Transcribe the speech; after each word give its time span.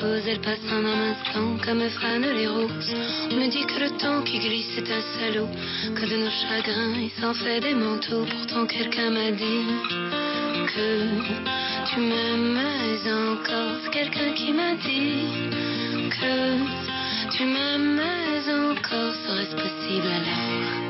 chose, 0.00 0.22
elle 0.26 0.40
passe 0.40 0.66
en 0.72 0.84
un 0.84 1.10
instant 1.12 1.56
comme 1.64 1.88
frânent 1.90 2.34
les 2.34 2.46
roses. 2.46 2.94
On 3.30 3.34
me 3.34 3.48
dit 3.48 3.64
que 3.66 3.80
le 3.80 3.90
temps 3.98 4.22
qui 4.22 4.38
glisse 4.38 4.78
est 4.78 4.90
un 4.90 5.02
salaud, 5.18 5.48
que 5.94 6.06
de 6.06 6.16
nos 6.16 6.30
chagrins 6.30 6.94
il 6.96 7.10
s'en 7.20 7.34
fait 7.34 7.60
des 7.60 7.74
manteaux. 7.74 8.24
Pourtant 8.24 8.66
quelqu'un 8.66 9.10
m'a 9.10 9.30
dit 9.30 9.66
que 10.72 10.88
tu 11.90 12.00
m'aimes 12.00 12.58
encore. 13.32 13.76
C'est 13.84 13.90
quelqu'un 13.90 14.32
qui 14.32 14.52
m'a 14.52 14.74
dit 14.74 15.26
que 16.16 17.36
tu 17.36 17.44
m'aimes 17.44 18.00
encore. 18.70 19.14
Serait-ce 19.26 19.54
possible 19.54 20.08
alors? 20.08 20.89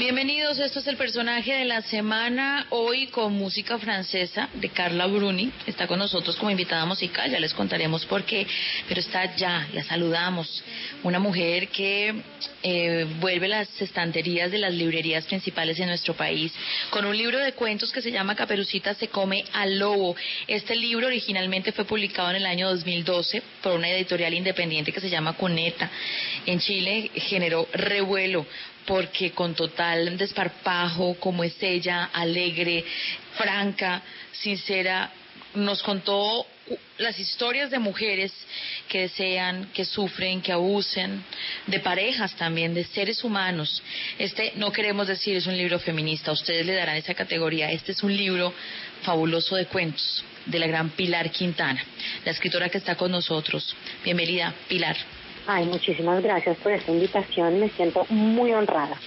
Bienvenidos, 0.00 0.58
esto 0.58 0.78
es 0.78 0.86
el 0.86 0.96
personaje 0.96 1.52
de 1.52 1.66
la 1.66 1.82
semana, 1.82 2.66
hoy 2.70 3.08
con 3.08 3.34
música 3.34 3.78
francesa 3.78 4.48
de 4.54 4.70
Carla 4.70 5.06
Bruni, 5.06 5.52
está 5.66 5.86
con 5.86 5.98
nosotros 5.98 6.36
como 6.36 6.50
invitada 6.50 6.86
musical, 6.86 7.30
ya 7.30 7.38
les 7.38 7.52
contaremos 7.52 8.06
por 8.06 8.24
qué, 8.24 8.46
pero 8.88 8.98
está 8.98 9.36
ya, 9.36 9.68
la 9.74 9.84
saludamos, 9.84 10.64
una 11.02 11.18
mujer 11.18 11.68
que 11.68 12.14
eh, 12.62 13.06
vuelve 13.20 13.46
las 13.46 13.68
estanterías 13.82 14.50
de 14.50 14.56
las 14.56 14.72
librerías 14.72 15.26
principales 15.26 15.78
en 15.78 15.88
nuestro 15.88 16.14
país, 16.14 16.50
con 16.88 17.04
un 17.04 17.14
libro 17.14 17.38
de 17.38 17.52
cuentos 17.52 17.92
que 17.92 18.00
se 18.00 18.10
llama 18.10 18.34
Caperucita 18.34 18.94
se 18.94 19.08
come 19.08 19.44
al 19.52 19.78
lobo. 19.78 20.16
Este 20.46 20.76
libro 20.76 21.08
originalmente 21.08 21.72
fue 21.72 21.84
publicado 21.84 22.30
en 22.30 22.36
el 22.36 22.46
año 22.46 22.70
2012 22.70 23.42
por 23.62 23.72
una 23.72 23.90
editorial 23.90 24.32
independiente 24.32 24.92
que 24.92 25.00
se 25.00 25.10
llama 25.10 25.34
Cuneta. 25.34 25.90
En 26.46 26.58
Chile 26.58 27.10
generó 27.16 27.68
revuelo 27.74 28.46
porque 28.86 29.32
con 29.32 29.54
total 29.54 30.16
desparpajo, 30.16 31.14
como 31.14 31.44
es 31.44 31.56
ella, 31.62 32.10
alegre, 32.12 32.84
franca, 33.36 34.02
sincera, 34.32 35.10
nos 35.54 35.82
contó 35.82 36.46
las 36.98 37.18
historias 37.18 37.70
de 37.70 37.78
mujeres 37.78 38.32
que 38.88 39.02
desean, 39.02 39.70
que 39.72 39.84
sufren, 39.84 40.40
que 40.40 40.52
abusen, 40.52 41.24
de 41.66 41.80
parejas 41.80 42.34
también, 42.36 42.74
de 42.74 42.84
seres 42.84 43.24
humanos. 43.24 43.82
Este, 44.18 44.52
no 44.56 44.70
queremos 44.70 45.08
decir 45.08 45.36
es 45.36 45.46
un 45.46 45.56
libro 45.56 45.78
feminista, 45.78 46.32
ustedes 46.32 46.64
le 46.66 46.74
darán 46.74 46.96
esa 46.96 47.14
categoría. 47.14 47.72
Este 47.72 47.92
es 47.92 48.02
un 48.02 48.16
libro 48.16 48.52
fabuloso 49.02 49.56
de 49.56 49.66
cuentos 49.66 50.24
de 50.46 50.58
la 50.58 50.66
gran 50.66 50.90
Pilar 50.90 51.30
Quintana, 51.30 51.84
la 52.24 52.30
escritora 52.30 52.68
que 52.68 52.78
está 52.78 52.94
con 52.94 53.10
nosotros. 53.10 53.74
Bienvenida, 54.04 54.54
Pilar. 54.68 54.96
Ay, 55.46 55.66
muchísimas 55.66 56.22
gracias 56.22 56.56
por 56.58 56.72
esta 56.72 56.92
invitación, 56.92 57.58
me 57.58 57.68
siento 57.70 58.06
muy 58.08 58.52
honrada. 58.52 58.98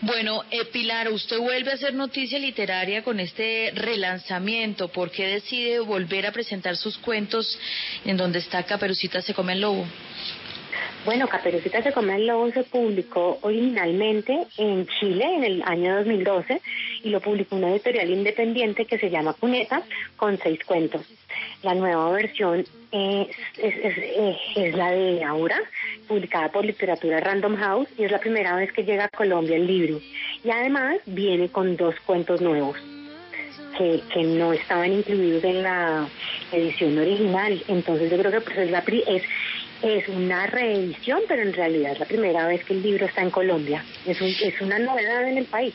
Bueno, 0.00 0.44
eh, 0.50 0.64
Pilar, 0.66 1.10
usted 1.10 1.38
vuelve 1.38 1.70
a 1.70 1.74
hacer 1.74 1.94
noticia 1.94 2.38
literaria 2.38 3.02
con 3.02 3.20
este 3.20 3.72
relanzamiento. 3.74 4.88
¿Por 4.88 5.10
qué 5.10 5.26
decide 5.26 5.80
volver 5.80 6.26
a 6.26 6.32
presentar 6.32 6.76
sus 6.76 6.98
cuentos 6.98 7.58
en 8.04 8.16
donde 8.16 8.38
está 8.40 8.62
Caperucita 8.64 9.22
se 9.22 9.32
come 9.32 9.54
el 9.54 9.62
lobo? 9.62 9.86
Bueno, 11.04 11.28
Caperucita 11.28 11.82
se 11.82 11.92
come 11.92 12.16
el 12.16 12.26
lobo 12.26 12.50
se 12.50 12.64
publicó 12.64 13.38
originalmente 13.42 14.46
en 14.56 14.86
Chile 14.86 15.34
en 15.36 15.44
el 15.44 15.62
año 15.66 15.96
2012 15.96 16.62
y 17.02 17.10
lo 17.10 17.20
publicó 17.20 17.56
una 17.56 17.70
editorial 17.70 18.08
independiente 18.08 18.86
que 18.86 18.98
se 18.98 19.10
llama 19.10 19.34
Cuneta 19.34 19.82
con 20.16 20.38
seis 20.38 20.60
cuentos. 20.64 21.02
La 21.62 21.74
nueva 21.74 22.10
versión 22.10 22.64
es, 22.90 23.28
es, 23.58 24.74
la 24.74 24.92
de 24.92 25.22
ahora, 25.24 25.60
publicada 26.08 26.50
por 26.50 26.64
Literatura 26.64 27.20
Random 27.20 27.56
House 27.56 27.88
y 27.98 28.04
es 28.04 28.10
la 28.10 28.20
primera 28.20 28.56
vez 28.56 28.72
que 28.72 28.84
llega 28.84 29.04
a 29.04 29.08
Colombia 29.10 29.56
el 29.56 29.66
libro. 29.66 30.00
Y 30.42 30.50
además 30.50 30.96
viene 31.04 31.50
con 31.50 31.76
dos 31.76 31.94
cuentos 32.06 32.40
nuevos. 32.40 32.78
Que, 33.76 34.00
que 34.12 34.22
no 34.22 34.52
estaban 34.52 34.92
incluidos 34.92 35.42
en 35.42 35.64
la 35.64 36.08
edición 36.52 36.96
original. 36.96 37.60
Entonces 37.66 38.08
yo 38.08 38.16
creo 38.18 38.30
que 38.30 38.40
pues 38.40 38.56
es, 38.56 38.70
la, 38.70 38.84
es 38.86 39.22
es 39.82 40.08
una 40.08 40.46
reedición, 40.46 41.22
pero 41.28 41.42
en 41.42 41.52
realidad 41.52 41.92
es 41.92 41.98
la 42.00 42.06
primera 42.06 42.46
vez 42.46 42.64
que 42.64 42.74
el 42.74 42.82
libro 42.82 43.06
está 43.06 43.22
en 43.22 43.30
Colombia. 43.30 43.84
Es, 44.06 44.20
es 44.20 44.60
una 44.60 44.78
novedad 44.78 45.28
en 45.28 45.38
el 45.38 45.44
país. 45.44 45.74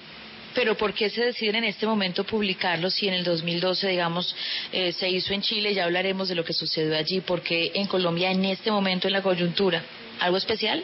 Pero 0.56 0.76
¿por 0.76 0.94
qué 0.94 1.10
se 1.10 1.24
deciden 1.24 1.58
en 1.58 1.66
este 1.66 1.86
momento 1.86 2.24
publicarlo 2.24 2.90
si 2.90 3.08
en 3.08 3.14
el 3.14 3.24
2012, 3.24 3.88
digamos, 3.88 4.36
eh, 4.72 4.92
se 4.94 5.08
hizo 5.10 5.34
en 5.34 5.42
Chile? 5.42 5.74
Ya 5.74 5.86
hablaremos 5.86 6.28
de 6.28 6.36
lo 6.36 6.44
que 6.44 6.54
sucedió 6.54 6.98
allí. 6.98 7.22
¿Por 7.22 7.42
qué 7.42 7.72
en 7.76 7.88
Colombia 7.88 8.32
en 8.32 8.44
este 8.46 8.72
momento 8.72 9.08
en 9.08 9.14
la 9.14 9.22
coyuntura? 9.22 9.84
¿Algo 10.20 10.38
especial? 10.38 10.84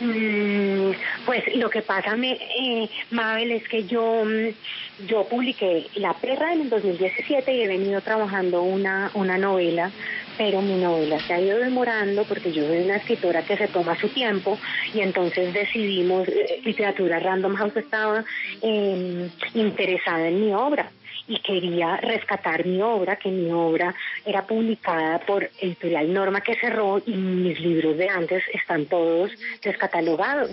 Mm, 0.00 0.90
pues 1.24 1.56
lo 1.56 1.70
que 1.70 1.82
pasa, 1.82 2.16
eh, 2.16 2.88
Mabel, 3.10 3.52
es 3.52 3.68
que 3.68 3.84
yo, 3.84 4.24
mm, 4.24 5.06
yo 5.06 5.28
publiqué 5.28 5.86
La 5.96 6.14
Perra 6.14 6.52
en 6.52 6.62
el 6.62 6.70
2017 6.70 7.54
y 7.54 7.62
he 7.62 7.68
venido 7.68 8.00
trabajando 8.00 8.62
una, 8.62 9.10
una 9.14 9.38
novela 9.38 9.90
pero 10.36 10.62
mi 10.62 10.76
novela 10.80 11.18
se 11.20 11.32
ha 11.32 11.40
ido 11.40 11.58
demorando 11.58 12.24
porque 12.24 12.52
yo 12.52 12.66
soy 12.66 12.78
una 12.78 12.96
escritora 12.96 13.42
que 13.42 13.56
se 13.56 13.68
toma 13.68 13.98
su 13.98 14.08
tiempo 14.08 14.58
y 14.92 15.00
entonces 15.00 15.52
decidimos, 15.52 16.26
eh, 16.28 16.60
Literatura 16.64 17.20
Random 17.20 17.54
House 17.54 17.76
estaba 17.76 18.24
em, 18.60 19.30
interesada 19.54 20.28
en 20.28 20.44
mi 20.44 20.52
obra 20.52 20.90
y 21.26 21.38
quería 21.40 21.96
rescatar 21.96 22.66
mi 22.66 22.80
obra, 22.80 23.16
que 23.16 23.30
mi 23.30 23.50
obra 23.50 23.94
era 24.24 24.46
publicada 24.46 25.18
por 25.20 25.50
Editorial 25.60 26.12
Norma 26.12 26.40
que 26.40 26.54
cerró 26.56 27.02
y 27.04 27.12
mis 27.12 27.58
libros 27.60 27.96
de 27.96 28.08
antes 28.08 28.42
están 28.52 28.86
todos 28.86 29.30
descatalogados. 29.62 30.50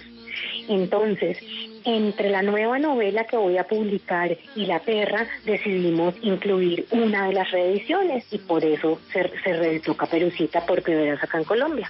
Entonces, 0.70 1.38
entre 1.86 2.30
la 2.30 2.42
nueva 2.42 2.80
novela 2.80 3.26
que 3.26 3.38
voy 3.38 3.58
a 3.58 3.68
publicar 3.68 4.38
y 4.56 4.66
La 4.66 4.80
Perra, 4.80 5.28
decidimos 5.46 6.16
incluir 6.22 6.86
una 6.92 7.28
de 7.28 7.34
las 7.34 7.52
reediciones 7.52 8.26
y 8.32 8.38
por 8.38 8.64
eso 8.64 9.00
se, 9.12 9.32
se 9.44 9.54
reeditó 9.54 9.96
Caperucita 9.96 10.66
por 10.66 10.82
primera 10.82 11.14
vez 11.14 11.24
acá 11.24 11.38
en 11.38 11.44
Colombia. 11.44 11.90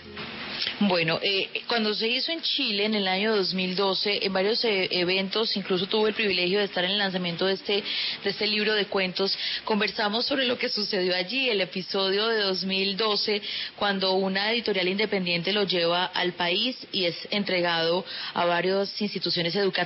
Bueno, 0.82 1.20
eh, 1.22 1.50
cuando 1.68 1.94
se 1.94 2.08
hizo 2.08 2.32
en 2.32 2.42
Chile 2.42 2.86
en 2.86 2.96
el 2.96 3.08
año 3.08 3.36
2012, 3.36 4.26
en 4.26 4.34
varios 4.34 4.64
eh, 4.66 4.88
eventos, 4.92 5.56
incluso 5.56 5.88
tuve 5.88 6.10
el 6.10 6.16
privilegio 6.16 6.60
de 6.60 6.66
estar 6.66 6.84
en 6.84 6.92
el 6.92 6.98
lanzamiento 6.98 7.46
de 7.46 7.54
este, 7.54 7.84
de 8.24 8.30
este 8.30 8.48
libro 8.48 8.74
de 8.74 8.86
cuentos, 8.86 9.38
conversamos 9.64 10.26
sobre 10.26 10.46
lo 10.46 10.58
que 10.58 10.70
sucedió 10.70 11.16
allí, 11.16 11.50
el 11.50 11.62
episodio 11.62 12.28
de 12.28 12.42
2012, 12.42 13.42
cuando 13.76 14.14
una 14.14 14.52
editorial 14.52 14.88
independiente 14.88 15.54
lo 15.54 15.64
lleva 15.64 16.06
al 16.06 16.34
país 16.34 16.78
y 16.92 17.06
es 17.06 17.16
entregado 17.32 18.06
a 18.34 18.46
varias 18.46 19.00
instituciones 19.02 19.56
educativas, 19.56 19.81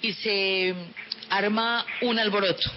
Y 0.00 0.12
se 0.14 0.74
arma 1.30 1.84
un 2.02 2.18
alboroto. 2.18 2.70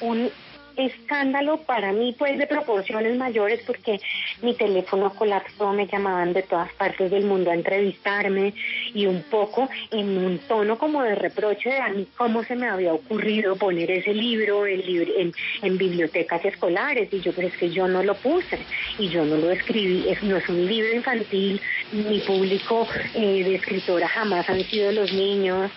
Un 0.00 0.30
escándalo 0.76 1.58
para 1.58 1.92
mí 1.92 2.14
pues 2.18 2.38
de 2.38 2.46
proporciones 2.46 3.16
mayores 3.16 3.60
porque 3.66 4.00
mi 4.42 4.54
teléfono 4.54 5.12
colapsó, 5.14 5.72
me 5.72 5.86
llamaban 5.86 6.32
de 6.32 6.42
todas 6.42 6.72
partes 6.74 7.10
del 7.10 7.24
mundo 7.24 7.50
a 7.50 7.54
entrevistarme 7.54 8.54
y 8.94 9.06
un 9.06 9.22
poco 9.24 9.68
en 9.90 10.18
un 10.18 10.38
tono 10.38 10.78
como 10.78 11.02
de 11.02 11.14
reproche 11.14 11.70
de 11.70 11.78
a 11.78 11.88
mí 11.88 12.06
cómo 12.16 12.44
se 12.44 12.56
me 12.56 12.68
había 12.68 12.92
ocurrido 12.92 13.56
poner 13.56 13.90
ese 13.90 14.14
libro 14.14 14.66
en, 14.66 15.32
en, 15.62 15.78
bibliotecas 15.78 16.44
escolares 16.44 17.12
y 17.12 17.20
yo 17.20 17.32
pero 17.32 17.48
es 17.48 17.56
que 17.56 17.70
yo 17.70 17.88
no 17.88 18.02
lo 18.02 18.14
puse 18.14 18.58
y 18.98 19.08
yo 19.08 19.24
no 19.24 19.36
lo 19.36 19.50
escribí, 19.50 20.08
es, 20.08 20.22
no 20.22 20.36
es 20.36 20.48
un 20.48 20.66
libro 20.66 20.94
infantil, 20.94 21.60
mi 21.92 22.20
público 22.20 22.86
eh, 23.14 23.44
de 23.44 23.54
escritora 23.56 24.08
jamás 24.08 24.48
han 24.48 24.62
sido 24.64 24.92
los 24.92 25.12
niños. 25.12 25.70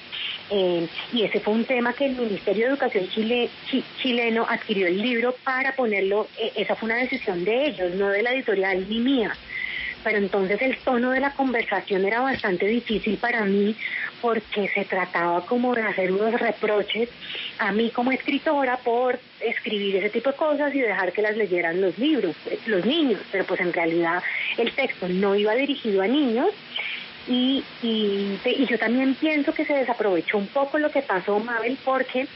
Eh, 0.49 0.87
y 1.13 1.23
ese 1.23 1.39
fue 1.39 1.53
un 1.53 1.65
tema 1.65 1.93
que 1.93 2.05
el 2.05 2.15
Ministerio 2.15 2.65
de 2.65 2.71
Educación 2.71 3.09
chile, 3.09 3.49
chileno 4.01 4.45
adquirió 4.47 4.87
el 4.87 5.01
libro 5.01 5.33
para 5.43 5.75
ponerlo, 5.75 6.27
eh, 6.37 6.51
esa 6.55 6.75
fue 6.75 6.89
una 6.89 6.99
decisión 6.99 7.43
de 7.43 7.67
ellos, 7.67 7.95
no 7.95 8.09
de 8.09 8.21
la 8.21 8.33
editorial 8.33 8.87
ni 8.89 8.99
mía. 8.99 9.35
Pero 10.03 10.17
entonces 10.17 10.61
el 10.61 10.77
tono 10.77 11.11
de 11.11 11.19
la 11.19 11.31
conversación 11.33 12.05
era 12.05 12.21
bastante 12.21 12.65
difícil 12.65 13.17
para 13.17 13.45
mí 13.45 13.75
porque 14.21 14.69
se 14.69 14.85
trataba 14.85 15.45
como 15.45 15.73
de 15.73 15.81
hacer 15.81 16.11
unos 16.11 16.39
reproches 16.39 17.09
a 17.59 17.71
mí 17.71 17.89
como 17.89 18.11
escritora 18.11 18.77
por 18.77 19.19
escribir 19.39 19.97
ese 19.97 20.09
tipo 20.09 20.31
de 20.31 20.35
cosas 20.37 20.73
y 20.73 20.81
dejar 20.81 21.11
que 21.11 21.21
las 21.21 21.35
leyeran 21.35 21.81
los 21.81 21.97
libros, 21.97 22.35
los 22.65 22.85
niños, 22.85 23.19
pero 23.31 23.45
pues 23.45 23.59
en 23.59 23.73
realidad 23.73 24.23
el 24.57 24.71
texto 24.71 25.07
no 25.07 25.35
iba 25.35 25.53
dirigido 25.55 26.01
a 26.01 26.07
niños 26.07 26.49
y, 27.27 27.63
y, 27.81 28.37
y, 28.43 28.65
yo 28.65 28.77
también 28.77 29.15
pienso 29.15 29.53
que 29.53 29.65
se 29.65 29.73
desaprovechó 29.73 30.37
un 30.37 30.47
poco 30.47 30.77
lo 30.77 30.91
que 30.91 31.01
pasó, 31.01 31.39
Mabel, 31.39 31.77
porque 31.85 32.27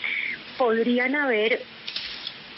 podrían 0.57 1.15
haber 1.15 1.61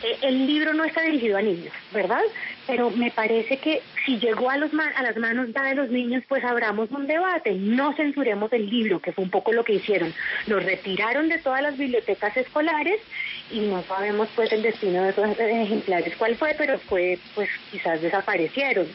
eh, 0.04 0.18
el 0.22 0.48
libro 0.48 0.74
no 0.74 0.84
está 0.84 1.02
dirigido 1.02 1.38
a 1.38 1.42
niños, 1.42 1.74
¿verdad? 1.92 2.22
Pero 2.70 2.92
me 2.92 3.10
parece 3.10 3.58
que 3.58 3.82
si 4.06 4.20
llegó 4.20 4.52
a, 4.52 4.58
los 4.58 4.70
a 4.74 5.02
las 5.02 5.18
manos 5.18 5.52
de 5.52 5.74
los 5.74 5.90
niños, 5.90 6.24
pues 6.30 6.44
abramos 6.44 6.92
un 6.92 7.08
debate. 7.08 7.56
No 7.56 7.94
censuremos 7.94 8.54
el 8.54 8.70
libro, 8.70 9.00
que 9.00 9.12
fue 9.12 9.24
un 9.24 9.32
poco 9.32 9.52
lo 9.52 9.64
que 9.64 9.74
hicieron. 9.74 10.14
Lo 10.46 10.60
retiraron 10.60 11.30
de 11.30 11.40
todas 11.40 11.64
las 11.64 11.76
bibliotecas 11.80 12.38
escolares 12.38 13.02
y 13.50 13.62
no 13.62 13.82
sabemos 13.82 14.30
pues 14.36 14.54
el 14.54 14.62
destino 14.62 15.02
de 15.02 15.10
esos 15.10 15.40
ejemplares 15.40 16.16
cuál 16.16 16.36
fue, 16.36 16.54
pero 16.60 16.78
fue 16.78 17.18
pues 17.34 17.50
quizás 17.72 18.04
desaparecieron. 18.04 18.86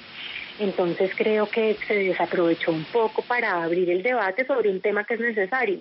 Entonces 0.61 1.11
creo 1.17 1.51
que 1.51 1.77
se 1.89 1.95
desaprovechó 1.95 2.71
un 2.71 2.85
poco 2.85 3.23
para 3.23 3.65
abrir 3.65 3.91
el 3.91 4.05
debate 4.05 4.47
sobre 4.47 4.71
un 4.71 4.81
tema 4.81 5.03
que 5.03 5.15
es 5.15 5.21
necesario. 5.21 5.81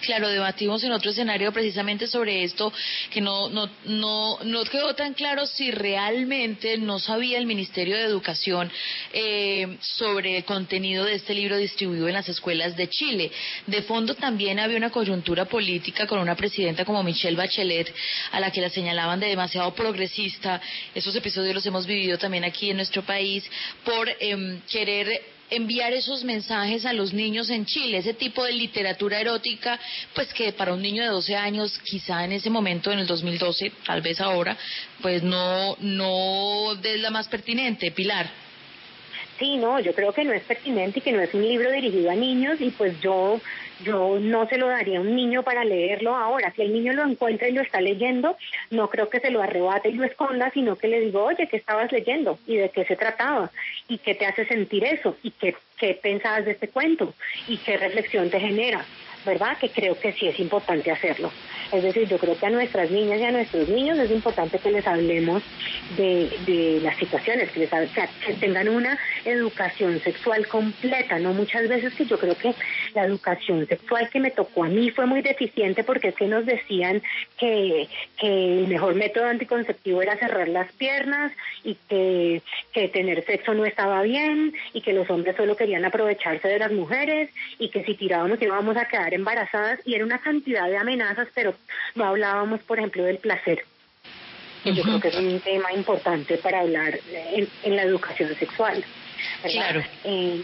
Claro, 0.00 0.28
debatimos 0.28 0.82
en 0.82 0.92
otro 0.92 1.10
escenario 1.10 1.52
precisamente 1.52 2.06
sobre 2.06 2.42
esto, 2.44 2.72
que 3.10 3.20
no, 3.20 3.48
no, 3.50 3.68
no, 3.84 4.38
no 4.42 4.64
quedó 4.64 4.94
tan 4.94 5.14
claro 5.14 5.46
si 5.46 5.70
realmente 5.70 6.78
no 6.78 6.98
sabía 6.98 7.38
el 7.38 7.46
Ministerio 7.46 7.96
de 7.96 8.04
Educación 8.04 8.70
eh, 9.12 9.76
sobre 9.80 10.38
el 10.38 10.44
contenido 10.44 11.04
de 11.04 11.14
este 11.14 11.34
libro 11.34 11.56
distribuido 11.56 12.08
en 12.08 12.14
las 12.14 12.28
escuelas 12.28 12.76
de 12.76 12.88
Chile. 12.88 13.30
De 13.66 13.82
fondo 13.82 14.14
también 14.14 14.58
había 14.58 14.76
una 14.76 14.90
coyuntura 14.90 15.44
política 15.44 16.06
con 16.06 16.18
una 16.18 16.36
presidenta 16.36 16.84
como 16.84 17.02
Michelle 17.02 17.36
Bachelet, 17.36 17.94
a 18.32 18.40
la 18.40 18.50
que 18.50 18.60
la 18.60 18.70
señalaban 18.70 19.20
de 19.20 19.28
demasiado 19.28 19.74
progresista. 19.74 20.60
Esos 20.94 21.14
episodios 21.14 21.54
los 21.54 21.66
hemos 21.66 21.86
vivido 21.86 22.18
también 22.18 22.44
aquí 22.44 22.70
en 22.70 22.76
nuestro 22.76 23.02
país 23.02 23.44
por 23.84 24.08
em, 24.20 24.60
querer 24.62 25.22
enviar 25.54 25.92
esos 25.92 26.24
mensajes 26.24 26.86
a 26.86 26.92
los 26.92 27.12
niños 27.12 27.50
en 27.50 27.66
Chile, 27.66 27.98
ese 27.98 28.14
tipo 28.14 28.44
de 28.44 28.52
literatura 28.52 29.20
erótica, 29.20 29.78
pues 30.14 30.32
que 30.32 30.52
para 30.52 30.72
un 30.74 30.82
niño 30.82 31.02
de 31.02 31.10
12 31.10 31.36
años, 31.36 31.78
quizá 31.84 32.24
en 32.24 32.32
ese 32.32 32.50
momento, 32.50 32.90
en 32.90 32.98
el 32.98 33.06
2012, 33.06 33.72
tal 33.86 34.00
vez 34.00 34.20
ahora, 34.20 34.56
pues 35.00 35.22
no, 35.22 35.76
no 35.80 36.72
es 36.82 37.00
la 37.00 37.10
más 37.10 37.28
pertinente, 37.28 37.90
Pilar. 37.90 38.51
Sí, 39.42 39.56
no, 39.56 39.80
yo 39.80 39.92
creo 39.92 40.12
que 40.12 40.22
no 40.22 40.32
es 40.32 40.44
pertinente 40.44 41.00
y 41.00 41.02
que 41.02 41.10
no 41.10 41.20
es 41.20 41.34
un 41.34 41.42
libro 41.42 41.68
dirigido 41.72 42.12
a 42.12 42.14
niños 42.14 42.60
y 42.60 42.70
pues 42.70 43.00
yo 43.00 43.40
yo 43.82 44.20
no 44.20 44.46
se 44.46 44.56
lo 44.56 44.68
daría 44.68 44.98
a 44.98 45.00
un 45.00 45.16
niño 45.16 45.42
para 45.42 45.64
leerlo 45.64 46.14
ahora. 46.14 46.52
Si 46.54 46.62
el 46.62 46.72
niño 46.72 46.92
lo 46.92 47.02
encuentra 47.02 47.48
y 47.48 47.52
lo 47.52 47.60
está 47.60 47.80
leyendo, 47.80 48.36
no 48.70 48.88
creo 48.88 49.08
que 49.08 49.18
se 49.18 49.32
lo 49.32 49.42
arrebate 49.42 49.88
y 49.88 49.94
lo 49.94 50.04
esconda, 50.04 50.52
sino 50.54 50.76
que 50.76 50.86
le 50.86 51.00
digo, 51.00 51.24
oye, 51.24 51.48
¿qué 51.48 51.56
estabas 51.56 51.90
leyendo? 51.90 52.38
¿Y 52.46 52.54
de 52.58 52.68
qué 52.68 52.84
se 52.84 52.94
trataba? 52.94 53.50
¿Y 53.88 53.98
qué 53.98 54.14
te 54.14 54.26
hace 54.26 54.46
sentir 54.46 54.84
eso? 54.84 55.16
¿Y 55.24 55.32
qué, 55.32 55.56
qué 55.76 55.98
pensabas 56.00 56.44
de 56.44 56.52
este 56.52 56.68
cuento? 56.68 57.12
¿Y 57.48 57.56
qué 57.56 57.76
reflexión 57.78 58.30
te 58.30 58.38
genera? 58.38 58.86
¿Verdad? 59.24 59.56
Que 59.58 59.68
creo 59.68 59.98
que 59.98 60.12
sí 60.12 60.26
es 60.26 60.38
importante 60.40 60.90
hacerlo. 60.90 61.30
Es 61.72 61.82
decir, 61.82 62.06
yo 62.06 62.18
creo 62.18 62.36
que 62.36 62.46
a 62.46 62.50
nuestras 62.50 62.90
niñas 62.90 63.20
y 63.20 63.24
a 63.24 63.30
nuestros 63.30 63.68
niños 63.68 63.98
es 63.98 64.10
importante 64.10 64.58
que 64.58 64.70
les 64.70 64.86
hablemos 64.86 65.42
de, 65.96 66.30
de 66.44 66.80
las 66.82 66.96
situaciones, 66.96 67.50
que, 67.50 67.60
les, 67.60 67.70
que 67.70 68.34
tengan 68.34 68.68
una 68.68 68.98
educación 69.24 69.98
sexual 70.00 70.46
completa, 70.48 71.18
¿no? 71.18 71.32
Muchas 71.32 71.68
veces 71.68 71.94
que 71.94 72.04
yo 72.04 72.18
creo 72.18 72.36
que 72.36 72.54
la 72.94 73.04
educación 73.04 73.66
sexual 73.66 74.10
que 74.10 74.20
me 74.20 74.30
tocó 74.30 74.64
a 74.64 74.68
mí 74.68 74.90
fue 74.90 75.06
muy 75.06 75.22
deficiente 75.22 75.82
porque 75.82 76.08
es 76.08 76.14
que 76.14 76.26
nos 76.26 76.44
decían 76.44 77.02
que, 77.38 77.88
que 78.18 78.58
el 78.60 78.68
mejor 78.68 78.94
método 78.94 79.26
anticonceptivo 79.26 80.02
era 80.02 80.16
cerrar 80.16 80.48
las 80.48 80.70
piernas 80.72 81.32
y 81.64 81.76
que, 81.88 82.42
que 82.72 82.88
tener 82.88 83.24
sexo 83.24 83.54
no 83.54 83.64
estaba 83.64 84.02
bien 84.02 84.52
y 84.74 84.82
que 84.82 84.92
los 84.92 85.08
hombres 85.08 85.36
solo 85.36 85.56
querían 85.56 85.84
aprovecharse 85.84 86.48
de 86.48 86.58
las 86.58 86.72
mujeres 86.72 87.30
y 87.58 87.70
que 87.70 87.82
si 87.84 87.94
tirábamos 87.94 88.42
íbamos 88.42 88.76
a 88.76 88.86
quedar 88.86 89.11
embarazadas 89.12 89.80
y 89.84 89.94
era 89.94 90.04
una 90.04 90.18
cantidad 90.18 90.68
de 90.68 90.76
amenazas, 90.76 91.28
pero 91.34 91.54
no 91.94 92.04
hablábamos, 92.04 92.60
por 92.62 92.78
ejemplo, 92.78 93.04
del 93.04 93.18
placer. 93.18 93.64
Yo 94.64 94.82
creo 94.82 95.00
que 95.00 95.08
es 95.08 95.16
un 95.16 95.40
tema 95.40 95.72
importante 95.72 96.38
para 96.38 96.60
hablar 96.60 96.98
en, 97.12 97.76
la 97.76 97.82
educación 97.82 98.34
sexual. 98.36 98.84
Claro. 99.42 99.82
Eh, 100.04 100.42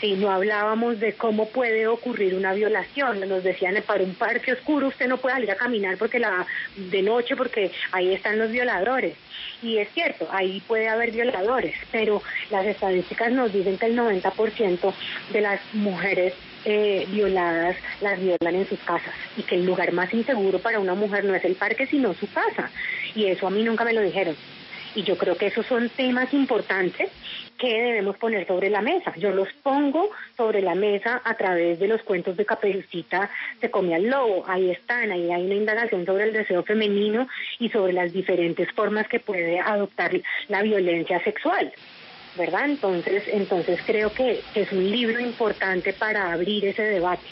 si 0.00 0.14
no 0.14 0.30
hablábamos 0.30 1.00
de 1.00 1.14
cómo 1.14 1.48
puede 1.48 1.86
ocurrir 1.86 2.34
una 2.34 2.52
violación, 2.52 3.20
nos 3.28 3.42
decían 3.42 3.76
para 3.86 4.04
un 4.04 4.14
parque 4.14 4.52
oscuro 4.52 4.88
usted 4.88 5.08
no 5.08 5.18
puede 5.18 5.36
salir 5.36 5.50
a 5.50 5.56
caminar 5.56 5.96
porque 5.96 6.18
la 6.18 6.46
de 6.76 7.02
noche 7.02 7.36
porque 7.36 7.70
ahí 7.92 8.12
están 8.12 8.38
los 8.38 8.50
violadores. 8.50 9.14
Y 9.62 9.78
es 9.78 9.88
cierto, 9.92 10.28
ahí 10.30 10.62
puede 10.66 10.88
haber 10.88 11.12
violadores, 11.12 11.74
pero 11.90 12.22
las 12.50 12.66
estadísticas 12.66 13.32
nos 13.32 13.52
dicen 13.52 13.78
que 13.78 13.86
el 13.86 13.96
90% 13.96 14.92
de 15.32 15.40
las 15.40 15.60
mujeres 15.72 16.34
eh, 16.64 17.06
violadas 17.10 17.76
las 18.00 18.18
violan 18.20 18.56
en 18.56 18.68
sus 18.68 18.80
casas 18.80 19.14
y 19.36 19.42
que 19.42 19.54
el 19.54 19.64
lugar 19.64 19.92
más 19.92 20.12
inseguro 20.12 20.58
para 20.58 20.80
una 20.80 20.94
mujer 20.94 21.24
no 21.24 21.34
es 21.34 21.44
el 21.44 21.54
parque 21.54 21.86
sino 21.86 22.12
su 22.14 22.30
casa. 22.30 22.70
Y 23.14 23.26
eso 23.26 23.46
a 23.46 23.50
mí 23.50 23.62
nunca 23.62 23.84
me 23.84 23.92
lo 23.92 24.02
dijeron. 24.02 24.36
Y 24.96 25.02
yo 25.02 25.18
creo 25.18 25.36
que 25.36 25.48
esos 25.48 25.66
son 25.66 25.90
temas 25.90 26.32
importantes 26.32 27.10
que 27.58 27.68
debemos 27.68 28.16
poner 28.16 28.46
sobre 28.46 28.70
la 28.70 28.80
mesa. 28.80 29.12
Yo 29.16 29.30
los 29.30 29.52
pongo 29.62 30.08
sobre 30.38 30.62
la 30.62 30.74
mesa 30.74 31.20
a 31.22 31.34
través 31.34 31.78
de 31.78 31.86
los 31.86 32.02
cuentos 32.02 32.36
de 32.36 32.46
Caperucita 32.46 33.30
Se 33.60 33.70
come 33.70 33.94
al 33.94 34.06
lobo. 34.06 34.44
Ahí 34.48 34.70
están, 34.70 35.10
ahí 35.10 35.30
hay 35.30 35.44
una 35.44 35.54
indagación 35.54 36.06
sobre 36.06 36.24
el 36.24 36.32
deseo 36.32 36.62
femenino 36.62 37.28
y 37.58 37.68
sobre 37.68 37.92
las 37.92 38.12
diferentes 38.14 38.72
formas 38.72 39.06
que 39.06 39.20
puede 39.20 39.60
adoptar 39.60 40.12
la 40.48 40.62
violencia 40.62 41.22
sexual. 41.22 41.70
¿Verdad? 42.38 42.64
Entonces, 42.64 43.22
entonces 43.28 43.80
creo 43.84 44.12
que 44.12 44.40
es 44.54 44.72
un 44.72 44.90
libro 44.90 45.20
importante 45.20 45.92
para 45.92 46.32
abrir 46.32 46.64
ese 46.64 46.82
debate. 46.82 47.26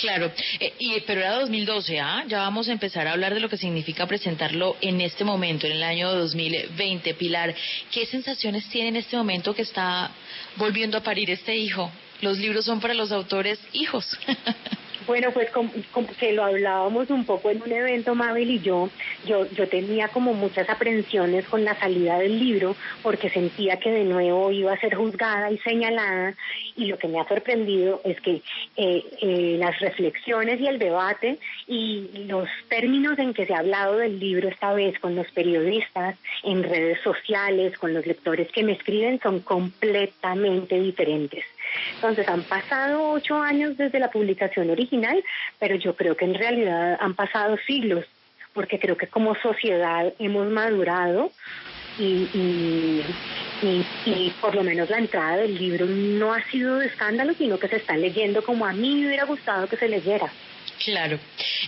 Claro, 0.00 0.30
eh, 0.60 0.74
y, 0.78 1.00
pero 1.00 1.20
era 1.20 1.40
2012, 1.40 2.00
¿ah? 2.00 2.24
Ya 2.26 2.38
vamos 2.38 2.68
a 2.68 2.72
empezar 2.72 3.06
a 3.06 3.12
hablar 3.12 3.34
de 3.34 3.40
lo 3.40 3.48
que 3.48 3.56
significa 3.56 4.06
presentarlo 4.06 4.76
en 4.80 5.00
este 5.00 5.24
momento, 5.24 5.66
en 5.66 5.72
el 5.72 5.82
año 5.82 6.12
2020. 6.12 7.14
Pilar, 7.14 7.54
¿qué 7.90 8.06
sensaciones 8.06 8.68
tiene 8.68 8.88
en 8.88 8.96
este 8.96 9.16
momento 9.16 9.54
que 9.54 9.62
está 9.62 10.10
volviendo 10.56 10.98
a 10.98 11.02
parir 11.02 11.30
este 11.30 11.56
hijo? 11.56 11.90
Los 12.20 12.38
libros 12.38 12.64
son 12.64 12.80
para 12.80 12.94
los 12.94 13.12
autores 13.12 13.58
hijos. 13.72 14.06
Bueno, 15.06 15.30
pues 15.32 15.50
como, 15.50 15.70
que 16.18 16.32
lo 16.32 16.44
hablábamos 16.44 17.10
un 17.10 17.24
poco 17.24 17.50
en 17.50 17.62
un 17.62 17.72
evento, 17.72 18.14
Mabel 18.14 18.50
y 18.50 18.60
yo, 18.60 18.88
yo, 19.26 19.46
yo 19.50 19.68
tenía 19.68 20.08
como 20.08 20.34
muchas 20.34 20.68
aprensiones 20.68 21.46
con 21.46 21.64
la 21.64 21.78
salida 21.78 22.18
del 22.18 22.38
libro 22.38 22.76
porque 23.02 23.30
sentía 23.30 23.78
que 23.78 23.90
de 23.90 24.04
nuevo 24.04 24.50
iba 24.52 24.72
a 24.72 24.80
ser 24.80 24.94
juzgada 24.94 25.50
y 25.50 25.58
señalada 25.58 26.34
y 26.76 26.86
lo 26.86 26.98
que 26.98 27.08
me 27.08 27.20
ha 27.20 27.28
sorprendido 27.28 28.00
es 28.04 28.20
que 28.20 28.42
eh, 28.76 29.04
eh, 29.20 29.56
las 29.58 29.78
reflexiones 29.80 30.60
y 30.60 30.66
el 30.66 30.78
debate 30.78 31.38
y 31.66 32.24
los 32.26 32.48
términos 32.68 33.18
en 33.18 33.34
que 33.34 33.46
se 33.46 33.54
ha 33.54 33.58
hablado 33.58 33.98
del 33.98 34.18
libro 34.18 34.48
esta 34.48 34.72
vez 34.72 34.98
con 34.98 35.14
los 35.14 35.30
periodistas, 35.32 36.16
en 36.42 36.62
redes 36.62 37.00
sociales, 37.00 37.78
con 37.78 37.94
los 37.94 38.06
lectores 38.06 38.50
que 38.52 38.62
me 38.62 38.72
escriben 38.72 39.20
son 39.20 39.40
completamente 39.40 40.80
diferentes. 40.80 41.44
Entonces 41.94 42.28
han 42.28 42.42
pasado 42.42 43.10
ocho 43.10 43.40
años 43.40 43.76
desde 43.76 43.98
la 43.98 44.10
publicación 44.10 44.70
original, 44.70 45.22
pero 45.58 45.76
yo 45.76 45.94
creo 45.96 46.16
que 46.16 46.24
en 46.24 46.34
realidad 46.34 46.98
han 47.00 47.14
pasado 47.14 47.56
siglos, 47.66 48.04
porque 48.52 48.78
creo 48.78 48.96
que 48.96 49.06
como 49.06 49.34
sociedad 49.36 50.12
hemos 50.18 50.48
madurado 50.48 51.30
y, 51.98 53.02
por 54.40 54.54
lo 54.54 54.62
menos 54.62 54.90
la 54.90 54.98
entrada 54.98 55.36
del 55.36 55.56
libro 55.56 55.86
no 55.86 56.32
ha 56.32 56.42
sido 56.44 56.78
de 56.78 56.86
escándalo, 56.86 57.34
sino 57.34 57.58
que 57.58 57.68
se 57.68 57.76
está 57.76 57.96
leyendo 57.96 58.42
como 58.42 58.66
a 58.66 58.72
mí 58.72 58.96
me 58.96 59.06
hubiera 59.06 59.24
gustado 59.24 59.68
que 59.68 59.76
se 59.76 59.88
leyera. 59.88 60.30
Claro, 60.84 61.16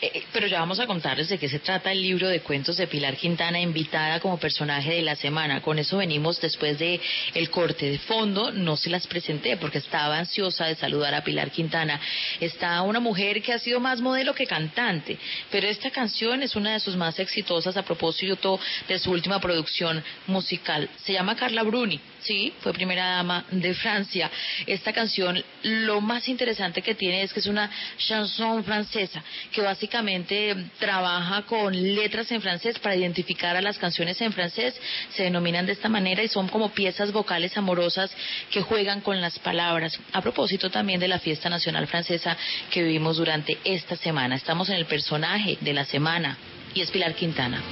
eh, 0.00 0.10
eh, 0.12 0.24
pero 0.32 0.48
ya 0.48 0.58
vamos 0.58 0.80
a 0.80 0.88
contarles 0.88 1.28
de 1.28 1.38
qué 1.38 1.48
se 1.48 1.60
trata 1.60 1.92
el 1.92 2.02
libro 2.02 2.28
de 2.28 2.40
cuentos 2.40 2.76
de 2.76 2.88
Pilar 2.88 3.16
Quintana, 3.16 3.60
invitada 3.60 4.18
como 4.18 4.38
personaje 4.38 4.94
de 4.94 5.02
la 5.02 5.14
semana. 5.14 5.62
Con 5.62 5.78
eso 5.78 5.98
venimos 5.98 6.40
después 6.40 6.80
de 6.80 7.00
el 7.32 7.48
corte 7.48 7.90
de 7.90 7.98
fondo. 7.98 8.50
No 8.50 8.76
se 8.76 8.90
las 8.90 9.06
presenté 9.06 9.56
porque 9.56 9.78
estaba 9.78 10.18
ansiosa 10.18 10.66
de 10.66 10.74
saludar 10.74 11.14
a 11.14 11.22
Pilar 11.22 11.52
Quintana. 11.52 12.00
Está 12.40 12.82
una 12.82 12.98
mujer 12.98 13.40
que 13.40 13.52
ha 13.52 13.58
sido 13.60 13.78
más 13.78 14.00
modelo 14.00 14.34
que 14.34 14.46
cantante, 14.46 15.16
pero 15.48 15.68
esta 15.68 15.90
canción 15.90 16.42
es 16.42 16.56
una 16.56 16.72
de 16.72 16.80
sus 16.80 16.96
más 16.96 17.20
exitosas 17.20 17.76
a 17.76 17.84
propósito 17.84 18.58
de 18.88 18.98
su 18.98 19.12
última 19.12 19.40
producción 19.40 20.02
musical. 20.26 20.88
Se 21.04 21.12
llama 21.12 21.36
Carla 21.36 21.62
Bruni. 21.62 22.00
Sí, 22.24 22.54
fue 22.60 22.72
primera 22.72 23.16
dama 23.16 23.44
de 23.50 23.74
Francia. 23.74 24.30
Esta 24.66 24.94
canción, 24.94 25.44
lo 25.62 26.00
más 26.00 26.26
interesante 26.26 26.80
que 26.80 26.94
tiene 26.94 27.22
es 27.22 27.34
que 27.34 27.40
es 27.40 27.46
una 27.46 27.70
chanson 27.98 28.64
francesa, 28.64 29.22
que 29.52 29.60
básicamente 29.60 30.56
trabaja 30.78 31.42
con 31.42 31.74
letras 31.94 32.32
en 32.32 32.40
francés 32.40 32.78
para 32.78 32.96
identificar 32.96 33.54
a 33.56 33.60
las 33.60 33.76
canciones 33.76 34.18
en 34.22 34.32
francés. 34.32 34.74
Se 35.10 35.24
denominan 35.24 35.66
de 35.66 35.72
esta 35.72 35.90
manera 35.90 36.22
y 36.22 36.28
son 36.28 36.48
como 36.48 36.70
piezas 36.70 37.12
vocales 37.12 37.58
amorosas 37.58 38.10
que 38.50 38.62
juegan 38.62 39.02
con 39.02 39.20
las 39.20 39.38
palabras. 39.38 40.00
A 40.14 40.22
propósito 40.22 40.70
también 40.70 41.00
de 41.00 41.08
la 41.08 41.18
fiesta 41.18 41.50
nacional 41.50 41.86
francesa 41.88 42.38
que 42.70 42.82
vivimos 42.82 43.18
durante 43.18 43.58
esta 43.64 43.96
semana. 43.96 44.36
Estamos 44.36 44.70
en 44.70 44.76
el 44.76 44.86
personaje 44.86 45.58
de 45.60 45.74
la 45.74 45.84
semana 45.84 46.38
y 46.72 46.80
es 46.80 46.90
Pilar 46.90 47.14
Quintana. 47.14 47.62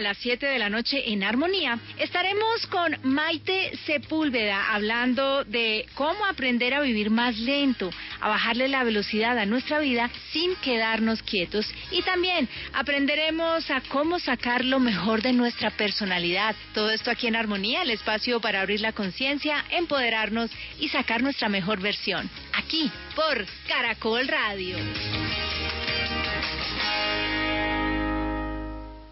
A 0.00 0.02
las 0.02 0.16
7 0.18 0.46
de 0.46 0.58
la 0.58 0.70
noche 0.70 1.12
en 1.12 1.22
Armonía 1.22 1.78
estaremos 1.98 2.66
con 2.68 2.96
Maite 3.02 3.76
Sepúlveda 3.84 4.72
hablando 4.72 5.44
de 5.44 5.84
cómo 5.92 6.24
aprender 6.24 6.72
a 6.72 6.80
vivir 6.80 7.10
más 7.10 7.38
lento, 7.38 7.90
a 8.18 8.28
bajarle 8.28 8.68
la 8.68 8.82
velocidad 8.82 9.38
a 9.38 9.44
nuestra 9.44 9.78
vida 9.78 10.10
sin 10.32 10.56
quedarnos 10.56 11.22
quietos 11.22 11.66
y 11.90 12.00
también 12.00 12.48
aprenderemos 12.72 13.70
a 13.70 13.82
cómo 13.82 14.18
sacar 14.18 14.64
lo 14.64 14.80
mejor 14.80 15.20
de 15.20 15.34
nuestra 15.34 15.70
personalidad. 15.70 16.56
Todo 16.72 16.90
esto 16.90 17.10
aquí 17.10 17.26
en 17.26 17.36
Armonía, 17.36 17.82
el 17.82 17.90
espacio 17.90 18.40
para 18.40 18.62
abrir 18.62 18.80
la 18.80 18.92
conciencia, 18.92 19.66
empoderarnos 19.70 20.50
y 20.78 20.88
sacar 20.88 21.22
nuestra 21.22 21.50
mejor 21.50 21.78
versión. 21.80 22.30
Aquí 22.54 22.90
por 23.14 23.44
Caracol 23.68 24.26
Radio. 24.28 24.78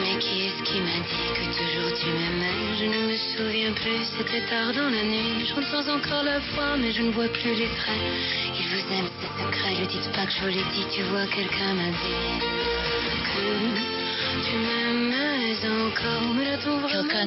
Mais 0.00 0.18
qui 0.18 0.46
est-ce 0.46 0.62
qui 0.64 0.78
m'a 0.80 1.00
dit 1.10 1.28
que 1.34 1.44
toujours 1.58 1.90
tu 1.98 2.06
m'aimais? 2.06 2.58
Je 2.78 2.84
ne 2.84 3.00
me 3.08 3.16
souviens 3.16 3.72
plus, 3.72 4.04
c'était 4.18 4.44
tard 4.48 4.72
dans 4.74 4.90
la 4.90 5.02
nuit. 5.04 5.46
J'entends 5.48 5.86
encore 5.96 6.24
la 6.24 6.38
voix, 6.38 6.76
mais 6.78 6.92
je 6.92 7.02
ne 7.02 7.10
vois 7.10 7.28
plus 7.28 7.54
les 7.54 7.68
traits. 7.68 8.04
Il 8.58 8.66
vous 8.68 8.84
aime, 8.94 9.08
c'est 9.20 9.32
secret, 9.42 9.72
ne 9.80 9.86
dites 9.86 10.10
pas 10.12 10.26
que 10.26 10.32
je 10.32 10.40
vous 10.40 10.48
l'ai 10.48 10.66
dit. 10.74 10.86
Tu 10.94 11.02
vois, 11.04 11.26
quelqu'un 11.26 11.74
m'a 11.74 11.90
dit 11.90 12.24
que 13.32 13.46
tu 14.44 14.56
m'aimais 14.56 14.93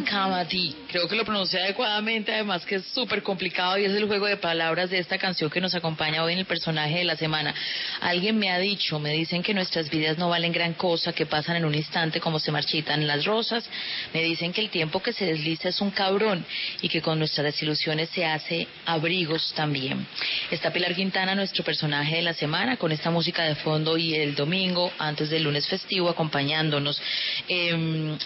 Kamadi. 0.04 0.76
Creo 0.90 1.08
que 1.08 1.16
lo 1.16 1.26
pronuncié 1.26 1.60
adecuadamente, 1.60 2.34
además 2.34 2.66
que 2.66 2.76
es 2.76 2.86
súper 2.86 3.24
complicado 3.24 3.78
y 3.78 3.86
es 3.86 3.92
el 3.92 4.06
juego 4.06 4.26
de 4.26 4.38
palabras 4.38 4.90
de 4.90 5.00
esta 5.00 5.18
canción 5.18 5.50
que 5.50 5.60
nos 5.60 5.76
acompaña 5.76 6.24
hoy 6.24 6.34
en 6.34 6.40
el 6.40 6.46
personaje 6.46 7.00
de 7.00 7.04
la 7.04 7.16
semana. 7.16 7.54
Alguien 8.02 8.38
me 8.38 8.52
ha 8.52 8.60
dicho, 8.60 9.00
me 9.00 9.12
dicen 9.12 9.44
que 9.44 9.54
nuestras 9.54 9.90
vidas 9.90 10.18
no 10.18 10.30
valen 10.30 10.52
gran 10.52 10.74
cosa, 10.74 11.14
que 11.14 11.26
pasan 11.26 11.58
en 11.58 11.66
un 11.66 11.76
instante 11.76 12.20
como 12.20 12.40
se 12.40 12.52
marchitan 12.52 13.06
las 13.08 13.26
rosas. 13.26 13.70
Me 14.14 14.24
dicen 14.24 14.54
que 14.54 14.62
el 14.62 14.70
tiempo 14.70 15.02
que 15.02 15.14
se 15.14 15.26
desliza 15.26 15.70
es 15.70 15.82
un 15.82 15.92
cabrón 15.92 16.46
y 16.82 16.90
que 16.90 17.02
con 17.02 17.20
nuestras 17.20 17.46
desilusiones 17.46 18.10
se 18.10 18.26
hace 18.26 18.68
abrigos 18.86 19.54
también. 19.56 20.06
Está 20.52 20.72
Pilar 20.72 20.96
Quintana, 20.96 21.36
nuestro 21.36 21.64
personaje 21.64 22.18
de 22.18 22.22
la 22.22 22.34
semana, 22.34 22.78
con 22.78 22.92
esta 22.92 23.10
música 23.10 23.44
de 23.44 23.56
fondo 23.56 23.98
y 23.98 24.16
el 24.16 24.36
domingo, 24.36 24.92
antes 25.00 25.30
del 25.30 25.44
lunes 25.44 25.68
festivo, 25.68 26.10
acompañándonos. 26.10 27.02
Eh, 27.48 27.74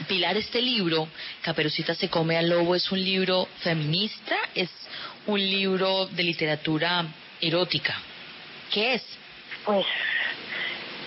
Pilar, 0.08 0.38
este 0.38 0.62
libro, 0.62 1.08
Caperucita 1.42 1.94
se 1.96 2.10
come 2.10 2.38
al 2.38 2.50
lobo, 2.50 2.76
es 2.76 2.92
un 2.92 3.04
libro 3.04 3.48
feminista, 3.60 4.36
es 4.56 4.70
un 5.28 5.40
libro 5.40 6.08
de 6.08 6.24
literatura 6.24 7.06
erótica. 7.40 7.96
¿Qué 8.74 8.96
es? 8.96 9.04
Pues 9.66 9.86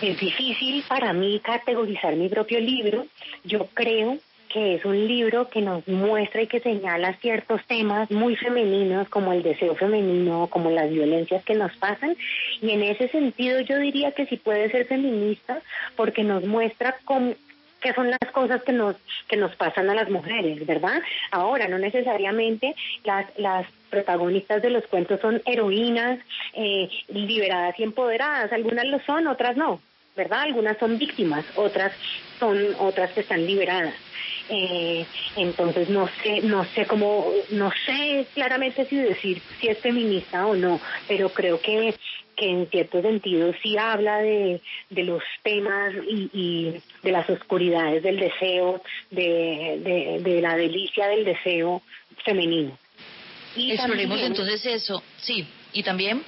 es 0.02 0.18
difícil 0.18 0.84
para 0.86 1.12
mí 1.12 1.40
categorizar 1.40 2.14
mi 2.16 2.28
propio 2.28 2.60
libro. 2.60 3.06
Yo 3.44 3.66
creo 3.74 4.18
que 4.54 4.76
es 4.76 4.84
un 4.84 5.08
libro 5.08 5.48
que 5.48 5.60
nos 5.60 5.86
muestra 5.88 6.42
y 6.42 6.46
que 6.46 6.60
señala 6.60 7.14
ciertos 7.14 7.60
temas 7.66 8.08
muy 8.12 8.36
femeninos 8.36 9.08
como 9.08 9.32
el 9.32 9.42
deseo 9.42 9.74
femenino, 9.74 10.46
como 10.48 10.70
las 10.70 10.90
violencias 10.90 11.44
que 11.44 11.54
nos 11.54 11.76
pasan. 11.76 12.16
Y 12.62 12.70
en 12.70 12.82
ese 12.84 13.08
sentido 13.08 13.60
yo 13.62 13.78
diría 13.78 14.12
que 14.12 14.26
sí 14.26 14.36
puede 14.36 14.70
ser 14.70 14.86
feminista 14.86 15.60
porque 15.96 16.22
nos 16.22 16.44
muestra 16.44 16.96
cómo 17.04 17.34
qué 17.84 17.92
son 17.92 18.10
las 18.10 18.32
cosas 18.32 18.62
que 18.62 18.72
nos 18.72 18.96
que 19.28 19.36
nos 19.36 19.54
pasan 19.56 19.90
a 19.90 19.94
las 19.94 20.08
mujeres, 20.08 20.66
¿verdad? 20.66 21.02
Ahora, 21.30 21.68
no 21.68 21.78
necesariamente 21.78 22.74
las 23.04 23.26
las 23.38 23.66
protagonistas 23.90 24.62
de 24.62 24.70
los 24.70 24.86
cuentos 24.86 25.20
son 25.20 25.42
heroínas 25.44 26.18
eh, 26.54 26.88
liberadas 27.08 27.78
y 27.78 27.82
empoderadas, 27.82 28.50
algunas 28.52 28.86
lo 28.86 28.98
son, 29.00 29.28
otras 29.28 29.56
no, 29.58 29.80
¿verdad? 30.16 30.40
Algunas 30.40 30.78
son 30.78 30.98
víctimas, 30.98 31.44
otras 31.56 31.92
son 32.40 32.58
otras 32.78 33.12
que 33.12 33.20
están 33.20 33.46
liberadas. 33.46 33.94
Eh, 34.48 35.04
entonces 35.36 35.90
no 35.90 36.08
sé, 36.22 36.40
no 36.40 36.64
sé 36.64 36.86
cómo, 36.86 37.30
no 37.50 37.70
sé 37.84 38.26
claramente 38.34 38.86
si 38.86 38.96
decir 38.96 39.42
si 39.60 39.68
es 39.68 39.78
feminista 39.78 40.46
o 40.46 40.54
no, 40.54 40.80
pero 41.06 41.28
creo 41.28 41.60
que 41.60 41.94
que 42.36 42.48
en 42.50 42.66
cierto 42.68 43.00
sentido 43.02 43.52
sí 43.62 43.76
habla 43.78 44.18
de, 44.18 44.60
de 44.90 45.04
los 45.04 45.22
temas 45.42 45.92
y, 46.08 46.30
y 46.32 46.74
de 47.02 47.12
las 47.12 47.28
oscuridades 47.30 48.02
del 48.02 48.18
deseo, 48.18 48.82
de, 49.10 49.80
de, 49.82 50.20
de 50.30 50.40
la 50.40 50.56
delicia 50.56 51.08
del 51.08 51.24
deseo 51.24 51.82
femenino. 52.24 52.76
Y 53.56 53.72
Exploremos 53.72 54.18
también- 54.18 54.32
entonces 54.32 54.66
eso, 54.66 55.02
sí, 55.18 55.46
y 55.72 55.82
también. 55.82 56.22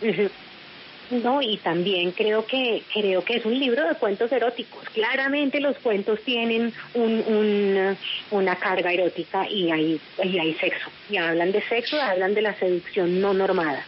No, 1.08 1.40
y 1.40 1.56
también 1.58 2.10
creo 2.10 2.44
que 2.46 2.82
creo 2.92 3.24
que 3.24 3.36
es 3.36 3.44
un 3.44 3.56
libro 3.56 3.86
de 3.88 3.94
cuentos 3.94 4.30
eróticos. 4.32 4.88
Claramente 4.90 5.60
los 5.60 5.76
cuentos 5.78 6.20
tienen 6.24 6.72
un, 6.94 7.12
un, 7.28 7.96
una 8.32 8.56
carga 8.56 8.92
erótica 8.92 9.48
y 9.48 9.70
hay, 9.70 10.00
y 10.24 10.38
hay 10.38 10.54
sexo. 10.54 10.88
Y 11.08 11.16
hablan 11.16 11.52
de 11.52 11.62
sexo, 11.62 12.00
hablan 12.02 12.34
de 12.34 12.42
la 12.42 12.54
seducción 12.58 13.20
no 13.20 13.32
normada. 13.34 13.86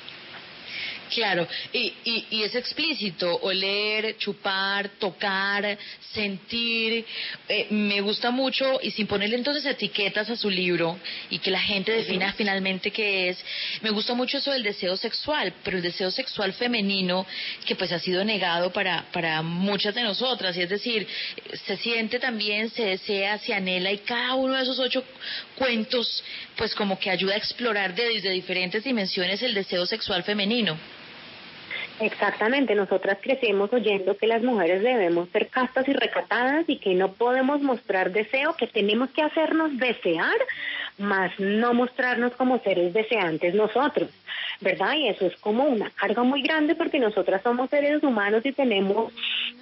Claro, 1.15 1.49
y, 1.73 1.93
y, 2.05 2.27
y 2.31 2.43
es 2.43 2.55
explícito, 2.55 3.35
oler, 3.43 4.17
chupar, 4.19 4.89
tocar, 4.99 5.79
sentir. 6.13 7.05
Eh, 7.49 7.67
me 7.71 8.01
gusta 8.01 8.31
mucho, 8.31 8.79
y 8.83 8.91
sin 8.91 9.07
ponerle 9.07 9.37
entonces 9.37 9.65
etiquetas 9.65 10.29
a 10.31 10.37
su 10.37 10.51
libro 10.51 10.99
y 11.31 11.39
que 11.39 11.51
la 11.51 11.61
gente 11.61 11.93
defina 11.93 12.33
finalmente 12.35 12.91
qué 12.91 13.31
es, 13.31 13.45
me 13.83 13.91
gusta 13.91 14.15
mucho 14.15 14.39
eso 14.39 14.53
del 14.53 14.63
deseo 14.63 14.97
sexual, 14.97 15.53
pero 15.65 15.79
el 15.79 15.83
deseo 15.83 16.11
sexual 16.11 16.53
femenino 16.53 17.27
que 17.65 17.75
pues 17.75 17.91
ha 17.93 17.99
sido 17.99 18.25
negado 18.25 18.73
para, 18.73 19.07
para 19.13 19.43
muchas 19.43 19.95
de 19.95 20.03
nosotras, 20.03 20.57
y 20.57 20.63
es 20.63 20.69
decir, 20.69 21.07
se 21.67 21.77
siente 21.79 22.19
también, 22.19 22.71
se 22.71 22.85
desea, 22.85 23.39
se 23.39 23.55
anhela, 23.55 23.93
y 23.93 23.99
cada 23.99 24.35
uno 24.35 24.55
de 24.55 24.63
esos 24.63 24.79
ocho 24.79 25.03
cuentos 25.57 26.23
pues 26.57 26.75
como 26.75 26.99
que 26.99 27.11
ayuda 27.11 27.35
a 27.35 27.39
explorar 27.39 27.95
desde 27.95 28.31
diferentes 28.31 28.85
dimensiones 28.85 29.43
el 29.43 29.55
deseo 29.55 29.87
sexual 29.87 30.23
femenino. 30.23 30.77
Exactamente, 32.01 32.77
nosotras 32.77 33.19
crecemos 33.21 33.73
oyendo 33.73 34.17
que 34.17 34.29
las 34.29 34.43
mujeres 34.43 34.83
debemos 34.83 35.29
ser 35.31 35.49
castas 35.49 35.89
y 35.89 35.93
recatadas 35.93 36.65
y 36.69 36.79
que 36.79 36.95
no 36.95 37.13
podemos 37.13 37.61
mostrar 37.61 38.13
deseo, 38.13 38.55
que 38.55 38.69
tenemos 38.69 39.11
que 39.11 39.23
hacernos 39.23 39.77
desear, 39.79 40.37
más 40.99 41.33
no 41.39 41.75
mostrarnos 41.75 42.33
como 42.37 42.61
seres 42.61 42.93
deseantes 42.93 43.55
nosotros, 43.55 44.11
¿verdad? 44.61 44.95
Y 44.95 45.09
eso 45.09 45.27
es 45.27 45.37
como 45.37 45.65
una 45.65 45.91
carga 45.91 46.23
muy 46.23 46.43
grande 46.43 46.77
porque 46.77 47.01
nosotras 47.01 47.43
somos 47.43 47.69
seres 47.69 48.03
humanos 48.05 48.47
y 48.47 48.53
tenemos, 48.53 49.13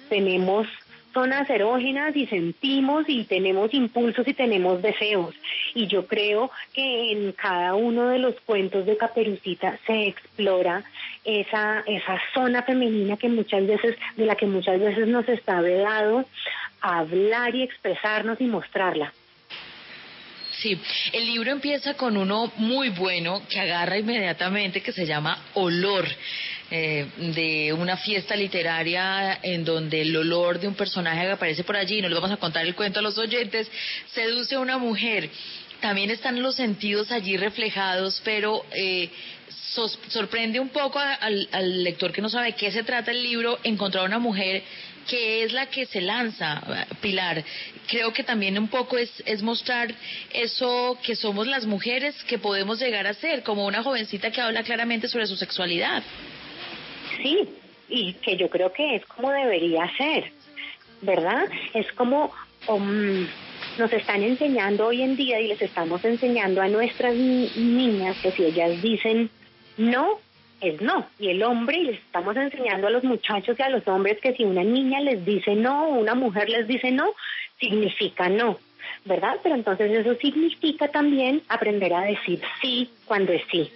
tenemos 0.07 0.67
zonas 1.13 1.49
erógenas 1.49 2.15
y 2.15 2.27
sentimos 2.27 3.05
y 3.07 3.23
tenemos 3.25 3.73
impulsos 3.73 4.27
y 4.27 4.33
tenemos 4.33 4.81
deseos. 4.81 5.35
Y 5.73 5.87
yo 5.87 6.07
creo 6.07 6.51
que 6.73 7.11
en 7.11 7.31
cada 7.33 7.75
uno 7.75 8.09
de 8.09 8.19
los 8.19 8.35
cuentos 8.41 8.85
de 8.85 8.97
Caperucita 8.97 9.79
se 9.85 10.07
explora 10.07 10.83
esa, 11.23 11.83
esa 11.85 12.21
zona 12.33 12.63
femenina 12.63 13.17
que 13.17 13.29
muchas 13.29 13.65
veces, 13.65 13.97
de 14.15 14.25
la 14.25 14.35
que 14.35 14.45
muchas 14.45 14.79
veces 14.79 15.07
nos 15.07 15.27
está 15.27 15.61
vedado 15.61 16.25
hablar 16.81 17.55
y 17.55 17.63
expresarnos 17.63 18.39
y 18.39 18.45
mostrarla. 18.45 19.11
Sí, 20.57 20.79
el 21.13 21.25
libro 21.27 21.51
empieza 21.51 21.93
con 21.93 22.17
uno 22.17 22.51
muy 22.57 22.89
bueno 22.89 23.43
que 23.47 23.59
agarra 23.59 23.99
inmediatamente 23.99 24.81
que 24.81 24.91
se 24.91 25.05
llama 25.05 25.37
Olor. 25.53 26.07
Eh, 26.71 27.05
de 27.35 27.73
una 27.73 27.97
fiesta 27.97 28.35
literaria 28.35 29.39
en 29.41 29.63
donde 29.63 30.01
el 30.01 30.15
olor 30.15 30.59
de 30.59 30.67
un 30.67 30.75
personaje 30.75 31.29
aparece 31.29 31.63
por 31.63 31.75
allí, 31.77 32.01
no 32.01 32.09
les 32.09 32.15
vamos 32.15 32.31
a 32.31 32.37
contar 32.37 32.65
el 32.65 32.75
cuento 32.75 32.99
a 32.99 33.01
los 33.01 33.17
oyentes, 33.17 33.69
seduce 34.13 34.55
a 34.55 34.59
una 34.59 34.77
mujer. 34.77 35.29
También 35.81 36.09
están 36.09 36.41
los 36.41 36.55
sentidos 36.55 37.11
allí 37.11 37.37
reflejados, 37.37 38.21
pero 38.25 38.65
eh, 38.75 39.09
sos- 39.73 39.99
sorprende 40.07 40.59
un 40.59 40.69
poco 40.69 40.99
al, 40.99 41.47
al 41.51 41.83
lector 41.83 42.11
que 42.11 42.21
no 42.21 42.29
sabe 42.29 42.47
de 42.47 42.53
qué 42.55 42.71
se 42.71 42.83
trata 42.83 43.11
el 43.11 43.21
libro 43.21 43.59
encontrar 43.63 44.03
una 44.05 44.19
mujer 44.19 44.63
que 45.07 45.43
es 45.43 45.53
la 45.53 45.67
que 45.67 45.85
se 45.85 46.01
lanza, 46.01 46.61
Pilar. 46.99 47.41
Creo 47.87 48.11
que 48.11 48.23
también 48.23 48.57
un 48.59 48.67
poco 48.67 48.97
es, 48.97 49.09
es 49.25 49.41
mostrar 49.41 49.93
eso 50.33 50.97
que 51.01 51.15
somos 51.15 51.47
las 51.47 51.65
mujeres 51.65 52.13
que 52.23 52.37
podemos 52.39 52.79
llegar 52.79 53.07
a 53.07 53.13
ser, 53.13 53.41
como 53.43 53.65
una 53.65 53.83
jovencita 53.83 54.31
que 54.31 54.41
habla 54.41 54.63
claramente 54.63 55.07
sobre 55.07 55.25
su 55.27 55.37
sexualidad. 55.37 56.03
Sí, 57.21 57.49
y 57.89 58.13
que 58.13 58.37
yo 58.37 58.49
creo 58.49 58.71
que 58.71 58.95
es 58.95 59.05
como 59.05 59.31
debería 59.31 59.89
ser. 59.97 60.31
¿verdad? 61.01 61.45
Es 61.73 61.91
como 61.93 62.33
um, 62.67 63.27
nos 63.77 63.93
están 63.93 64.23
enseñando 64.23 64.87
hoy 64.87 65.01
en 65.01 65.15
día 65.15 65.39
y 65.39 65.47
les 65.47 65.61
estamos 65.61 66.03
enseñando 66.03 66.61
a 66.61 66.67
nuestras 66.67 67.15
niñas 67.15 68.17
que 68.21 68.31
si 68.31 68.45
ellas 68.45 68.81
dicen 68.81 69.29
no, 69.77 70.19
es 70.59 70.81
no. 70.81 71.07
Y 71.19 71.29
el 71.29 71.43
hombre, 71.43 71.77
y 71.77 71.83
les 71.83 71.99
estamos 71.99 72.35
enseñando 72.35 72.87
a 72.87 72.89
los 72.89 73.03
muchachos 73.03 73.57
y 73.59 73.61
a 73.61 73.69
los 73.69 73.87
hombres 73.87 74.19
que 74.19 74.33
si 74.33 74.43
una 74.43 74.63
niña 74.63 75.01
les 75.01 75.23
dice 75.23 75.55
no, 75.55 75.89
o 75.89 75.99
una 75.99 76.15
mujer 76.15 76.49
les 76.49 76.67
dice 76.67 76.91
no, 76.91 77.13
significa 77.59 78.29
no. 78.29 78.59
¿Verdad? 79.05 79.37
Pero 79.43 79.55
entonces 79.55 79.91
eso 79.91 80.15
significa 80.15 80.87
también 80.87 81.43
aprender 81.47 81.93
a 81.93 82.01
decir 82.01 82.41
sí 82.61 82.89
cuando 83.05 83.31
es 83.31 83.43
sí. 83.51 83.71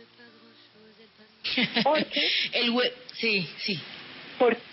Porque, 1.84 2.30
el 2.54 2.72
sí, 3.22 3.48
sí. 3.60 3.80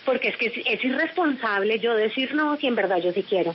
porque 0.05 0.29
es 0.29 0.37
que 0.37 0.47
es 0.65 0.85
irresponsable 0.85 1.79
yo 1.79 1.95
decir 1.95 2.35
no 2.35 2.57
si 2.57 2.67
en 2.67 2.75
verdad 2.75 2.99
yo 3.03 3.13
sí 3.13 3.23
quiero. 3.23 3.55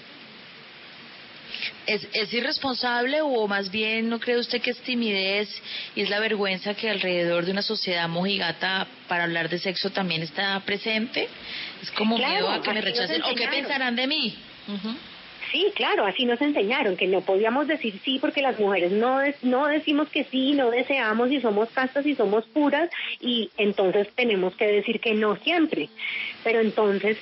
¿Es, 1.85 2.07
¿Es 2.13 2.33
irresponsable 2.33 3.21
o 3.21 3.47
más 3.47 3.69
bien 3.69 4.09
no 4.09 4.19
cree 4.19 4.38
usted 4.38 4.62
que 4.62 4.71
es 4.71 4.79
timidez 4.81 5.50
y 5.95 6.01
es 6.01 6.09
la 6.09 6.19
vergüenza 6.19 6.73
que 6.73 6.89
alrededor 6.89 7.45
de 7.45 7.51
una 7.51 7.62
sociedad 7.62 8.07
mojigata 8.07 8.88
para 9.07 9.25
hablar 9.25 9.50
de 9.50 9.59
sexo 9.59 9.89
también 9.89 10.21
está 10.21 10.59
presente? 10.62 11.27
¿Es 11.81 11.91
como 11.91 12.17
miedo 12.17 12.50
a 12.50 12.62
que 12.62 12.73
me 12.73 12.81
rechacen 12.81 13.21
o 13.23 13.35
qué 13.35 13.47
pensarán 13.47 13.95
de 13.95 14.07
mí? 14.07 14.38
Sí, 15.51 15.71
claro, 15.75 16.05
así 16.05 16.25
nos 16.25 16.41
enseñaron, 16.41 16.97
que 16.97 17.07
no 17.07 17.21
podíamos 17.21 17.67
decir 17.67 18.00
sí 18.03 18.17
porque 18.19 18.41
las 18.41 18.59
mujeres 18.59 18.91
no, 18.91 19.19
no 19.41 19.67
decimos 19.67 20.09
que 20.09 20.23
sí, 20.25 20.53
no 20.53 20.71
deseamos 20.71 21.31
y 21.31 21.41
somos 21.41 21.69
castas 21.69 22.05
y 22.05 22.15
somos 22.15 22.45
puras 22.45 22.89
y 23.19 23.50
entonces 23.57 24.07
tenemos 24.15 24.55
que 24.55 24.67
decir 24.67 25.00
que 25.00 25.13
no 25.13 25.35
siempre. 25.38 25.89
Pero 26.43 26.59
entonces, 26.59 27.17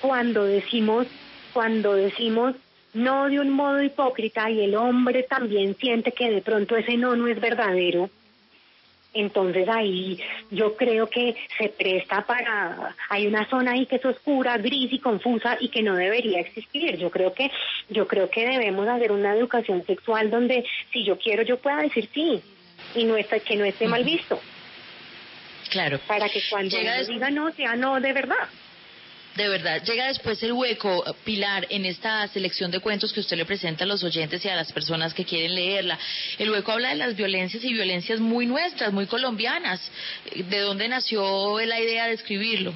cuando 0.00 0.44
decimos, 0.44 1.06
cuando 1.52 1.94
decimos 1.94 2.54
no 2.92 3.28
de 3.28 3.40
un 3.40 3.50
modo 3.50 3.82
hipócrita 3.82 4.50
y 4.50 4.62
el 4.62 4.76
hombre 4.76 5.24
también 5.24 5.76
siente 5.76 6.12
que 6.12 6.30
de 6.30 6.42
pronto 6.42 6.76
ese 6.76 6.96
no 6.96 7.16
no 7.16 7.26
es 7.26 7.40
verdadero, 7.40 8.08
entonces 9.14 9.68
ahí 9.68 10.18
yo 10.50 10.76
creo 10.76 11.08
que 11.08 11.34
se 11.56 11.68
presta 11.68 12.26
para, 12.26 12.94
hay 13.08 13.26
una 13.26 13.48
zona 13.48 13.72
ahí 13.72 13.86
que 13.86 13.96
es 13.96 14.04
oscura, 14.04 14.58
gris 14.58 14.92
y 14.92 14.98
confusa 14.98 15.56
y 15.60 15.68
que 15.68 15.82
no 15.82 15.94
debería 15.94 16.40
existir. 16.40 16.96
Yo 16.96 17.10
creo 17.10 17.32
que, 17.32 17.50
yo 17.88 18.06
creo 18.06 18.28
que 18.28 18.46
debemos 18.46 18.86
hacer 18.88 19.12
una 19.12 19.34
educación 19.34 19.84
sexual 19.84 20.30
donde 20.30 20.64
si 20.92 21.04
yo 21.04 21.18
quiero 21.18 21.42
yo 21.42 21.58
pueda 21.58 21.82
decir 21.82 22.08
sí 22.12 22.42
y 22.94 23.04
no 23.04 23.16
está, 23.16 23.38
que 23.40 23.56
no 23.56 23.64
esté 23.64 23.86
mal 23.86 24.04
visto. 24.04 24.40
Claro. 25.70 25.98
Para 26.06 26.28
que 26.28 26.40
cuando 26.50 26.76
diga 27.08 27.30
no 27.30 27.50
sea 27.52 27.74
no 27.76 28.00
de 28.00 28.12
verdad 28.12 28.48
de 29.36 29.48
verdad, 29.48 29.82
llega 29.82 30.06
después 30.06 30.40
el 30.44 30.52
hueco, 30.52 31.04
Pilar, 31.24 31.66
en 31.68 31.84
esta 31.84 32.26
selección 32.28 32.70
de 32.70 32.78
cuentos 32.78 33.12
que 33.12 33.20
usted 33.20 33.36
le 33.36 33.44
presenta 33.44 33.82
a 33.82 33.86
los 33.86 34.04
oyentes 34.04 34.44
y 34.44 34.48
a 34.48 34.54
las 34.54 34.72
personas 34.72 35.12
que 35.12 35.24
quieren 35.24 35.54
leerla. 35.54 35.98
El 36.38 36.50
hueco 36.50 36.72
habla 36.72 36.90
de 36.90 36.96
las 36.96 37.16
violencias 37.16 37.64
y 37.64 37.72
violencias 37.72 38.20
muy 38.20 38.46
nuestras, 38.46 38.92
muy 38.92 39.06
colombianas. 39.06 39.80
¿De 40.34 40.60
dónde 40.60 40.88
nació 40.88 41.58
la 41.60 41.80
idea 41.80 42.06
de 42.06 42.12
escribirlo? 42.12 42.72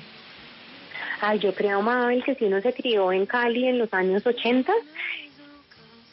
Ay, 1.20 1.38
yo 1.38 1.54
creo, 1.54 1.80
Mabel, 1.80 2.24
que 2.24 2.34
si 2.34 2.44
uno 2.44 2.60
se 2.60 2.72
crió 2.72 3.12
en 3.12 3.26
Cali 3.26 3.66
en 3.66 3.78
los 3.78 3.92
años 3.94 4.26
80, 4.26 4.72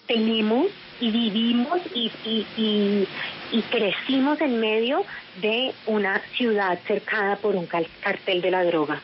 tenemos 0.07 0.67
y 0.99 1.09
vivimos 1.09 1.79
y, 1.93 2.11
y, 2.23 3.07
y 3.51 3.61
crecimos 3.63 4.39
en 4.41 4.59
medio 4.59 5.03
de 5.41 5.73
una 5.87 6.19
ciudad 6.37 6.79
cercada 6.85 7.35
por 7.37 7.55
un 7.55 7.65
cartel 7.65 8.41
de 8.41 8.51
la 8.51 8.63
droga. 8.63 9.01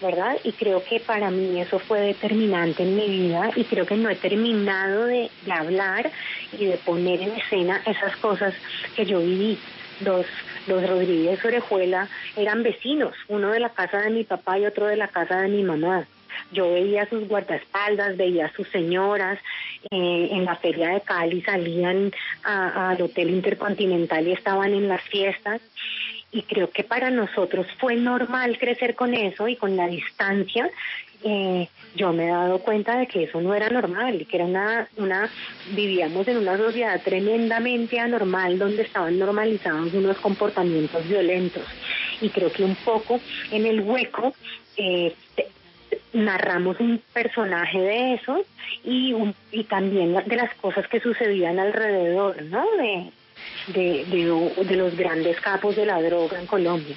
¿Verdad? 0.00 0.36
Y 0.44 0.52
creo 0.52 0.82
que 0.84 1.00
para 1.00 1.30
mí 1.30 1.60
eso 1.60 1.78
fue 1.78 2.00
determinante 2.00 2.82
en 2.82 2.96
mi 2.96 3.08
vida 3.08 3.50
y 3.56 3.64
creo 3.64 3.86
que 3.86 3.96
no 3.96 4.08
he 4.08 4.16
terminado 4.16 5.06
de, 5.06 5.30
hablar 5.50 6.10
y 6.52 6.66
de 6.66 6.76
poner 6.76 7.20
en 7.20 7.32
escena 7.32 7.82
esas 7.84 8.16
cosas 8.16 8.54
que 8.94 9.04
yo 9.04 9.20
viví. 9.20 9.58
Los, 10.00 10.26
los 10.68 10.88
Rodríguez 10.88 11.44
Orejuela 11.44 12.08
eran 12.36 12.62
vecinos, 12.62 13.14
uno 13.26 13.50
de 13.50 13.58
la 13.58 13.70
casa 13.70 14.00
de 14.02 14.10
mi 14.10 14.22
papá 14.22 14.56
y 14.58 14.66
otro 14.66 14.86
de 14.86 14.96
la 14.96 15.08
casa 15.08 15.40
de 15.40 15.48
mi 15.48 15.64
mamá. 15.64 16.06
Yo 16.52 16.72
veía 16.72 17.08
sus 17.08 17.26
guardaespaldas, 17.26 18.16
veía 18.16 18.46
a 18.46 18.52
sus 18.52 18.68
señoras, 18.68 19.38
eh, 19.90 20.28
en 20.30 20.44
la 20.44 20.54
feria 20.54 20.90
de 20.90 21.00
Cali 21.00 21.42
salían 21.42 22.12
al 22.44 23.00
Hotel 23.02 23.30
Intercontinental 23.30 24.26
y 24.28 24.32
estaban 24.32 24.72
en 24.72 24.88
las 24.88 25.02
fiestas 25.02 25.60
y 26.30 26.42
creo 26.42 26.70
que 26.70 26.84
para 26.84 27.10
nosotros 27.10 27.66
fue 27.78 27.96
normal 27.96 28.58
crecer 28.58 28.94
con 28.94 29.14
eso 29.14 29.48
y 29.48 29.56
con 29.56 29.76
la 29.76 29.88
distancia. 29.88 30.70
Eh, 31.24 31.68
yo 31.96 32.12
me 32.12 32.26
he 32.26 32.30
dado 32.30 32.60
cuenta 32.60 32.98
de 32.98 33.06
que 33.06 33.24
eso 33.24 33.40
no 33.40 33.54
era 33.54 33.70
normal 33.70 34.20
y 34.20 34.24
que 34.24 34.36
era 34.36 34.44
una, 34.44 34.88
una, 34.98 35.28
vivíamos 35.74 36.28
en 36.28 36.36
una 36.36 36.56
sociedad 36.56 37.00
tremendamente 37.02 37.98
anormal 37.98 38.58
donde 38.58 38.82
estaban 38.82 39.18
normalizados 39.18 39.92
unos 39.94 40.18
comportamientos 40.18 41.08
violentos. 41.08 41.64
Y 42.20 42.28
creo 42.28 42.52
que 42.52 42.62
un 42.62 42.76
poco 42.76 43.20
en 43.50 43.66
el 43.66 43.80
hueco 43.80 44.34
eh, 44.76 45.14
narramos 46.12 46.78
un 46.78 47.02
personaje 47.12 47.80
de 47.80 48.14
eso 48.14 48.44
y, 48.84 49.14
y 49.50 49.64
también 49.64 50.14
de 50.14 50.36
las 50.36 50.54
cosas 50.56 50.86
que 50.88 51.00
sucedían 51.00 51.58
alrededor, 51.58 52.42
¿no? 52.42 52.64
De, 52.76 53.10
de, 53.68 54.04
de, 54.06 54.76
los 54.76 54.96
grandes 54.96 55.40
capos 55.40 55.76
de 55.76 55.86
la 55.86 56.00
droga 56.00 56.38
en 56.38 56.46
Colombia. 56.46 56.96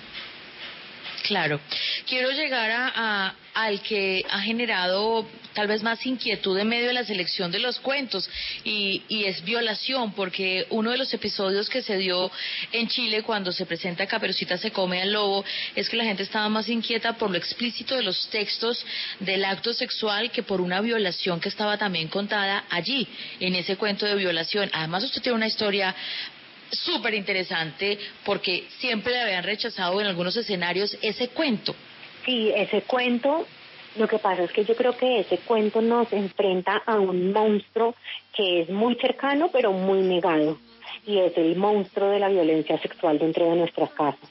Claro. 1.23 1.59
Quiero 2.07 2.31
llegar 2.31 2.71
a, 2.71 3.35
al 3.53 3.81
que 3.81 4.25
ha 4.29 4.41
generado 4.41 5.27
tal 5.53 5.67
vez 5.67 5.83
más 5.83 6.05
inquietud 6.05 6.57
en 6.57 6.67
medio 6.67 6.87
de 6.87 6.93
la 6.93 7.03
selección 7.03 7.51
de 7.51 7.59
los 7.59 7.79
cuentos 7.79 8.29
y, 8.63 9.03
y, 9.07 9.25
es 9.25 9.43
violación, 9.43 10.13
porque 10.13 10.65
uno 10.69 10.91
de 10.91 10.97
los 10.97 11.13
episodios 11.13 11.69
que 11.69 11.81
se 11.81 11.97
dio 11.97 12.31
en 12.71 12.87
Chile 12.87 13.23
cuando 13.23 13.51
se 13.51 13.65
presenta 13.65 14.07
Caperucita 14.07 14.57
se 14.57 14.71
come 14.71 15.01
al 15.01 15.11
lobo 15.11 15.43
es 15.75 15.89
que 15.89 15.97
la 15.97 16.05
gente 16.05 16.23
estaba 16.23 16.47
más 16.49 16.69
inquieta 16.69 17.13
por 17.13 17.29
lo 17.29 17.37
explícito 17.37 17.95
de 17.95 18.03
los 18.03 18.27
textos 18.29 18.85
del 19.19 19.43
acto 19.43 19.73
sexual 19.73 20.31
que 20.31 20.43
por 20.43 20.61
una 20.61 20.81
violación 20.81 21.39
que 21.39 21.49
estaba 21.49 21.77
también 21.77 22.07
contada 22.07 22.65
allí, 22.69 23.07
en 23.39 23.55
ese 23.55 23.75
cuento 23.75 24.05
de 24.05 24.15
violación. 24.15 24.69
Además 24.73 25.03
usted 25.03 25.21
tiene 25.21 25.35
una 25.35 25.47
historia 25.47 25.93
súper 26.71 27.13
interesante 27.13 27.97
porque 28.25 28.65
siempre 28.79 29.13
le 29.13 29.21
habían 29.21 29.43
rechazado 29.43 29.99
en 30.01 30.07
algunos 30.07 30.35
escenarios 30.35 30.97
ese 31.01 31.29
cuento. 31.29 31.75
Sí, 32.25 32.51
ese 32.55 32.83
cuento, 32.83 33.45
lo 33.97 34.07
que 34.07 34.19
pasa 34.19 34.43
es 34.43 34.51
que 34.51 34.63
yo 34.63 34.75
creo 34.75 34.95
que 34.95 35.19
ese 35.19 35.39
cuento 35.39 35.81
nos 35.81 36.11
enfrenta 36.13 36.81
a 36.85 36.99
un 36.99 37.31
monstruo 37.33 37.95
que 38.33 38.61
es 38.61 38.69
muy 38.69 38.95
cercano 38.95 39.49
pero 39.51 39.71
muy 39.71 40.01
negado 40.01 40.57
y 41.05 41.17
es 41.17 41.35
el 41.37 41.55
monstruo 41.55 42.09
de 42.09 42.19
la 42.19 42.29
violencia 42.29 42.77
sexual 42.79 43.17
dentro 43.19 43.49
de 43.49 43.55
nuestras 43.55 43.91
casas. 43.91 44.29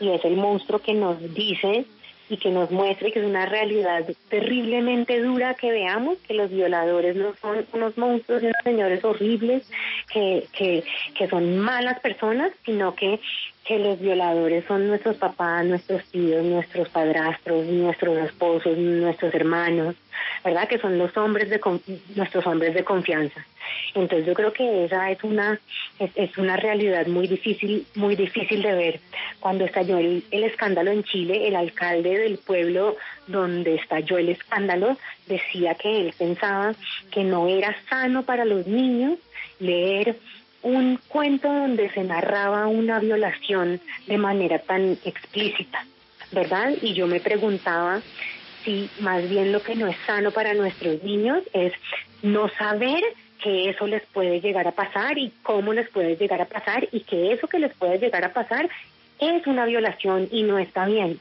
Y 0.00 0.08
es 0.10 0.24
el 0.24 0.36
monstruo 0.36 0.80
que 0.80 0.94
nos 0.94 1.34
dice 1.34 1.84
y 2.28 2.36
que 2.36 2.50
nos 2.50 2.70
muestre 2.70 3.12
que 3.12 3.20
es 3.20 3.24
una 3.24 3.46
realidad 3.46 4.04
terriblemente 4.28 5.20
dura 5.20 5.54
que 5.54 5.70
veamos 5.70 6.18
que 6.18 6.34
los 6.34 6.50
violadores 6.50 7.16
no 7.16 7.34
son 7.40 7.66
unos 7.72 7.96
monstruos 7.98 8.42
y 8.42 8.46
unos 8.46 8.62
señores 8.64 9.04
horribles 9.04 9.68
que, 10.12 10.46
que, 10.52 10.84
que 11.14 11.28
son 11.28 11.58
malas 11.58 12.00
personas, 12.00 12.52
sino 12.64 12.94
que 12.94 13.20
que 13.64 13.78
los 13.78 14.00
violadores 14.00 14.64
son 14.66 14.88
nuestros 14.88 15.16
papás, 15.16 15.64
nuestros 15.64 16.04
tíos, 16.06 16.44
nuestros 16.44 16.88
padrastros, 16.88 17.64
nuestros 17.66 18.18
esposos, 18.18 18.76
nuestros 18.76 19.32
hermanos, 19.34 19.94
¿verdad? 20.44 20.68
Que 20.68 20.78
son 20.78 20.98
los 20.98 21.16
hombres 21.16 21.48
de 21.48 21.60
nuestros 22.16 22.46
hombres 22.46 22.74
de 22.74 22.82
confianza. 22.82 23.46
Entonces 23.94 24.26
yo 24.26 24.34
creo 24.34 24.52
que 24.52 24.84
esa 24.84 25.10
es 25.10 25.22
una 25.22 25.60
es, 25.98 26.36
una 26.38 26.56
realidad 26.56 27.06
muy 27.06 27.28
difícil 27.28 27.86
muy 27.94 28.16
difícil 28.16 28.62
de 28.62 28.74
ver. 28.74 29.00
Cuando 29.42 29.64
estalló 29.64 29.98
el, 29.98 30.22
escándalo 30.30 30.92
en 30.92 31.02
Chile, 31.02 31.48
el 31.48 31.56
alcalde 31.56 32.16
del 32.16 32.38
pueblo 32.38 32.96
donde 33.26 33.74
estalló 33.74 34.16
el 34.16 34.28
escándalo 34.28 34.96
decía 35.26 35.74
que 35.74 36.00
él 36.00 36.14
pensaba 36.16 36.76
que 37.10 37.24
no 37.24 37.48
era 37.48 37.76
sano 37.90 38.22
para 38.22 38.44
los 38.44 38.68
niños 38.68 39.18
leer 39.58 40.16
un 40.62 40.96
cuento 41.08 41.52
donde 41.52 41.90
se 41.90 42.04
narraba 42.04 42.68
una 42.68 43.00
violación 43.00 43.80
de 44.06 44.16
manera 44.16 44.60
tan 44.60 44.96
explícita, 45.04 45.86
¿verdad? 46.30 46.74
Y 46.80 46.94
yo 46.94 47.08
me 47.08 47.18
preguntaba 47.18 48.00
si 48.64 48.88
más 49.00 49.28
bien 49.28 49.50
lo 49.50 49.60
que 49.60 49.74
no 49.74 49.88
es 49.88 49.96
sano 50.06 50.30
para 50.30 50.54
nuestros 50.54 51.02
niños 51.02 51.42
es 51.52 51.72
no 52.22 52.48
saber 52.50 53.02
que 53.42 53.70
eso 53.70 53.88
les 53.88 54.02
puede 54.06 54.40
llegar 54.40 54.68
a 54.68 54.72
pasar 54.72 55.18
y 55.18 55.32
cómo 55.42 55.72
les 55.72 55.88
puede 55.88 56.14
llegar 56.16 56.40
a 56.40 56.46
pasar 56.46 56.88
y 56.92 57.00
que 57.00 57.32
eso 57.32 57.48
que 57.48 57.58
les 57.58 57.74
puede 57.74 57.98
llegar 57.98 58.24
a 58.24 58.32
pasar 58.32 58.70
es 59.22 59.46
una 59.46 59.66
violación 59.66 60.28
y 60.30 60.42
no 60.42 60.58
está 60.58 60.86
bien. 60.86 61.20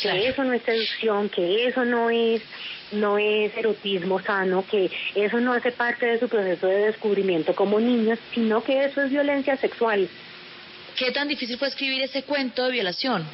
Que 0.00 0.28
eso 0.28 0.44
no 0.44 0.52
es 0.52 0.62
seducción, 0.62 1.28
que 1.28 1.66
eso 1.66 1.84
no 1.84 2.10
es 2.10 2.42
no 2.92 3.18
es 3.18 3.56
erotismo 3.56 4.20
sano, 4.20 4.64
que 4.70 4.90
eso 5.14 5.40
no 5.40 5.52
hace 5.52 5.72
parte 5.72 6.06
de 6.06 6.18
su 6.20 6.28
proceso 6.28 6.66
de 6.66 6.86
descubrimiento 6.86 7.54
como 7.54 7.80
niños, 7.80 8.18
sino 8.32 8.62
que 8.62 8.84
eso 8.84 9.02
es 9.02 9.10
violencia 9.10 9.56
sexual. 9.56 10.08
¿Qué 10.96 11.10
tan 11.10 11.26
difícil 11.26 11.58
fue 11.58 11.68
escribir 11.68 12.02
ese 12.02 12.22
cuento 12.22 12.66
de 12.66 12.72
violación? 12.72 13.24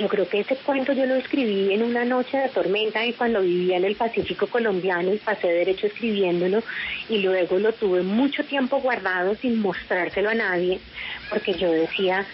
Yo 0.00 0.08
creo 0.08 0.26
que 0.26 0.40
ese 0.40 0.56
cuento 0.56 0.94
yo 0.94 1.04
lo 1.04 1.16
escribí 1.16 1.74
en 1.74 1.82
una 1.82 2.06
noche 2.06 2.38
de 2.38 2.48
tormenta 2.48 3.04
y 3.04 3.12
cuando 3.12 3.42
vivía 3.42 3.76
en 3.76 3.84
el 3.84 3.96
Pacífico 3.96 4.46
colombiano 4.46 5.12
y 5.12 5.18
pasé 5.18 5.48
derecho 5.48 5.88
escribiéndolo 5.88 6.62
y 7.10 7.18
luego 7.18 7.58
lo 7.58 7.72
tuve 7.74 8.02
mucho 8.02 8.42
tiempo 8.44 8.80
guardado 8.80 9.34
sin 9.34 9.60
mostrárselo 9.60 10.30
a 10.30 10.34
nadie 10.34 10.80
porque 11.28 11.52
yo 11.52 11.70
decía, 11.70 12.24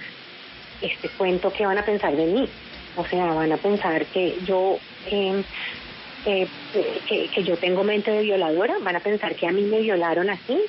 este 0.81 1.09
cuento, 1.09 1.53
¿qué 1.53 1.67
van 1.67 1.79
a 1.79 1.85
pensar 1.85 2.15
de 2.15 2.27
mí? 2.27 2.49
O 2.95 3.05
sea, 3.05 3.27
van 3.27 3.51
a 3.51 3.57
pensar 3.57 4.07
que 4.07 4.37
yo... 4.47 4.79
Eh, 5.11 5.43
eh, 6.25 6.49
que, 7.09 7.29
que 7.29 7.45
yo 7.45 7.57
tengo 7.57 7.85
mente 7.85 8.11
de 8.11 8.23
violadora, 8.23 8.75
van 8.81 8.97
a 8.97 9.01
pensar 9.01 9.37
que 9.37 9.47
a 9.47 9.53
mí 9.53 9.63
me 9.63 9.81
violaron 9.81 10.29
así, 10.29 10.61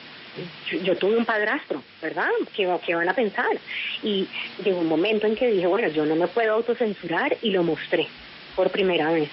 yo, 0.83 0.95
tuve 0.97 1.17
un 1.17 1.25
padrastro, 1.25 1.83
¿verdad? 2.01 2.27
¿Qué, 2.55 2.69
¿Qué, 2.85 2.95
van 2.95 3.09
a 3.09 3.13
pensar? 3.13 3.57
Y 4.03 4.27
llegó 4.63 4.79
un 4.79 4.87
momento 4.87 5.27
en 5.27 5.35
que 5.35 5.47
dije, 5.47 5.67
bueno, 5.67 5.87
yo 5.89 6.05
no 6.05 6.15
me 6.15 6.27
puedo 6.27 6.53
autocensurar 6.53 7.37
y 7.41 7.51
lo 7.51 7.63
mostré 7.63 8.07
por 8.55 8.69
primera 8.69 9.11
vez. 9.11 9.29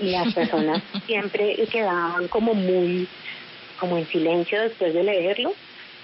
Y 0.00 0.10
las 0.10 0.32
personas 0.34 0.82
siempre 1.06 1.56
quedaban 1.70 2.28
como 2.28 2.54
muy, 2.54 3.08
como 3.78 3.98
en 3.98 4.06
silencio 4.06 4.60
después 4.60 4.92
de 4.94 5.02
leerlo, 5.02 5.54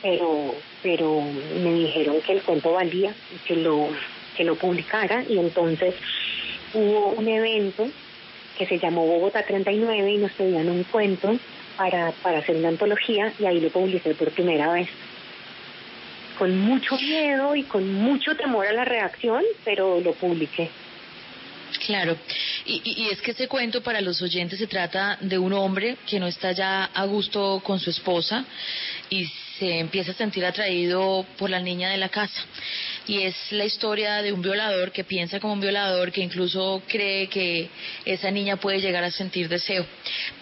pero, 0.03 0.55
pero 0.83 1.23
me 1.63 1.75
dijeron 1.75 2.21
que 2.23 2.33
el 2.33 2.43
cuento 2.43 2.73
valía, 2.73 3.15
que 3.47 3.57
lo, 3.57 3.89
que 4.37 4.45
lo 4.45 4.57
publicara 4.57 5.25
y 5.29 5.39
entonces 5.39 5.95
hubo 6.75 7.09
un 7.11 7.29
evento 7.29 7.89
que 8.59 8.67
se 8.67 8.79
llamó 8.79 9.07
Bogotá 9.07 9.45
39 9.45 10.13
y 10.13 10.19
nos 10.19 10.33
pedían 10.33 10.69
un 10.69 10.85
cuento 10.85 11.39
para, 11.83 12.13
para 12.23 12.39
hacer 12.39 12.55
una 12.55 12.69
antología 12.69 13.33
y 13.41 13.45
ahí 13.45 13.61
lo 13.61 13.69
publiqué 13.71 14.15
por 14.15 14.31
primera 14.31 14.73
vez. 14.73 14.89
Con 16.39 16.57
mucho 16.57 16.97
miedo 16.97 17.57
y 17.57 17.65
con 17.65 17.93
mucho 17.93 18.37
temor 18.37 18.67
a 18.69 18.73
la 18.73 18.85
reacción, 18.85 19.43
pero 19.65 20.01
lo 20.01 20.13
publiqué. 20.13 20.71
Claro, 21.85 22.17
y, 22.65 22.81
y, 22.85 23.09
es 23.11 23.21
que 23.21 23.33
ese 23.33 23.49
cuento 23.49 23.83
para 23.83 24.01
los 24.01 24.23
oyentes 24.23 24.61
se 24.61 24.69
trata 24.69 25.19
de 25.21 25.39
un 25.39 25.53
hombre 25.53 25.97
que 26.07 26.21
no 26.21 26.29
está 26.29 26.53
ya 26.53 26.85
a 26.85 27.05
gusto 27.07 27.61
con 27.65 27.81
su 27.81 27.91
esposa 27.91 28.45
y 29.11 29.27
se 29.59 29.81
empieza 29.81 30.13
a 30.13 30.15
sentir 30.15 30.45
atraído 30.45 31.27
por 31.39 31.51
la 31.51 31.59
niña 31.59 31.91
de 31.91 31.97
la 31.97 32.11
casa 32.11 32.41
y 33.07 33.23
es 33.23 33.35
la 33.51 33.65
historia 33.65 34.23
de 34.23 34.33
un 34.33 34.43
violador 34.43 34.93
que 34.93 35.05
piensa 35.05 35.41
como 35.41 35.55
un 35.55 35.61
violador, 35.61 36.13
que 36.13 36.21
incluso 36.21 36.83
cree 36.87 37.29
que 37.29 37.69
esa 38.05 38.31
niña 38.31 38.57
puede 38.57 38.81
llegar 38.81 39.03
a 39.05 39.11
sentir 39.11 39.49
deseo, 39.49 39.85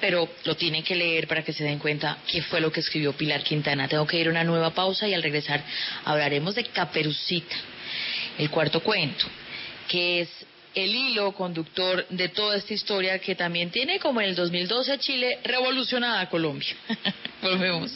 pero 0.01 0.29
lo 0.45 0.57
tienen 0.57 0.83
que 0.83 0.95
leer 0.95 1.27
para 1.27 1.43
que 1.43 1.53
se 1.53 1.65
den 1.65 1.79
cuenta 1.79 2.19
qué 2.31 2.43
fue 2.43 2.61
lo 2.61 2.71
que 2.71 2.81
escribió 2.81 3.13
Pilar 3.13 3.43
Quintana. 3.43 3.89
Tengo 3.89 4.07
que 4.07 4.19
ir 4.19 4.29
a 4.29 4.31
una 4.31 4.45
nueva 4.45 4.71
pausa 4.71 5.09
y 5.09 5.15
al 5.15 5.23
regresar 5.23 5.65
hablaremos 6.05 6.55
de 6.55 6.65
Caperucita, 6.65 7.57
el 8.39 8.51
cuarto 8.51 8.81
cuento, 8.81 9.27
que 9.89 10.21
es 10.21 10.29
el 10.75 10.95
hilo 10.95 11.33
conductor 11.33 12.07
de 12.09 12.29
toda 12.29 12.57
esta 12.57 12.75
historia 12.75 13.19
que 13.19 13.35
también 13.35 13.71
tiene 13.71 13.99
como 13.99 14.21
en 14.21 14.29
el 14.29 14.37
2012 14.37 14.99
Chile 14.99 15.39
revolucionada 15.45 16.21
a 16.21 16.29
Colombia. 16.29 16.75
Volvemos. 17.43 17.93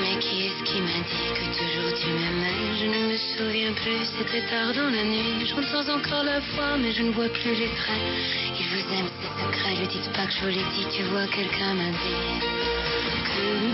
Mais 0.00 0.16
qui 0.18 0.46
est-ce 0.46 0.62
qui 0.64 0.80
m'a 0.80 1.00
dit 1.06 1.30
que 1.34 1.44
toujours 1.56 1.92
tu 2.00 2.08
m'aimais? 2.08 2.74
Je 2.80 2.86
ne 2.86 3.00
me 3.12 3.16
souviens 3.16 3.72
plus, 3.74 4.06
c'était 4.18 4.44
tard 4.48 4.72
dans 4.74 4.90
la 4.90 5.04
nuit. 5.04 5.46
Je 5.46 5.54
ressens 5.54 5.88
encore 5.88 6.24
la 6.24 6.40
foi, 6.40 6.76
mais 6.78 6.90
je 6.92 7.02
ne 7.02 7.12
vois 7.12 7.28
plus 7.28 7.54
les 7.54 7.68
traits. 7.68 8.02
Il 8.58 8.66
vous 8.66 8.92
aime, 8.94 9.08
c'est 9.20 9.32
secret, 9.40 9.74
lui 9.76 9.86
dites 9.86 10.10
pas 10.12 10.26
que 10.26 10.32
je 10.32 10.40
vous 10.40 10.48
l'ai 10.48 10.64
dit. 10.74 10.86
Tu 10.90 11.04
vois, 11.04 11.26
quelqu'un 11.26 11.74
m'a 11.74 11.90
dit 11.90 12.40
que 13.28 13.68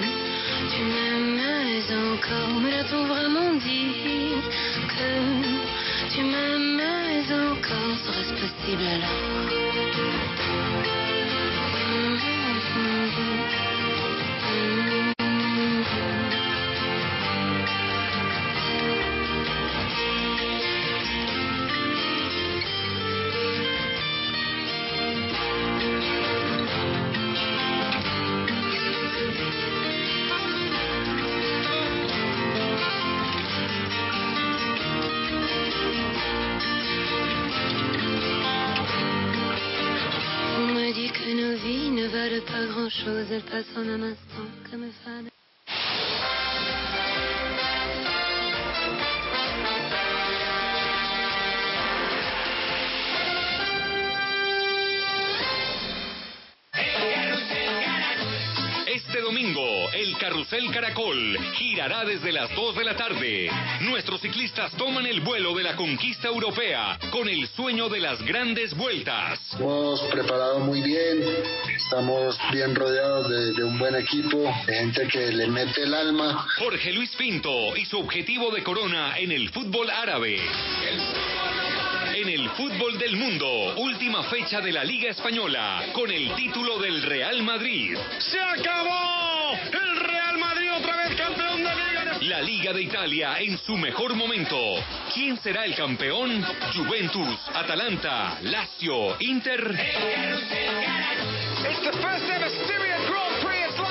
tu 0.75 0.83
m'aimais 0.83 1.91
encore. 2.13 2.51
Mais 2.61 2.71
l'a-t-on 2.71 3.05
vraiment 3.07 3.55
dit 3.55 4.35
que 4.93 5.09
tu 6.13 6.21
m'aimais 6.23 7.25
encore 7.33 7.97
Serait-ce 8.05 8.35
possible 8.35 8.87
alors? 8.87 9.21
personas 43.57 43.99
más. 43.99 44.26
Carrusel 60.49 60.73
Caracol 60.73 61.39
girará 61.55 62.05
desde 62.05 62.31
las 62.31 62.55
2 62.55 62.77
de 62.77 62.85
la 62.85 62.97
tarde. 62.97 63.51
Nuestros 63.81 64.21
ciclistas 64.21 64.73
toman 64.77 65.05
el 65.05 65.21
vuelo 65.21 65.55
de 65.55 65.65
la 65.65 65.75
conquista 65.75 66.29
europea 66.29 66.99
con 67.11 67.29
el 67.29 67.49
sueño 67.49 67.89
de 67.89 67.99
las 67.99 68.23
grandes 68.23 68.73
vueltas. 68.77 69.41
Hemos 69.59 70.01
preparado 70.03 70.61
muy 70.61 70.83
bien, 70.83 71.21
estamos 71.75 72.39
bien 72.53 72.77
rodeados 72.77 73.29
de, 73.57 73.65
un 73.65 73.77
buen 73.77 73.97
equipo, 73.97 74.39
de 74.67 74.75
gente 74.75 75.09
que 75.09 75.33
le 75.33 75.49
mete 75.49 75.83
el 75.83 75.95
alma. 75.95 76.47
Jorge 76.59 76.93
Luis 76.93 77.15
Pinto 77.17 77.77
y 77.77 77.85
su 77.85 77.99
objetivo 77.99 78.53
de 78.53 78.63
corona 78.63 79.19
en 79.19 79.33
el 79.33 79.51
fútbol 79.51 79.91
árabe. 79.91 80.39
En 82.15 82.29
el 82.29 82.49
fútbol 82.51 82.99
del 82.99 83.17
mundo, 83.17 83.75
última 83.79 84.23
fecha 84.25 84.61
de 84.61 84.73
la 84.73 84.85
Liga 84.85 85.11
Española, 85.11 85.87
con 85.93 86.11
el 86.11 86.33
título 86.37 86.79
del 86.79 87.03
Real 87.03 87.43
Madrid. 87.43 87.99
¡Se 88.19 88.39
acabó! 88.39 89.26
De 92.67 92.83
Italia 92.83 93.37
en 93.39 93.57
su 93.59 93.77
mejor 93.77 94.17
momento. 94.17 94.59
¿Quién 95.15 95.39
será 95.39 95.65
el 95.65 95.77
campeón? 95.77 96.45
Juventus, 96.75 97.39
Atalanta, 97.55 98.39
Lazio, 98.43 99.17
Inter. 99.21 99.73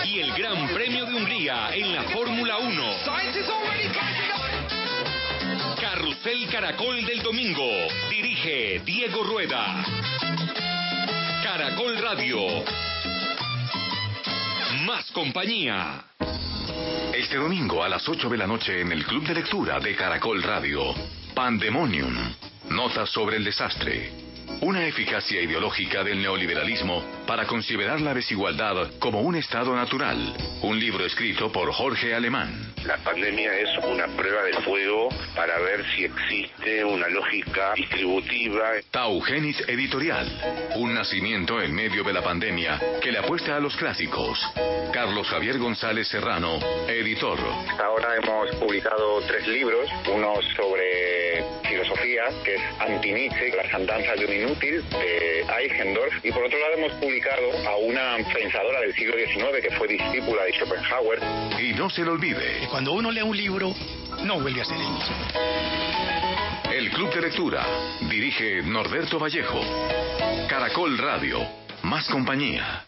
Y 0.04 0.20
el 0.20 0.34
Gran 0.34 0.68
Premio 0.68 1.06
de 1.06 1.14
Hungría 1.14 1.74
en 1.74 1.96
la 1.96 2.04
Fórmula 2.04 2.58
1. 2.58 2.84
Carrusel 5.80 6.50
Caracol 6.52 7.06
del 7.06 7.24
Domingo. 7.24 7.70
Dirige 8.10 8.82
Diego 8.84 9.24
Rueda. 9.24 9.86
Caracol 11.44 11.98
Radio. 11.98 12.66
Más 14.82 15.10
compañía. 15.12 16.04
Este 17.16 17.38
domingo 17.38 17.82
a 17.82 17.88
las 17.88 18.10
8 18.10 18.28
de 18.28 18.38
la 18.38 18.46
noche 18.46 18.82
en 18.82 18.92
el 18.92 19.06
Club 19.06 19.26
de 19.26 19.36
Lectura 19.36 19.80
de 19.80 19.96
Caracol 19.96 20.44
Radio. 20.44 20.94
Pandemonium. 21.34 22.14
Notas 22.72 23.10
sobre 23.10 23.38
el 23.38 23.46
desastre 23.46 24.26
una 24.62 24.86
eficacia 24.86 25.42
ideológica 25.42 26.04
del 26.04 26.22
neoliberalismo 26.22 27.04
para 27.26 27.46
considerar 27.46 28.02
la 28.02 28.14
desigualdad 28.14 28.92
como 29.00 29.22
un 29.22 29.36
estado 29.36 29.76
natural. 29.76 30.18
Un 30.62 30.80
libro 30.80 31.06
escrito 31.06 31.52
por 31.52 31.72
Jorge 31.72 32.14
Alemán. 32.14 32.74
La 32.86 32.98
pandemia 32.98 33.52
es 33.58 33.70
una 33.84 34.08
prueba 34.16 34.44
de 34.44 34.54
fuego 34.62 35.10
para 35.36 35.58
ver 35.60 35.84
si 35.96 36.06
existe 36.06 36.86
una 36.86 37.08
lógica 37.08 37.74
distributiva. 37.76 38.74
Taugenis 38.92 39.60
Editorial. 39.68 40.28
Un 40.76 40.94
nacimiento 40.94 41.60
en 41.62 41.74
medio 41.74 42.04
de 42.04 42.14
la 42.14 42.22
pandemia 42.22 42.80
que 43.02 43.12
le 43.12 43.18
apuesta 43.18 43.56
a 43.56 43.60
los 43.60 43.76
clásicos. 43.76 44.40
Carlos 44.94 45.28
Javier 45.28 45.58
González 45.58 46.08
Serrano, 46.08 46.60
editor. 46.88 47.40
Hasta 47.70 47.86
ahora 47.86 48.16
hemos 48.18 48.56
publicado 48.58 49.20
tres 49.22 49.48
libros. 49.48 49.90
Uno 50.14 50.36
sobre 50.56 51.44
filosofía, 51.68 52.24
que 52.44 52.56
es 52.56 52.62
Anti-Nietzsche, 52.80 53.56
las 53.56 53.74
andanzas 53.74 54.20
de 54.20 54.26
un 54.26 54.34
inútil, 54.34 54.84
de 54.90 55.42
Eichendorff. 55.42 56.24
Y 56.24 56.32
por 56.32 56.44
otro 56.44 56.60
lado 56.60 56.74
hemos 56.78 56.94
publicado 56.94 57.15
a 57.24 57.76
una 57.78 58.18
pensadora 58.34 58.82
del 58.82 58.94
siglo 58.94 59.16
XIX 59.16 59.62
que 59.62 59.72
fue 59.78 59.88
discípula 59.88 60.44
de 60.44 60.52
Schopenhauer. 60.54 61.20
Y 61.62 61.74
no 61.74 61.90
se 61.90 62.04
lo 62.04 62.12
olvide. 62.12 62.68
Cuando 62.70 62.92
uno 62.92 63.10
lee 63.10 63.22
un 63.22 63.38
libro, 63.38 63.74
no 64.24 64.40
vuelve 64.42 64.62
a 64.62 64.66
ser 64.66 64.76
el 64.76 64.90
mismo. 64.90 65.16
El 66.74 66.90
Club 66.92 67.14
de 67.14 67.22
Lectura. 67.22 67.66
Dirige 68.10 68.62
Norberto 68.64 69.18
Vallejo. 69.18 69.62
Caracol 70.50 70.98
Radio. 70.98 71.40
Más 71.84 72.08
compañía. 72.10 72.84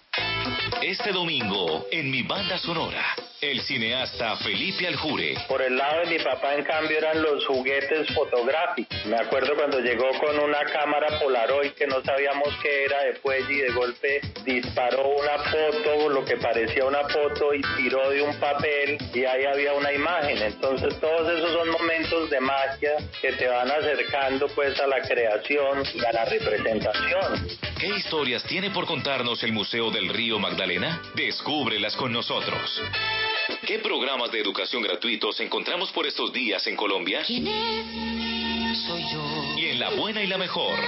Este 0.81 1.11
domingo, 1.13 1.85
en 1.91 2.11
mi 2.11 2.23
banda 2.23 2.57
sonora, 2.57 3.15
el 3.41 3.61
cineasta 3.61 4.35
Felipe 4.37 4.87
Aljure. 4.87 5.35
Por 5.47 5.61
el 5.61 5.77
lado 5.77 6.01
de 6.01 6.17
mi 6.17 6.23
papá, 6.23 6.55
en 6.55 6.63
cambio, 6.63 6.97
eran 6.97 7.21
los 7.21 7.45
juguetes 7.45 8.07
fotográficos. 8.13 9.05
Me 9.05 9.17
acuerdo 9.17 9.55
cuando 9.55 9.79
llegó 9.79 10.09
con 10.19 10.39
una 10.39 10.59
cámara 10.65 11.19
Polaroid 11.19 11.71
que 11.71 11.85
no 11.85 12.01
sabíamos 12.03 12.49
qué 12.61 12.85
era 12.85 13.03
de 13.03 13.13
fuelle 13.15 13.53
y 13.53 13.57
de 13.57 13.71
golpe 13.73 14.21
disparó 14.43 15.09
una 15.09 15.37
foto, 15.51 16.09
lo 16.09 16.25
que 16.25 16.37
parecía 16.37 16.85
una 16.85 17.07
foto, 17.09 17.53
y 17.53 17.61
tiró 17.75 18.09
de 18.09 18.21
un 18.21 18.35
papel 18.39 18.97
y 19.13 19.25
ahí 19.25 19.45
había 19.45 19.73
una 19.73 19.93
imagen. 19.93 20.41
Entonces 20.41 20.99
todos 20.99 21.31
esos 21.31 21.51
son 21.51 21.69
momentos 21.69 22.29
de 22.29 22.39
magia 22.39 22.93
que 23.21 23.33
te 23.33 23.47
van 23.47 23.69
acercando 23.69 24.47
pues 24.49 24.79
a 24.79 24.87
la 24.87 25.01
creación 25.01 25.83
y 25.93 26.03
a 26.03 26.11
la 26.11 26.25
representación. 26.25 27.47
¿Qué 27.79 27.87
historias 27.87 28.43
tiene 28.43 28.71
por 28.71 28.87
contarnos 28.87 29.43
el 29.43 29.51
Museo 29.51 29.91
del 29.91 30.09
Río 30.09 30.39
Magdalena? 30.39 31.01
Descúbrelas 31.15 31.95
con 31.95 32.11
nosotros. 32.11 32.81
¿Qué 33.67 33.79
programas 33.79 34.31
de 34.31 34.39
educación 34.39 34.81
gratuitos 34.81 35.41
encontramos 35.41 35.91
por 35.91 36.07
estos 36.07 36.31
días 36.31 36.65
en 36.67 36.77
Colombia? 36.77 37.23
¿Quién 37.27 37.45
es? 37.47 38.77
Soy 38.85 39.03
yo. 39.11 39.55
Y 39.57 39.65
en 39.65 39.79
la 39.81 39.89
buena 39.89 40.23
y 40.23 40.27
la 40.27 40.37
mejor, 40.37 40.79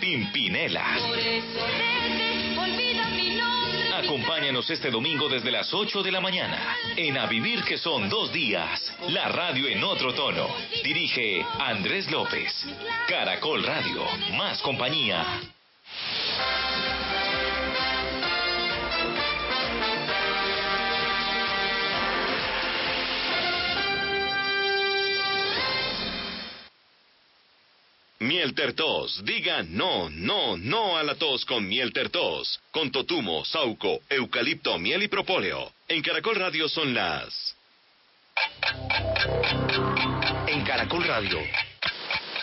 Pimpinela. 0.00 0.84
Por 0.98 1.18
eso 1.18 1.66
vete, 1.78 2.58
olvida 2.58 3.06
mi 3.06 3.30
nombre. 3.36 3.88
Acompáñanos 3.94 4.68
este 4.68 4.90
domingo 4.90 5.30
desde 5.30 5.50
las 5.50 5.72
8 5.72 6.02
de 6.02 6.12
la 6.12 6.20
mañana 6.20 6.76
en 6.94 7.16
A 7.16 7.24
Vivir 7.24 7.64
que 7.64 7.78
son 7.78 8.10
dos 8.10 8.30
días. 8.34 8.94
La 9.08 9.28
radio 9.28 9.66
en 9.68 9.82
otro 9.82 10.12
tono. 10.12 10.46
Dirige 10.84 11.42
Andrés 11.58 12.10
López. 12.10 12.52
Caracol 13.08 13.64
Radio. 13.64 14.02
Más 14.36 14.60
compañía. 14.60 15.40
Miel 28.18 28.54
Tertos. 28.54 29.22
Diga 29.24 29.62
no, 29.62 30.08
no, 30.10 30.56
no 30.56 30.96
a 30.96 31.02
la 31.02 31.14
tos 31.14 31.44
con 31.44 31.66
Miel 31.68 31.92
Tertos. 31.92 32.60
Con 32.70 32.90
totumo, 32.90 33.44
sauco, 33.44 34.00
eucalipto, 34.08 34.78
miel 34.78 35.02
y 35.02 35.08
propóleo. 35.08 35.72
En 35.88 36.02
Caracol 36.02 36.36
Radio 36.36 36.68
son 36.68 36.94
las... 36.94 37.54
En 40.46 40.64
Caracol 40.64 41.04
Radio 41.04 41.38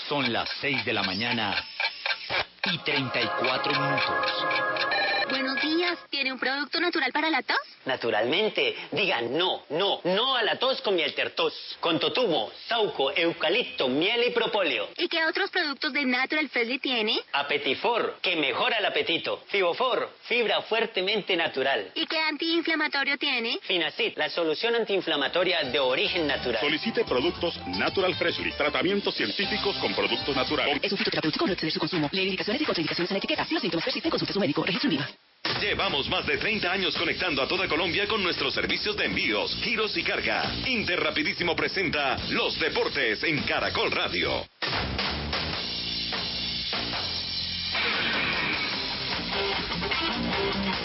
son 0.07 0.31
las 0.31 0.49
6 0.61 0.85
de 0.85 0.93
la 0.93 1.03
mañana 1.03 1.55
y 2.71 2.77
34 2.77 3.71
minutos. 3.73 4.31
Buenos 5.29 5.61
días, 5.61 5.72
¿tiene 6.09 6.31
un 6.31 6.39
producto 6.39 6.79
natural 6.79 7.11
para 7.11 7.29
la 7.29 7.41
tos? 7.41 7.57
Naturalmente, 7.85 8.75
diga 8.91 9.21
no, 9.21 9.63
no, 9.69 10.01
no 10.03 10.35
a 10.35 10.43
la 10.43 10.57
tos 10.57 10.81
con 10.81 10.95
miel 10.95 11.13
tertos. 11.13 11.53
Con 11.79 11.99
totumo, 11.99 12.51
sauco, 12.67 13.11
eucalipto, 13.11 13.87
miel 13.87 14.23
y 14.27 14.31
propóleo. 14.31 14.89
¿Y 14.97 15.07
qué 15.07 15.25
otros 15.25 15.49
productos 15.49 15.93
de 15.93 16.05
Natural 16.05 16.47
Freshly 16.49 16.79
tiene? 16.79 17.19
Apetifor, 17.33 18.19
que 18.21 18.35
mejora 18.35 18.77
el 18.77 18.85
apetito. 18.85 19.43
Fibofor, 19.47 20.09
fibra 20.23 20.61
fuertemente 20.63 21.35
natural. 21.35 21.91
¿Y 21.95 22.05
qué 22.05 22.19
antiinflamatorio 22.19 23.17
tiene? 23.17 23.59
Finacid, 23.63 24.13
la 24.17 24.29
solución 24.29 24.75
antiinflamatoria 24.75 25.63
de 25.63 25.79
origen 25.79 26.27
natural. 26.27 26.61
Solicite 26.61 27.03
productos 27.05 27.59
Natural 27.67 28.13
Freshly, 28.15 28.51
tratamientos 28.53 29.15
científicos 29.15 29.75
con 29.77 29.93
productos 29.93 30.35
naturales. 30.35 30.79
Es 30.81 30.91
un 30.91 30.97
fitoterapéutico, 30.97 31.47
no 31.47 31.53
exceder 31.53 31.73
su 31.73 31.79
consumo. 31.79 32.09
Lee 32.11 32.23
indicaciones 32.23 32.61
y 32.61 32.65
contraindicaciones 32.65 33.11
en 33.11 33.15
la 33.15 33.19
etiqueta. 33.19 33.45
Si 33.45 33.53
los 33.53 33.61
síntomas 33.61 33.83
persisten, 33.85 34.09
consulte 34.09 34.31
a 34.31 34.33
su 34.33 34.39
médico. 34.39 34.63
Registro 34.63 34.89
en 34.89 34.97
viva. 34.97 35.09
Llevamos 35.63 36.07
más 36.09 36.25
de 36.25 36.37
30 36.37 36.71
años 36.71 36.95
conectando 36.95 37.41
a 37.41 37.47
toda 37.47 37.67
Colombia 37.67 38.07
con 38.07 38.23
nuestros 38.23 38.53
servicios 38.53 38.95
de 38.95 39.05
envíos, 39.05 39.55
giros 39.61 39.95
y 39.97 40.03
carga. 40.03 40.53
Interrapidísimo 40.67 41.55
presenta 41.55 42.17
Los 42.29 42.59
Deportes 42.59 43.23
en 43.23 43.41
Caracol 43.43 43.91
Radio. 43.91 44.45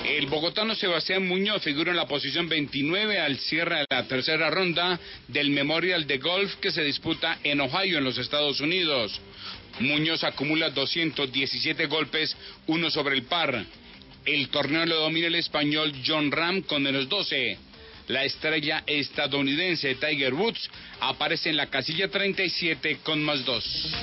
El 0.05 0.27
bogotano 0.27 0.75
Sebastián 0.75 1.27
Muñoz 1.27 1.62
figura 1.62 1.90
en 1.92 1.97
la 1.97 2.07
posición 2.07 2.49
29 2.49 3.21
al 3.21 3.38
cierre 3.38 3.81
de 3.81 3.87
la 3.90 4.09
tercera 4.09 4.51
ronda 4.51 4.99
del 5.29 5.51
Memorial 5.51 6.07
de 6.07 6.18
Golf 6.18 6.57
que 6.57 6.73
se 6.73 6.83
disputa 6.83 7.38
en 7.44 7.61
Ohio, 7.61 7.99
en 7.99 8.05
los 8.05 8.18
Estados 8.18 8.61
Unidos. 8.61 9.21
Muñoz 9.81 10.25
acumula 10.25 10.71
217 10.71 11.87
golpes, 11.87 12.37
uno 12.66 12.90
sobre 12.90 13.14
el 13.14 13.23
par. 13.25 13.64
El 14.24 14.48
torneo 14.48 14.87
lo 14.87 14.96
domina 15.00 15.26
el 15.26 15.35
español 15.35 15.92
John 16.04 16.31
Ram 16.31 16.62
con 16.62 16.83
menos 16.83 17.09
12. 17.09 17.59
La 18.09 18.24
estrella 18.24 18.83
estadounidense 18.87 19.94
Tiger 19.96 20.33
Woods 20.33 20.70
aparece 21.00 21.50
en 21.50 21.57
la 21.57 21.66
casilla 21.66 22.09
37 22.09 23.00
con 23.02 23.22
más 23.22 23.44
2. 23.44 23.94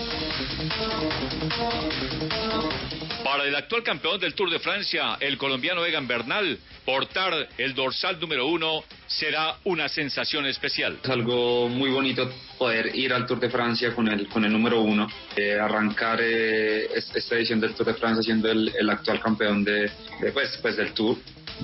Para 3.24 3.46
el 3.46 3.56
actual 3.56 3.82
campeón 3.82 4.20
del 4.20 4.36
Tour 4.36 4.52
de 4.52 4.60
Francia, 4.60 5.18
el 5.20 5.38
colombiano 5.38 5.84
Egan 5.84 6.08
Bernal, 6.08 6.60
portar 6.86 7.50
el 7.58 7.74
dorsal 7.74 8.20
número 8.20 8.46
uno 8.46 8.84
será 9.08 9.58
una 9.66 9.88
sensación 9.88 10.46
especial. 10.46 11.00
Es 11.04 11.10
algo 11.10 11.70
muy 11.70 11.90
bonito 11.90 12.32
poder 12.58 12.96
ir 12.96 13.14
al 13.14 13.26
Tour 13.26 13.40
de 13.40 13.50
Francia 13.50 13.94
con 13.94 14.08
el, 14.08 14.28
con 14.28 14.44
el 14.46 14.52
número 14.52 14.82
uno, 14.82 15.08
eh, 15.36 15.58
arrancar 15.60 16.20
eh, 16.22 16.88
esta 16.94 17.36
edición 17.36 17.60
del 17.60 17.74
Tour 17.74 17.88
de 17.88 17.94
Francia 17.96 18.24
siendo 18.24 18.50
el, 18.52 18.72
el 18.78 18.90
actual 18.90 19.20
campeón 19.20 19.64
de, 19.64 19.92
de, 20.22 20.32
pues, 20.32 20.58
pues 20.62 20.78
del 20.78 20.94
Tour. 20.94 21.18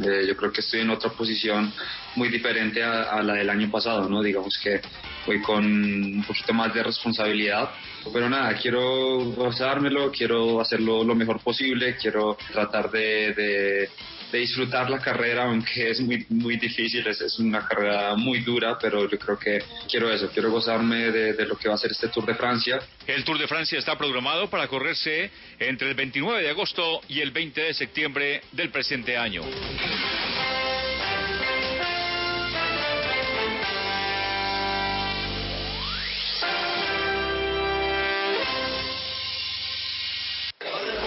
Eh, 0.04 0.26
yo 0.28 0.38
creo 0.38 0.52
que 0.52 0.62
estoy 0.62 0.82
en 0.82 0.90
otra 0.90 1.10
posición 1.10 1.72
muy 2.16 2.30
diferente 2.30 2.82
a, 2.82 3.04
a, 3.04 3.24
la 3.24 3.34
del 3.34 3.50
año 3.50 3.70
pasado, 3.70 4.08
¿no? 4.08 4.22
Digamos 4.22 4.58
que 4.58 4.82
voy 5.26 5.42
con 5.42 5.66
un 5.66 6.24
poquito 6.26 6.54
más 6.54 6.74
de 6.74 6.84
responsabilidad. 6.84 7.70
Pero 8.14 8.30
nada, 8.30 8.54
quiero 8.56 9.20
gozármelo, 9.32 10.12
quiero 10.12 10.62
hacerlo 10.62 11.04
lo 11.04 11.14
mejor 11.14 11.40
posible, 11.42 11.98
quiero 11.98 12.38
tratar 12.52 12.90
de, 12.90 13.34
de, 13.34 13.90
de 14.32 14.40
disfrutar 14.40 14.90
la 14.90 15.00
carrera, 15.00 15.44
aunque 15.44 15.92
es 15.92 16.00
muy, 16.00 16.26
muy 16.30 16.58
difícil, 16.58 17.06
es, 17.06 17.20
es, 17.22 17.38
una 17.40 17.68
carrera 17.68 18.16
muy 18.16 18.40
dura, 18.40 18.78
pero 18.80 19.10
yo 19.10 19.20
creo 19.20 19.38
que 19.38 19.60
quiero 19.90 20.12
eso, 20.12 20.30
quiero 20.32 20.50
gozarme 20.52 21.12
de, 21.12 21.34
de 21.34 21.46
lo 21.46 21.58
que 21.58 21.68
va 21.68 21.76
a 21.76 21.78
ser 21.78 21.92
este 21.92 22.08
Tour 22.08 22.26
de 22.26 22.36
Francia. 22.36 22.80
El 23.06 23.24
Tour 23.24 23.38
de 23.38 23.48
Francia 23.48 23.78
está 23.78 23.98
programado 23.98 24.50
para 24.50 24.68
correrse 24.68 25.30
entre 25.60 25.90
el 25.90 25.96
29 25.96 26.44
de 26.44 26.50
agosto 26.50 27.02
y 27.10 27.20
el 27.20 27.32
20 27.32 27.62
de 27.62 27.74
septiembre 27.74 28.42
del 28.54 28.70
presente 28.70 29.18
año. 29.18 29.44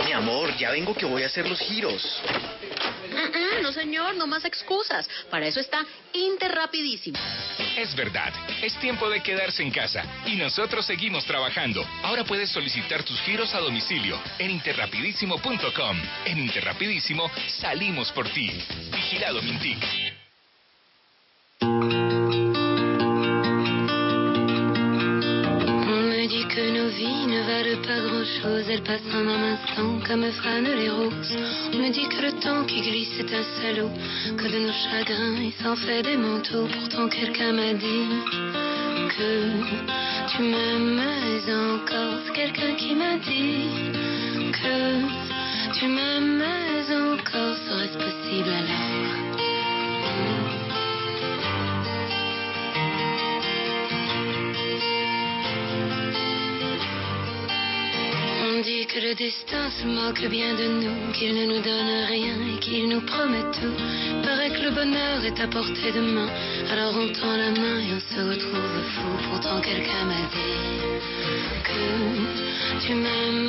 Mi 0.04 0.12
amor, 0.12 0.54
ya 0.58 0.70
vengo 0.70 0.94
que 0.94 1.06
voy 1.06 1.22
a 1.22 1.26
hacer 1.26 1.48
los 1.48 1.58
giros. 1.60 2.22
No, 3.64 3.72
señor, 3.72 4.14
no 4.16 4.26
más 4.26 4.44
excusas. 4.44 5.08
Para 5.30 5.46
eso 5.46 5.58
está 5.58 5.86
Interrapidísimo. 6.12 7.18
Es 7.78 7.96
verdad, 7.96 8.30
es 8.62 8.78
tiempo 8.78 9.08
de 9.08 9.22
quedarse 9.22 9.62
en 9.62 9.70
casa 9.70 10.04
y 10.26 10.36
nosotros 10.36 10.84
seguimos 10.84 11.24
trabajando. 11.24 11.82
Ahora 12.02 12.24
puedes 12.24 12.50
solicitar 12.50 13.02
tus 13.04 13.18
giros 13.22 13.54
a 13.54 13.60
domicilio 13.60 14.20
en 14.38 14.50
interrapidísimo.com. 14.50 15.96
En 16.26 16.38
Interrapidísimo 16.40 17.30
salimos 17.48 18.12
por 18.12 18.28
ti. 18.28 18.50
Vigilado 18.92 19.40
Mintic. 19.40 20.13
Ne 27.04 27.40
valent 27.42 27.82
pas 27.82 28.00
grand-chose, 28.00 28.64
elles 28.70 28.82
passent 28.82 29.14
en 29.14 29.26
un 29.26 29.42
instant 29.52 29.98
comme 30.06 30.24
frânent 30.32 30.74
les 30.76 30.88
roses. 30.88 31.36
On 31.72 31.78
me 31.78 31.90
dit 31.90 32.08
que 32.08 32.22
le 32.22 32.32
temps 32.40 32.64
qui 32.64 32.80
glisse 32.80 33.18
est 33.18 33.34
un 33.34 33.44
salaud, 33.60 33.90
que 34.36 34.44
de 34.44 34.58
nos 34.66 34.72
chagrins 34.72 35.36
il 35.42 35.52
s'en 35.62 35.76
fait 35.76 36.02
des 36.02 36.16
manteaux. 36.16 36.66
Pourtant 36.66 37.08
quelqu'un 37.08 37.52
m'a 37.52 37.74
dit 37.74 38.08
que 39.16 39.30
tu 40.36 40.42
m'aimes 40.42 41.00
encore. 41.48 42.32
Quelqu'un 42.34 42.74
qui 42.74 42.94
m'a 42.94 43.16
dit 43.16 43.68
que 44.52 45.78
tu 45.78 45.86
m'aimes 45.86 46.42
encore. 46.90 47.56
Serait-ce 47.68 47.98
possible 47.98 48.48
alors? 48.48 48.73
Le 59.14 59.18
destin 59.18 59.70
se 59.70 59.86
moque 59.86 60.26
bien 60.28 60.54
de 60.54 60.66
nous, 60.82 61.12
qu'il 61.12 61.34
ne 61.34 61.46
nous 61.46 61.62
donne 61.62 62.04
rien 62.08 62.34
et 62.50 62.58
qu'il 62.58 62.88
nous 62.88 63.00
promet 63.02 63.44
tout. 63.52 63.74
Paraît 64.22 64.50
que 64.50 64.62
le 64.62 64.70
bonheur 64.70 65.24
est 65.24 65.40
à 65.40 65.46
portée 65.46 65.92
de 65.92 66.00
main, 66.00 66.28
alors 66.70 66.94
on 66.96 67.12
tend 67.12 67.36
la 67.36 67.50
main 67.50 67.78
et 67.80 67.92
on 67.94 68.00
se 68.00 68.20
retrouve 68.20 68.82
fou. 68.94 69.30
Pourtant 69.30 69.60
quelqu'un 69.60 70.04
m'a 70.06 70.24
dit 70.34 70.56
que 71.64 72.86
tu 72.86 72.94
m'aimes 72.94 73.44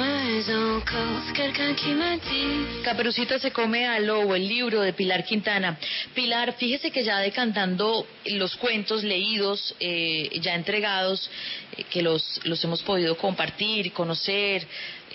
encore. 0.52 1.22
C'est 1.28 1.34
quelqu'un 1.34 1.74
qui 1.74 1.90
m'a 1.90 2.18
dit. 2.18 2.84
Caperucita 2.84 3.40
se 3.40 3.52
come 3.52 3.86
al 3.86 4.06
lobo, 4.06 4.36
el 4.36 4.48
libro 4.48 4.82
de 4.82 4.94
Pilar 4.94 5.24
Quintana. 5.24 5.78
Pilar, 6.14 6.54
fíjese 6.54 6.92
que 6.92 7.04
ya 7.04 7.20
decantando 7.20 8.06
los 8.26 8.56
cuentos 8.58 9.04
leídos, 9.04 9.76
eh, 9.80 10.30
ya 10.42 10.56
entregados, 10.56 11.30
eh, 11.78 11.84
que 11.90 12.02
los, 12.02 12.42
los 12.44 12.64
hemos 12.64 12.84
podido 12.84 13.18
compartir, 13.18 13.92
conocer, 13.94 14.68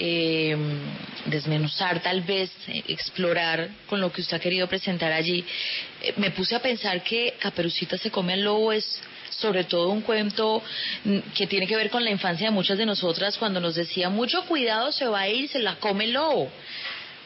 eh, 0.02 0.56
desmenuzar, 1.26 2.00
tal 2.00 2.22
vez 2.22 2.50
eh, 2.68 2.82
explorar 2.88 3.68
con 3.86 4.00
lo 4.00 4.10
que 4.10 4.22
usted 4.22 4.38
ha 4.38 4.40
querido 4.40 4.66
presentar 4.66 5.12
allí, 5.12 5.44
eh, 6.02 6.14
me 6.16 6.30
puse 6.30 6.56
a 6.56 6.60
pensar 6.60 7.02
que 7.02 7.34
Caperucita 7.38 7.98
se 7.98 8.10
come 8.10 8.32
al 8.32 8.42
lobo 8.42 8.72
es 8.72 9.00
sobre 9.28 9.64
todo 9.64 9.90
un 9.90 10.00
cuento 10.00 10.62
mm, 11.04 11.18
que 11.36 11.46
tiene 11.46 11.66
que 11.66 11.76
ver 11.76 11.90
con 11.90 12.02
la 12.02 12.10
infancia 12.10 12.46
de 12.46 12.50
muchas 12.50 12.78
de 12.78 12.86
nosotras 12.86 13.36
cuando 13.36 13.60
nos 13.60 13.74
decía 13.74 14.08
mucho 14.08 14.42
cuidado 14.46 14.90
se 14.90 15.06
va 15.06 15.20
a 15.20 15.28
ir, 15.28 15.48
se 15.48 15.58
la 15.58 15.76
come 15.76 16.04
el 16.04 16.12
lobo 16.14 16.50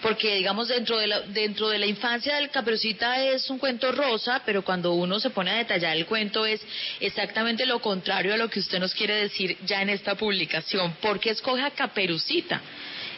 porque 0.04 0.34
digamos 0.34 0.68
dentro 0.68 0.98
de 0.98 1.06
la, 1.06 1.20
dentro 1.22 1.70
de 1.70 1.78
la 1.78 1.86
infancia 1.86 2.36
del 2.36 2.50
Caperucita 2.50 3.24
es 3.24 3.48
un 3.48 3.58
cuento 3.58 3.90
rosa, 3.90 4.42
pero 4.44 4.62
cuando 4.62 4.92
uno 4.92 5.18
se 5.18 5.30
pone 5.30 5.50
a 5.50 5.54
detallar 5.54 5.96
el 5.96 6.04
cuento 6.04 6.44
es 6.44 6.60
exactamente 7.00 7.64
lo 7.64 7.80
contrario 7.80 8.34
a 8.34 8.36
lo 8.36 8.50
que 8.50 8.60
usted 8.60 8.78
nos 8.78 8.94
quiere 8.94 9.14
decir 9.14 9.56
ya 9.64 9.80
en 9.80 9.88
esta 9.88 10.14
publicación. 10.14 10.92
¿Por 11.00 11.18
qué 11.18 11.30
escoge 11.30 11.62
a 11.62 11.70
Caperucita? 11.70 12.60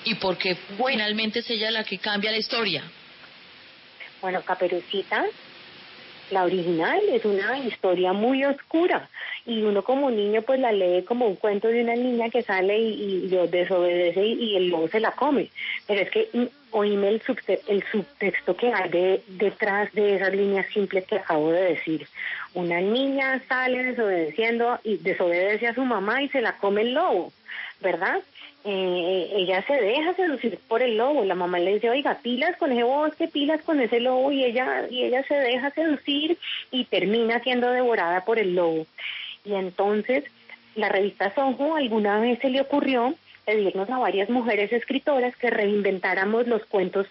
¿Y 0.05 0.15
por 0.15 0.39
qué 0.39 0.57
finalmente 0.79 1.41
es 1.41 1.51
ella 1.51 1.73
la 1.73 1.83
que 1.83 1.99
cambia 1.99 2.31
la 2.31 2.39
historia? 2.39 2.85
Bueno, 4.21 4.43
Caperucita, 4.43 5.25
la 6.31 6.45
original, 6.45 7.01
es 7.13 7.25
una 7.25 7.59
historia 7.59 8.13
muy 8.13 8.45
oscura 8.45 9.09
y 9.45 9.63
uno 9.63 9.83
como 9.85 10.11
niño 10.11 10.43
pues 10.43 10.59
la 10.59 10.73
lee 10.73 11.05
como 11.07 11.27
un 11.27 11.37
cuento 11.37 11.69
de 11.69 11.83
una 11.83 11.95
niña 11.95 12.29
que 12.31 12.43
sale 12.43 12.79
y, 12.79 13.29
lo 13.29 13.47
desobedece 13.47 14.25
y, 14.27 14.33
y 14.33 14.57
el 14.57 14.69
lobo 14.71 14.89
se 14.89 14.99
la 15.01 15.13
come. 15.13 15.51
Pero 15.87 16.01
es 16.01 16.11
que 16.11 16.29
mm, 16.33 16.45
oíme 16.73 17.09
el, 17.09 17.23
subte- 17.23 17.61
el 17.69 17.85
subtexto 17.91 18.57
que 18.57 18.73
hay 18.73 18.89
de, 18.91 19.23
detrás 19.29 19.93
de 19.93 20.17
esas 20.17 20.35
líneas 20.35 20.67
simples 20.73 21.07
que 21.07 21.17
acabo 21.17 21.53
de 21.53 21.63
decir. 21.75 22.09
Una 22.55 22.81
niña 22.81 23.41
sale 23.49 23.85
desobedeciendo 23.85 24.79
y 24.83 24.97
desobedece 24.97 25.69
a 25.69 25.75
su 25.75 25.85
mamá 25.85 26.23
y 26.23 26.29
se 26.31 26.41
la 26.41 26.57
come 26.59 26.83
el 26.83 26.95
lobo, 26.95 27.33
¿verdad? 27.81 28.19
Eh, 28.69 29.33
ella 29.37 29.63
se 29.65 29.75
deja 29.75 30.13
seducir 30.15 30.59
por 30.67 30.83
el 30.83 30.97
lobo, 30.97 31.25
la 31.25 31.37
mamá 31.37 31.61
le 31.61 31.75
dice, 31.75 31.89
oiga, 31.89 32.19
pilas 32.21 32.57
con 32.57 32.73
ese 32.73 32.83
bosque, 32.83 33.29
pilas 33.29 33.63
con 33.63 33.81
ese 33.81 34.01
lobo, 34.01 34.33
y 34.33 34.43
ella, 34.43 34.89
y 34.91 35.05
ella 35.05 35.23
se 35.23 35.37
deja 35.37 35.71
seducir 35.71 36.37
y 36.73 36.85
termina 36.87 37.39
siendo 37.41 37.71
devorada 37.71 38.25
por 38.25 38.41
el 38.41 38.57
lobo. 38.57 38.85
Y 39.45 39.55
entonces 39.55 40.25
la 40.75 40.89
revista 40.89 41.33
Soho 41.33 41.77
alguna 41.77 42.19
vez 42.19 42.41
se 42.41 42.51
le 42.51 42.61
ocurrió 42.61 43.15
pedirnos 43.45 43.89
a 43.89 43.99
varias 43.99 44.29
mujeres 44.29 44.73
escritoras 44.73 45.37
que 45.37 45.51
reinventáramos 45.51 46.49
los 46.49 46.65
cuentos, 46.65 47.07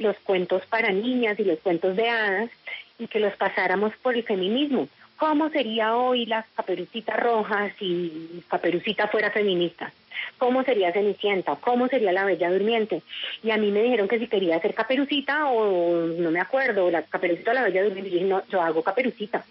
los 0.00 0.16
cuentos 0.18 0.66
para 0.66 0.90
niñas 0.90 1.38
y 1.38 1.44
los 1.44 1.60
cuentos 1.60 1.94
de 1.94 2.10
hadas 2.10 2.50
y 2.98 3.06
que 3.06 3.20
los 3.20 3.34
pasáramos 3.36 3.92
por 4.02 4.16
el 4.16 4.24
feminismo. 4.24 4.88
¿Cómo 5.16 5.48
sería 5.50 5.96
hoy 5.96 6.26
la 6.26 6.44
caperucita 6.56 7.16
roja 7.16 7.70
si 7.78 8.42
caperucita 8.48 9.06
fuera 9.06 9.30
feminista? 9.30 9.92
¿Cómo 10.38 10.62
sería 10.64 10.92
Cenicienta? 10.92 11.56
¿Cómo 11.56 11.88
sería 11.88 12.12
la 12.12 12.24
Bella 12.24 12.50
Durmiente? 12.50 13.02
Y 13.42 13.50
a 13.50 13.56
mí 13.56 13.70
me 13.70 13.82
dijeron 13.82 14.08
que 14.08 14.18
si 14.18 14.26
quería 14.26 14.56
hacer 14.56 14.74
caperucita 14.74 15.46
o 15.48 16.06
no 16.06 16.30
me 16.30 16.40
acuerdo, 16.40 16.90
la 16.90 17.02
caperucita 17.02 17.50
o 17.50 17.54
la 17.54 17.62
Bella 17.64 17.84
Durmiente. 17.84 18.10
Yo 18.10 18.14
dije, 18.16 18.26
no, 18.28 18.42
yo 18.48 18.60
hago 18.60 18.82
caperucita. 18.82 19.44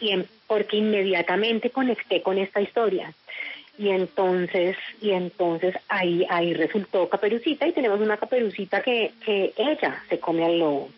Y 0.00 0.10
en- 0.10 0.26
porque 0.46 0.76
inmediatamente 0.78 1.70
conecté 1.70 2.22
con 2.22 2.38
esta 2.38 2.60
historia. 2.60 3.12
Y 3.78 3.88
entonces, 3.88 4.76
y 5.00 5.10
entonces 5.12 5.74
ahí, 5.88 6.26
ahí 6.28 6.52
resultó 6.52 7.08
Caperucita 7.08 7.66
y 7.66 7.72
tenemos 7.72 8.00
una 8.00 8.18
Caperucita 8.18 8.82
que, 8.82 9.12
que 9.24 9.54
ella 9.56 10.02
se 10.10 10.18
come 10.18 10.44
al 10.44 10.58
lobo. 10.58 10.90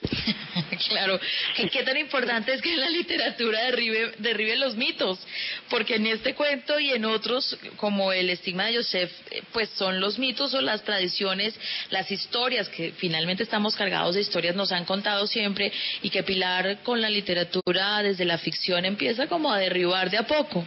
claro, 0.88 1.18
¿Qué, 1.56 1.82
tan 1.82 1.96
importante 1.96 2.52
es 2.54 2.62
que 2.62 2.76
la 2.76 2.88
literatura 2.88 3.64
derribe, 3.64 4.12
derribe 4.18 4.56
los 4.56 4.76
mitos, 4.76 5.18
porque 5.70 5.96
en 5.96 6.06
este 6.06 6.34
cuento 6.34 6.78
y 6.78 6.90
en 6.90 7.04
otros, 7.04 7.58
como 7.76 8.12
el 8.12 8.30
estigma 8.30 8.66
de 8.66 8.76
Joseph, 8.76 9.10
eh, 9.30 9.42
pues 9.52 9.68
son 9.70 10.00
los 10.00 10.18
mitos 10.18 10.54
o 10.54 10.60
las 10.60 10.84
tradiciones, 10.84 11.58
las 11.90 12.10
historias 12.10 12.68
que 12.68 12.92
finalmente 12.92 13.42
estamos 13.42 13.74
cargados 13.74 14.14
de 14.14 14.20
historias, 14.20 14.54
nos 14.54 14.72
han 14.72 14.84
contado 14.84 15.26
siempre 15.26 15.72
y 16.02 16.10
que 16.10 16.22
Pilar 16.22 16.82
con 16.82 17.00
la 17.00 17.10
literatura 17.10 18.02
desde 18.02 18.24
la 18.24 18.38
ficción 18.38 18.84
empieza 18.84 19.26
como 19.26 19.52
a 19.52 19.58
derribar 19.58 20.10
de 20.10 20.18
a 20.18 20.26
poco. 20.26 20.64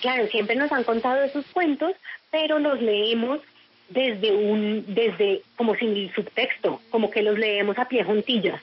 Claro, 0.00 0.28
siempre 0.28 0.54
nos 0.54 0.70
han 0.70 0.84
contado 0.84 1.22
esos 1.22 1.46
cuentos, 1.46 1.92
pero 2.30 2.58
los 2.58 2.80
leemos 2.80 3.40
desde 3.88 4.32
un, 4.32 4.84
desde, 4.88 5.42
como 5.56 5.74
sin 5.74 6.12
subtexto, 6.14 6.80
como 6.90 7.10
que 7.10 7.22
los 7.22 7.38
leemos 7.38 7.78
a 7.78 7.88
pie 7.88 8.04
juntillas. 8.04 8.60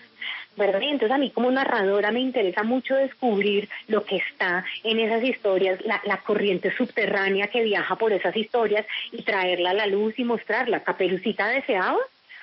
¿verdad? 0.57 0.81
Y 0.81 0.89
entonces 0.89 1.12
a 1.12 1.17
mí 1.17 1.31
como 1.31 1.49
narradora 1.49 2.12
me 2.12 2.19
interesa 2.19 2.63
mucho 2.63 2.95
descubrir 2.95 3.69
lo 3.88 4.03
que 4.03 4.17
está 4.17 4.65
en 4.84 4.99
esas 4.99 5.23
historias, 5.23 5.79
la, 5.86 6.01
la 6.05 6.17
corriente 6.17 6.75
subterránea 6.75 7.47
que 7.47 7.63
viaja 7.63 7.95
por 7.95 8.12
esas 8.12 8.36
historias 8.36 8.86
y 9.12 9.23
traerla 9.23 9.71
a 9.71 9.75
la 9.75 9.88
luz 9.88 10.19
y 10.19 10.23
mostrarla. 10.23 10.84
Caperucita 10.84 11.47
deseaba, 11.47 11.97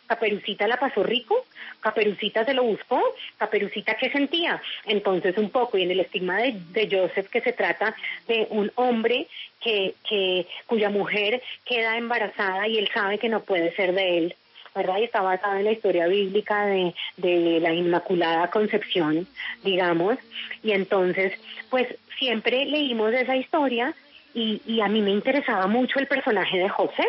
Caperucita 0.08 0.66
la 0.66 0.78
pasó 0.78 1.02
rico, 1.02 1.44
Caperucita 1.80 2.44
se 2.44 2.54
lo 2.54 2.64
buscó, 2.64 3.00
Caperucita 3.36 3.94
qué 3.94 4.10
sentía. 4.10 4.60
Entonces 4.86 5.36
un 5.36 5.50
poco, 5.50 5.78
y 5.78 5.82
en 5.82 5.90
el 5.90 6.00
estigma 6.00 6.38
de, 6.38 6.88
Joseph 6.90 7.28
que 7.28 7.42
se 7.42 7.52
trata 7.52 7.94
de 8.26 8.46
un 8.50 8.72
hombre 8.76 9.26
que, 9.60 9.94
que, 10.08 10.46
cuya 10.66 10.88
mujer 10.88 11.42
queda 11.64 11.96
embarazada 11.96 12.66
y 12.66 12.78
él 12.78 12.88
sabe 12.92 13.18
que 13.18 13.28
no 13.28 13.40
puede 13.40 13.74
ser 13.76 13.92
de 13.92 14.18
él. 14.18 14.36
¿verdad? 14.74 14.98
Y 14.98 15.04
está 15.04 15.22
basada 15.22 15.58
en 15.58 15.64
la 15.64 15.72
historia 15.72 16.06
bíblica 16.06 16.66
de, 16.66 16.94
de 17.16 17.58
la 17.58 17.74
Inmaculada 17.74 18.48
Concepción, 18.48 19.26
digamos. 19.64 20.18
Y 20.62 20.70
entonces, 20.70 21.32
pues 21.68 21.88
siempre 22.16 22.64
leímos 22.64 23.12
esa 23.12 23.34
historia 23.34 23.92
y, 24.34 24.62
y 24.66 24.80
a 24.80 24.88
mí 24.88 25.00
me 25.02 25.10
interesaba 25.10 25.66
mucho 25.66 25.98
el 25.98 26.06
personaje 26.06 26.58
de 26.58 26.68
José, 26.68 27.04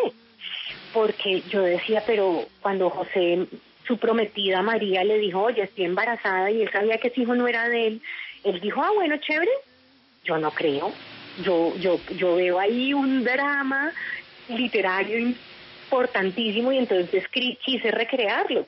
porque 0.94 1.44
yo 1.50 1.62
decía, 1.62 2.04
pero 2.06 2.46
cuando 2.62 2.90
José, 2.90 3.48
su 3.86 3.98
prometida 3.98 4.62
María, 4.62 5.04
le 5.04 5.18
dijo, 5.18 5.42
oye, 5.42 5.64
estoy 5.64 5.86
embarazada 5.86 6.52
y 6.52 6.62
él 6.62 6.72
sabía 6.72 6.98
que 6.98 7.10
ese 7.10 7.22
hijo 7.22 7.36
no 7.36 7.48
era 7.48 7.68
de 7.70 7.88
él, 7.88 8.02
él 8.44 8.60
dijo, 8.60 8.82
ah, 8.82 8.92
bueno, 8.96 9.18
chévere, 9.18 9.52
yo 10.24 10.38
no 10.38 10.52
creo. 10.52 10.92
Yo, 11.44 11.76
yo, 11.78 12.00
yo 12.18 12.36
veo 12.36 12.60
ahí 12.60 12.94
un 12.94 13.24
drama 13.24 13.92
literario 14.50 15.18
importantísimo 15.20 16.72
y 16.72 16.78
entonces 16.78 17.28
quise 17.28 17.92
recrearlo. 17.92 18.66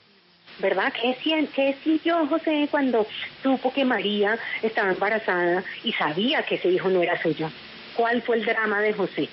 ¿Verdad? 0.59 0.93
¿Qué, 0.93 1.15
¿Qué 1.55 1.75
sintió 1.83 2.27
José 2.27 2.67
cuando 2.69 3.07
supo 3.41 3.73
que 3.73 3.85
María 3.85 4.37
estaba 4.61 4.91
embarazada 4.91 5.63
y 5.83 5.93
sabía 5.93 6.43
que 6.43 6.55
ese 6.55 6.69
hijo 6.69 6.89
no 6.89 7.01
era 7.01 7.19
suyo? 7.21 7.49
¿Cuál 7.95 8.21
fue 8.21 8.37
el 8.37 8.45
drama 8.45 8.81
de 8.81 8.93
José? 8.93 9.29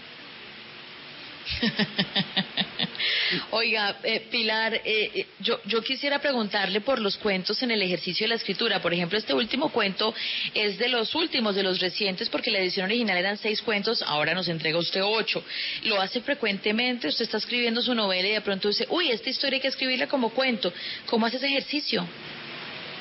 Oiga, 3.50 3.96
eh, 4.02 4.26
Pilar, 4.30 4.74
eh, 4.74 4.82
eh, 4.84 5.26
yo, 5.40 5.60
yo 5.64 5.82
quisiera 5.82 6.18
preguntarle 6.18 6.80
por 6.80 7.00
los 7.00 7.16
cuentos 7.16 7.62
en 7.62 7.70
el 7.70 7.82
ejercicio 7.82 8.24
de 8.24 8.30
la 8.30 8.34
escritura. 8.36 8.80
Por 8.80 8.92
ejemplo, 8.92 9.18
este 9.18 9.34
último 9.34 9.70
cuento 9.70 10.14
es 10.54 10.78
de 10.78 10.88
los 10.88 11.14
últimos, 11.14 11.54
de 11.54 11.62
los 11.62 11.80
recientes, 11.80 12.28
porque 12.28 12.50
la 12.50 12.58
edición 12.58 12.86
original 12.86 13.16
eran 13.16 13.36
seis 13.36 13.62
cuentos, 13.62 14.02
ahora 14.02 14.34
nos 14.34 14.48
entrega 14.48 14.78
usted 14.78 15.02
ocho. 15.02 15.42
¿Lo 15.84 16.00
hace 16.00 16.20
frecuentemente? 16.20 17.08
Usted 17.08 17.24
está 17.24 17.38
escribiendo 17.38 17.82
su 17.82 17.94
novela 17.94 18.28
y 18.28 18.32
de 18.32 18.40
pronto 18.40 18.68
dice, 18.68 18.86
uy, 18.90 19.10
esta 19.10 19.30
historia 19.30 19.56
hay 19.56 19.62
que 19.62 19.68
escribirla 19.68 20.06
como 20.06 20.30
cuento. 20.30 20.72
¿Cómo 21.06 21.26
hace 21.26 21.36
ese 21.36 21.46
ejercicio? 21.46 22.06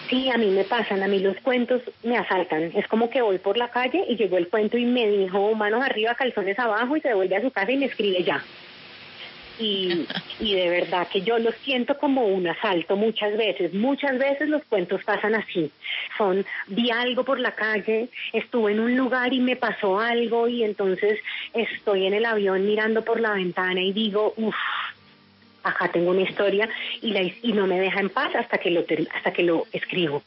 Sí, 0.10 0.30
a 0.30 0.38
mí 0.38 0.48
me 0.48 0.64
pasan, 0.64 1.04
a 1.04 1.08
mí 1.08 1.20
los 1.20 1.36
cuentos 1.38 1.82
me 2.04 2.18
asaltan. 2.18 2.72
Es 2.76 2.88
como 2.88 3.10
que 3.10 3.22
voy 3.22 3.40
por 3.40 3.58
la 3.58 3.70
calle 3.70 4.06
y 4.08 4.16
llegó 4.16 4.38
el 4.38 4.48
cuento 4.48 4.78
y 4.78 4.86
me 4.86 5.08
dijo 5.08 5.54
manos 5.54 5.84
arriba, 5.84 6.16
calzones 6.16 6.58
abajo 6.58 6.96
y 6.96 7.02
se 7.02 7.10
devuelve 7.10 7.36
a 7.36 7.42
su 7.42 7.52
casa 7.52 7.72
y 7.72 7.78
me 7.78 7.88
escribe 7.88 8.24
ya. 8.24 8.42
Y, 9.60 10.08
y 10.40 10.56
de 10.56 10.70
verdad 10.70 11.10
que 11.12 11.22
yo 11.22 11.38
lo 11.40 11.52
siento 11.52 11.98
como 11.98 12.26
un 12.26 12.48
asalto 12.48 12.96
muchas 12.96 13.36
veces. 13.36 13.74
Muchas 13.74 14.18
veces 14.18 14.48
los 14.48 14.64
cuentos 14.64 15.04
pasan 15.04 15.36
así. 15.36 15.72
Son, 16.18 16.46
vi 16.68 16.90
algo 16.90 17.26
por 17.26 17.40
la 17.40 17.52
calle, 17.52 18.08
estuve 18.32 18.72
en 18.72 18.80
un 18.80 18.96
lugar 18.96 19.34
y 19.34 19.42
me 19.42 19.58
pasó 19.58 20.00
algo 20.00 20.48
y 20.48 20.64
entonces 20.64 21.20
estoy 21.54 22.06
en 22.06 22.14
el 22.14 22.26
avión 22.26 22.66
mirando 22.66 23.04
por 23.04 23.20
la 23.20 23.34
ventana 23.34 23.82
y 23.82 23.92
digo, 23.92 24.34
uff, 24.38 24.56
acá 25.70 25.90
tengo 25.92 26.12
una 26.12 26.22
historia 26.22 26.70
y, 27.02 27.12
la, 27.12 27.22
y 27.22 27.54
no 27.54 27.68
me 27.68 27.80
deja 27.80 28.00
en 28.00 28.10
paz 28.10 28.36
hasta 28.36 28.58
que 28.58 28.72
lo, 28.72 28.86
hasta 29.14 29.32
que 29.32 29.44
lo 29.44 29.66
escribo. 29.72 30.24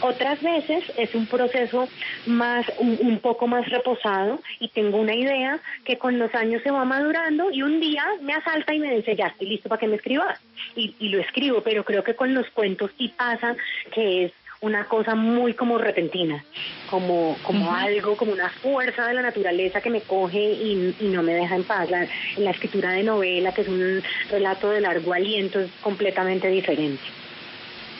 Otras 0.00 0.40
veces 0.42 0.84
es 0.96 1.14
un 1.14 1.26
proceso 1.26 1.88
más, 2.26 2.66
un, 2.78 2.98
un, 3.00 3.18
poco 3.18 3.48
más 3.48 3.68
reposado 3.68 4.40
y 4.60 4.68
tengo 4.68 4.98
una 4.98 5.14
idea 5.14 5.58
que 5.84 5.98
con 5.98 6.18
los 6.20 6.32
años 6.36 6.62
se 6.62 6.70
va 6.70 6.84
madurando 6.84 7.50
y 7.50 7.62
un 7.62 7.80
día 7.80 8.04
me 8.22 8.32
asalta 8.32 8.74
y 8.74 8.78
me 8.78 8.94
dice, 8.94 9.16
ya 9.16 9.26
estoy 9.26 9.48
listo 9.48 9.68
para 9.68 9.80
que 9.80 9.88
me 9.88 9.96
escribas. 9.96 10.40
Y, 10.76 10.94
y 11.00 11.08
lo 11.08 11.18
escribo, 11.18 11.62
pero 11.62 11.84
creo 11.84 12.04
que 12.04 12.14
con 12.14 12.32
los 12.32 12.48
cuentos 12.50 12.92
sí 12.96 13.12
pasa 13.16 13.56
que 13.92 14.26
es 14.26 14.32
una 14.60 14.88
cosa 14.88 15.14
muy 15.14 15.54
como 15.54 15.78
repentina, 15.78 16.44
como, 16.90 17.36
como 17.42 17.72
algo, 17.72 18.16
como 18.16 18.32
una 18.32 18.50
fuerza 18.50 19.06
de 19.06 19.14
la 19.14 19.22
naturaleza 19.22 19.80
que 19.80 19.90
me 19.90 20.00
coge 20.00 20.38
y, 20.40 20.94
y 21.00 21.04
no 21.08 21.22
me 21.22 21.34
deja 21.34 21.54
en 21.54 21.64
paz. 21.64 21.90
La, 21.90 22.08
la 22.38 22.50
escritura 22.50 22.92
de 22.92 23.02
novela, 23.04 23.52
que 23.52 23.62
es 23.62 23.68
un 23.68 24.02
relato 24.30 24.70
de 24.70 24.80
largo 24.80 25.12
aliento, 25.12 25.60
es 25.60 25.70
completamente 25.80 26.48
diferente. 26.48 27.02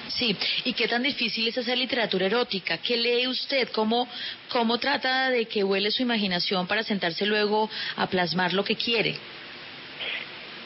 Sí, 0.09 0.37
¿y 0.65 0.73
qué 0.73 0.89
tan 0.89 1.05
difícil 1.05 1.47
es 1.47 1.59
hacer 1.59 1.79
literatura 1.79 2.27
erótica? 2.27 2.79
¿Qué 2.79 2.97
lee 2.97 3.29
usted? 3.29 3.69
¿Cómo, 3.69 4.09
cómo 4.49 4.79
trata 4.79 5.31
de 5.31 5.47
que 5.47 5.63
huele 5.63 5.93
su 5.93 6.03
imaginación 6.03 6.67
para 6.67 6.83
sentarse 6.83 7.25
luego 7.25 7.71
a 7.95 8.09
plasmar 8.09 8.53
lo 8.53 8.65
que 8.65 8.75
quiere? 8.75 9.15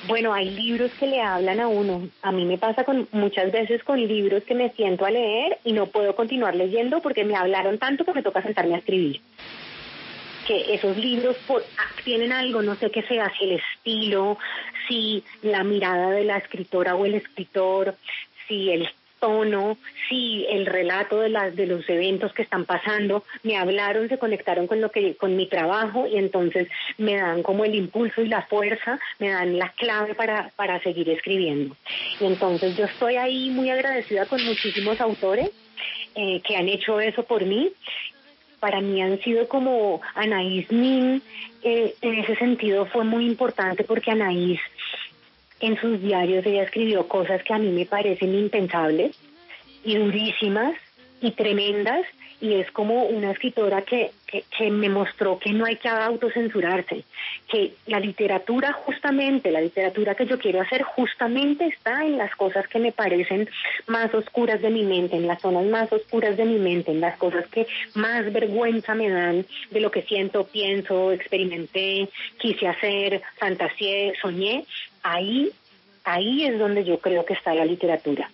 Bueno, 0.09 0.34
hay 0.34 0.50
libros 0.50 0.90
que 0.98 1.07
le 1.07 1.20
hablan 1.20 1.61
a 1.61 1.68
uno. 1.68 2.09
A 2.22 2.32
mí 2.32 2.44
me 2.44 2.59
pasa 2.59 2.84
con 2.84 3.09
muchas 3.12 3.53
veces 3.53 3.84
con 3.84 4.00
libros 4.00 4.42
que 4.42 4.55
me 4.55 4.70
siento 4.70 5.05
a 5.05 5.11
leer 5.11 5.59
y 5.64 5.72
no 5.72 5.86
puedo 5.86 6.16
continuar 6.16 6.57
leyendo 6.57 7.00
porque 7.00 7.24
me 7.24 7.36
hablaron 7.36 7.78
tanto 7.78 8.05
que 8.05 8.12
me 8.12 8.22
toca 8.22 8.42
sentarme 8.42 8.74
a 8.74 8.78
escribir. 8.78 9.20
Que 10.46 10.74
esos 10.74 10.96
libros 10.96 11.36
por, 11.46 11.64
tienen 12.05 12.32
algo, 12.32 12.62
no 12.62 12.74
sé 12.74 12.90
qué 12.90 13.03
sea, 13.03 13.32
si 13.38 13.44
el 13.44 13.53
estilo, 13.53 14.38
si 14.88 15.22
la 15.42 15.62
mirada 15.62 16.11
de 16.11 16.24
la 16.24 16.38
escritora 16.38 16.96
o 16.96 17.07
el 17.07 17.14
escritor, 17.14 17.94
si 18.48 18.70
el 18.70 18.88
tono, 19.23 19.79
si 20.09 20.45
el 20.51 20.66
relato 20.66 21.20
de, 21.20 21.29
las 21.29 21.55
de 21.55 21.68
los 21.68 21.89
eventos 21.89 22.33
que 22.33 22.43
están 22.43 22.64
pasando, 22.64 23.23
me 23.45 23.57
hablaron, 23.57 24.09
se 24.09 24.18
conectaron 24.18 24.66
con 24.66 24.81
lo 24.81 24.91
que 24.91 25.14
con 25.14 25.37
mi 25.37 25.47
trabajo 25.47 26.09
y 26.09 26.16
entonces 26.16 26.68
me 26.99 27.14
dan 27.14 27.45
como 27.45 27.64
el 27.64 27.77
impulso 27.77 28.20
y 28.20 28.29
la 28.29 28.43
fuerza, 28.43 28.99
me 29.20 29.31
dan 29.31 29.59
la 29.59 29.68
clave 29.68 30.16
para, 30.16 30.51
para 30.57 30.83
seguir 30.83 31.09
escribiendo. 31.09 31.77
Y 32.20 32.25
entonces 32.27 32.77
yo 32.77 32.87
estoy 32.87 33.14
ahí 33.14 33.51
muy 33.51 33.70
agradecida 33.70 34.27
con 34.27 34.45
muchísimos 34.45 35.01
autores 35.01 35.51
eh, 36.16 36.41
que 36.45 36.57
han 36.57 36.68
hecho 36.68 37.01
eso 37.01 37.23
por 37.23 37.45
mí. 37.45 37.70
Para 38.59 38.81
mí 38.81 39.01
han 39.01 39.20
sido 39.20 39.47
como 39.47 40.01
Anaís 40.16 40.70
Nin, 40.73 41.23
eh, 41.62 41.95
en 42.01 42.14
ese 42.18 42.35
sentido 42.35 42.87
fue 42.87 43.05
muy 43.05 43.25
importante 43.27 43.85
porque 43.85 44.11
Anaís 44.11 44.61
en 45.63 45.81
sus 45.81 46.01
diarios 46.01 46.45
ella 46.45 46.65
escribió 46.65 47.09
cosas 47.09 47.43
que 47.43 47.55
a 47.55 47.59
mí 47.59 47.69
me 47.71 47.87
parecen 47.87 48.35
impensables 48.35 49.17
y 49.85 49.97
durísimas 49.97 50.75
y 51.21 51.31
tremendas 51.33 52.05
y 52.43 52.55
es 52.55 52.73
como 52.73 53.05
una 53.05 53.31
escritora 53.31 53.83
que, 53.83 54.11
que, 54.27 54.43
que, 54.59 54.69
me 54.69 54.89
mostró 54.89 55.39
que 55.39 55.53
no 55.53 55.65
hay 55.65 55.77
que 55.77 55.89
autocensurarse, 55.89 57.05
que 57.49 57.75
la 57.87 58.01
literatura 58.01 58.73
justamente, 58.73 59.53
la 59.53 59.61
literatura 59.61 60.17
que 60.17 60.27
yo 60.27 60.41
quiero 60.41 60.61
hacer 60.61 60.83
justamente 60.83 61.67
está 61.67 62.05
en 62.05 62.19
las 62.19 62.35
cosas 62.35 62.67
que 62.67 62.81
me 62.81 62.91
parecen 62.91 63.49
más 63.87 64.13
oscuras 64.13 64.61
de 64.61 64.71
mi 64.71 64.83
mente, 64.83 65.15
en 65.15 65.29
las 65.29 65.41
zonas 65.41 65.67
más 65.67 65.93
oscuras 65.93 66.37
de 66.37 66.45
mi 66.45 66.59
mente, 66.59 66.91
en 66.91 67.01
las 67.01 67.17
cosas 67.17 67.47
que 67.47 67.69
más 67.95 68.31
vergüenza 68.33 68.97
me 68.97 69.09
dan 69.09 69.47
de 69.71 69.81
lo 69.81 69.93
que 69.93 70.03
siento, 70.03 70.45
pienso, 70.45 71.13
experimenté, 71.13 72.09
quise 72.39 72.67
hacer, 72.67 73.23
fantaseé, 73.39 74.15
soñé, 74.21 74.65
ahí, 75.03 75.50
ahí 76.05 76.44
es 76.44 76.59
donde 76.59 76.84
yo 76.84 76.98
creo 76.98 77.24
que 77.24 77.34
está 77.34 77.55
la 77.55 77.64
literatura. 77.64 78.30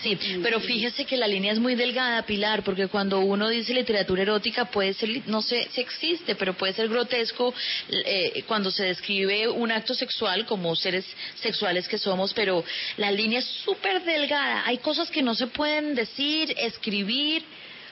Sí, 0.00 0.18
pero 0.42 0.60
fíjese 0.60 1.04
que 1.04 1.16
la 1.16 1.26
línea 1.26 1.52
es 1.52 1.58
muy 1.58 1.74
delgada, 1.74 2.22
Pilar, 2.22 2.62
porque 2.62 2.86
cuando 2.86 3.20
uno 3.20 3.48
dice 3.48 3.74
literatura 3.74 4.22
erótica 4.22 4.66
puede 4.66 4.94
ser, 4.94 5.22
no 5.26 5.42
sé 5.42 5.68
si 5.70 5.80
existe, 5.80 6.34
pero 6.34 6.54
puede 6.54 6.72
ser 6.72 6.88
grotesco 6.88 7.52
eh, 7.90 8.42
cuando 8.46 8.70
se 8.70 8.84
describe 8.84 9.48
un 9.48 9.72
acto 9.72 9.94
sexual 9.94 10.46
como 10.46 10.76
seres 10.76 11.04
sexuales 11.36 11.88
que 11.88 11.98
somos, 11.98 12.32
pero 12.34 12.64
la 12.96 13.10
línea 13.10 13.40
es 13.40 13.46
súper 13.46 14.02
delgada. 14.04 14.62
Hay 14.66 14.78
cosas 14.78 15.10
que 15.10 15.22
no 15.22 15.34
se 15.34 15.48
pueden 15.48 15.94
decir, 15.94 16.54
escribir, 16.56 17.42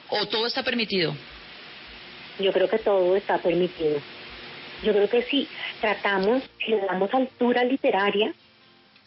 o 0.09 0.27
todo 0.27 0.47
está 0.47 0.63
permitido. 0.63 1.15
Yo 2.39 2.53
creo 2.53 2.69
que 2.69 2.79
todo 2.79 3.17
está 3.17 3.39
permitido. 3.39 4.01
Yo 4.83 4.93
creo 4.93 5.09
que 5.09 5.23
si 5.23 5.49
tratamos, 5.81 6.43
si 6.59 6.73
le 6.73 6.81
damos 6.81 7.13
altura 7.15 7.65
literaria, 7.65 8.33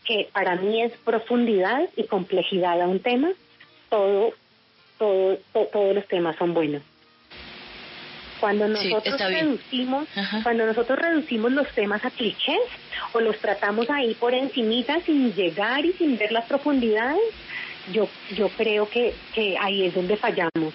que 0.05 0.30
para 0.32 0.55
mí 0.55 0.82
es 0.82 0.93
profundidad 1.03 1.89
y 1.95 2.03
complejidad 2.05 2.82
a 2.82 2.88
un 2.88 2.99
tema, 2.99 3.32
todo, 3.89 4.34
todo, 4.97 5.38
to, 5.53 5.65
todos 5.65 5.95
los 5.95 6.07
temas 6.07 6.36
son 6.38 6.53
buenos. 6.53 6.82
Cuando 8.39 8.68
nosotros 8.68 9.15
sí, 9.18 9.34
reducimos, 9.34 10.07
Ajá. 10.15 10.43
cuando 10.43 10.65
nosotros 10.65 10.99
reducimos 10.99 11.51
los 11.51 11.68
temas 11.72 12.05
a 12.05 12.11
clichés 12.11 12.59
o 13.13 13.20
los 13.20 13.38
tratamos 13.39 13.89
ahí 13.89 14.13
por 14.13 14.34
encimita 14.34 15.01
sin 15.01 15.34
llegar 15.34 15.86
y 15.86 15.93
sin 15.93 16.18
ver 16.18 16.32
las 16.32 16.45
profundidades, 16.45 17.20
yo, 17.91 18.07
yo 18.36 18.49
creo 18.49 18.89
que, 18.89 19.13
que 19.34 19.57
ahí 19.57 19.86
es 19.86 19.95
donde 19.95 20.18
fallamos. 20.18 20.74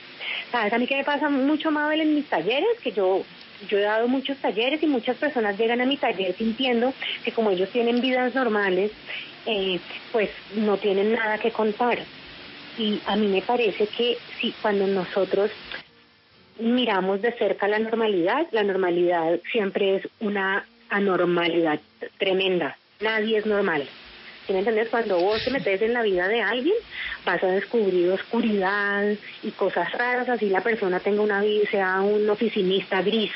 ¿Sabes? 0.50 0.72
A 0.72 0.78
mí 0.78 0.86
que 0.86 0.96
me 0.96 1.04
pasa 1.04 1.28
mucho, 1.28 1.70
Mabel, 1.70 2.00
en 2.00 2.14
mis 2.14 2.26
talleres, 2.26 2.78
que 2.82 2.92
yo 2.92 3.22
yo 3.68 3.78
he 3.78 3.82
dado 3.82 4.08
muchos 4.08 4.36
talleres 4.38 4.82
y 4.82 4.86
muchas 4.86 5.16
personas 5.16 5.58
llegan 5.58 5.80
a 5.80 5.86
mi 5.86 5.96
taller 5.96 6.34
sintiendo 6.36 6.92
que 7.24 7.32
como 7.32 7.50
ellos 7.50 7.70
tienen 7.70 8.00
vidas 8.00 8.34
normales, 8.34 8.90
eh, 9.46 9.80
pues 10.12 10.30
no 10.54 10.76
tienen 10.78 11.12
nada 11.12 11.38
que 11.38 11.50
contar. 11.50 11.98
Y 12.78 13.00
a 13.06 13.16
mí 13.16 13.26
me 13.28 13.42
parece 13.42 13.86
que 13.86 14.16
si 14.40 14.52
cuando 14.62 14.86
nosotros 14.86 15.50
miramos 16.58 17.20
de 17.22 17.32
cerca 17.32 17.68
la 17.68 17.78
normalidad, 17.78 18.46
la 18.52 18.62
normalidad 18.62 19.40
siempre 19.50 19.96
es 19.96 20.08
una 20.20 20.66
anormalidad 20.88 21.80
tremenda. 22.18 22.76
Nadie 23.00 23.38
es 23.38 23.46
normal. 23.46 23.88
¿Sí 24.46 24.52
me 24.52 24.58
entiendes? 24.58 24.88
Cuando 24.88 25.18
vos 25.20 25.42
te 25.44 25.50
metes 25.50 25.80
en 25.82 25.92
la 25.92 26.02
vida 26.02 26.26
de 26.26 26.42
alguien, 26.42 26.74
vas 27.24 27.42
a 27.42 27.48
descubrir 27.48 28.10
oscuridad 28.10 29.14
y 29.42 29.50
cosas 29.52 29.90
raras, 29.92 30.28
así 30.28 30.48
la 30.48 30.62
persona 30.62 30.98
tenga 30.98 31.22
una 31.22 31.40
vida, 31.40 31.70
sea 31.70 32.00
un 32.00 32.28
oficinista 32.28 33.02
gris. 33.02 33.30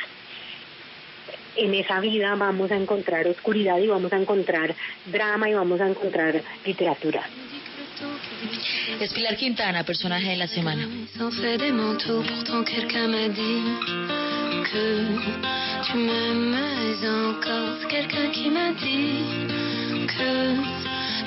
En 1.56 1.74
esa 1.74 2.00
vida 2.00 2.34
vamos 2.34 2.70
a 2.70 2.76
encontrar 2.76 3.26
oscuridad 3.26 3.78
y 3.78 3.86
vamos 3.86 4.12
a 4.12 4.16
encontrar 4.16 4.74
drama 5.06 5.48
y 5.48 5.54
vamos 5.54 5.80
a 5.80 5.88
encontrar 5.88 6.42
literatura. 6.64 7.22
Es 9.00 9.12
Pilar 9.12 9.36
Quintana, 9.36 9.84
personaje 9.84 10.30
de 10.30 10.36
la 10.36 10.46
semana. 10.46 10.86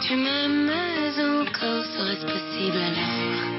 tu 0.10 0.16
m'aimes 0.16 1.20
encore. 1.20 1.86
Serait-ce 1.86 2.26
possible 2.26 2.78
alors? 2.78 3.59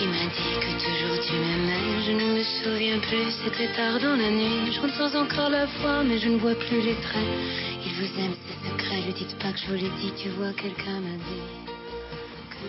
Qui 0.00 0.06
m'a 0.06 0.24
dit 0.32 0.56
que 0.64 0.72
toujours 0.80 1.20
tu 1.26 1.34
m'aimais 1.34 2.02
Je 2.06 2.12
ne 2.12 2.32
me 2.32 2.42
souviens 2.42 2.98
plus, 3.00 3.30
c'était 3.44 3.70
tard 3.76 4.00
dans 4.00 4.16
la 4.16 4.30
nuit. 4.30 4.72
Je 4.72 4.80
ressens 4.80 5.14
encore 5.14 5.50
la 5.50 5.66
voix, 5.66 6.02
mais 6.02 6.18
je 6.18 6.28
ne 6.30 6.38
vois 6.38 6.54
plus 6.54 6.80
les 6.80 6.94
traits. 6.94 7.28
Il 7.84 7.92
vous 7.98 8.10
aime, 8.18 8.34
c'est 8.46 8.68
secret, 8.68 9.02
ne 9.06 9.12
dites 9.12 9.38
pas 9.38 9.52
que 9.52 9.58
je 9.58 9.66
vous 9.66 9.74
l'ai 9.74 9.92
dit. 10.00 10.12
Tu 10.16 10.30
vois, 10.30 10.52
quelqu'un 10.54 11.00
m'a 11.00 11.18
dit 11.28 11.44
que... 12.50 12.68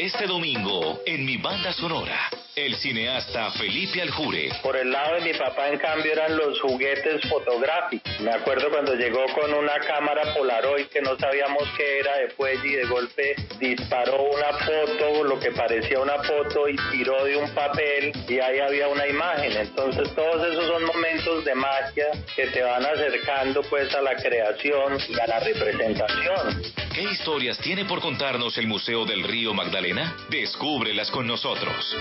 Este 0.00 0.26
domingo, 0.26 0.98
en 1.08 1.24
mi 1.24 1.36
banda 1.38 1.72
sonora, 1.72 2.30
el 2.54 2.76
cineasta 2.76 3.50
Felipe 3.52 4.02
Aljure. 4.02 4.50
Por 4.62 4.76
el 4.76 4.90
lado 4.90 5.14
de 5.14 5.32
mi 5.32 5.38
papá, 5.38 5.68
en 5.68 5.78
cambio, 5.78 6.12
eran 6.12 6.36
los 6.36 6.60
juguetes 6.60 7.22
fotográficos. 7.28 8.20
Me 8.20 8.30
acuerdo 8.30 8.68
cuando 8.70 8.94
llegó 8.94 9.24
con 9.34 9.52
una 9.54 9.78
cámara 9.78 10.34
Polaroid 10.34 10.86
que 10.86 11.00
no 11.00 11.16
sabíamos 11.18 11.62
qué 11.76 12.00
era 12.00 12.16
de 12.18 12.30
fuelle 12.30 12.68
y 12.68 12.72
de 12.72 12.84
golpe 12.84 13.34
disparó 13.58 14.22
una 14.24 14.52
foto, 14.58 15.24
lo 15.24 15.38
que 15.38 15.50
parecía 15.52 15.98
una 16.00 16.22
foto, 16.22 16.68
y 16.68 16.76
tiró 16.90 17.24
de 17.24 17.36
un 17.36 17.50
papel 17.54 18.12
y 18.28 18.38
ahí 18.38 18.58
había 18.58 18.88
una 18.88 19.06
imagen. 19.06 19.52
Entonces 19.56 20.14
todos 20.14 20.46
esos 20.46 20.66
son 20.66 20.84
momentos 20.84 21.44
de 21.44 21.54
magia 21.54 22.06
que 22.36 22.46
te 22.48 22.62
van 22.62 22.84
acercando 22.84 23.62
pues 23.62 23.94
a 23.94 24.02
la 24.02 24.14
creación 24.16 24.98
y 25.08 25.18
a 25.18 25.26
la 25.26 25.40
representación. 25.40 26.62
¿Qué 26.94 27.02
historias 27.02 27.58
tiene 27.58 27.86
por 27.86 28.00
contarnos 28.00 28.58
el 28.58 28.66
Museo 28.66 29.06
del 29.06 29.22
Río 29.22 29.54
Magdalena? 29.54 30.14
Descúbrelas 30.28 31.10
con 31.10 31.26
nosotros. 31.26 31.96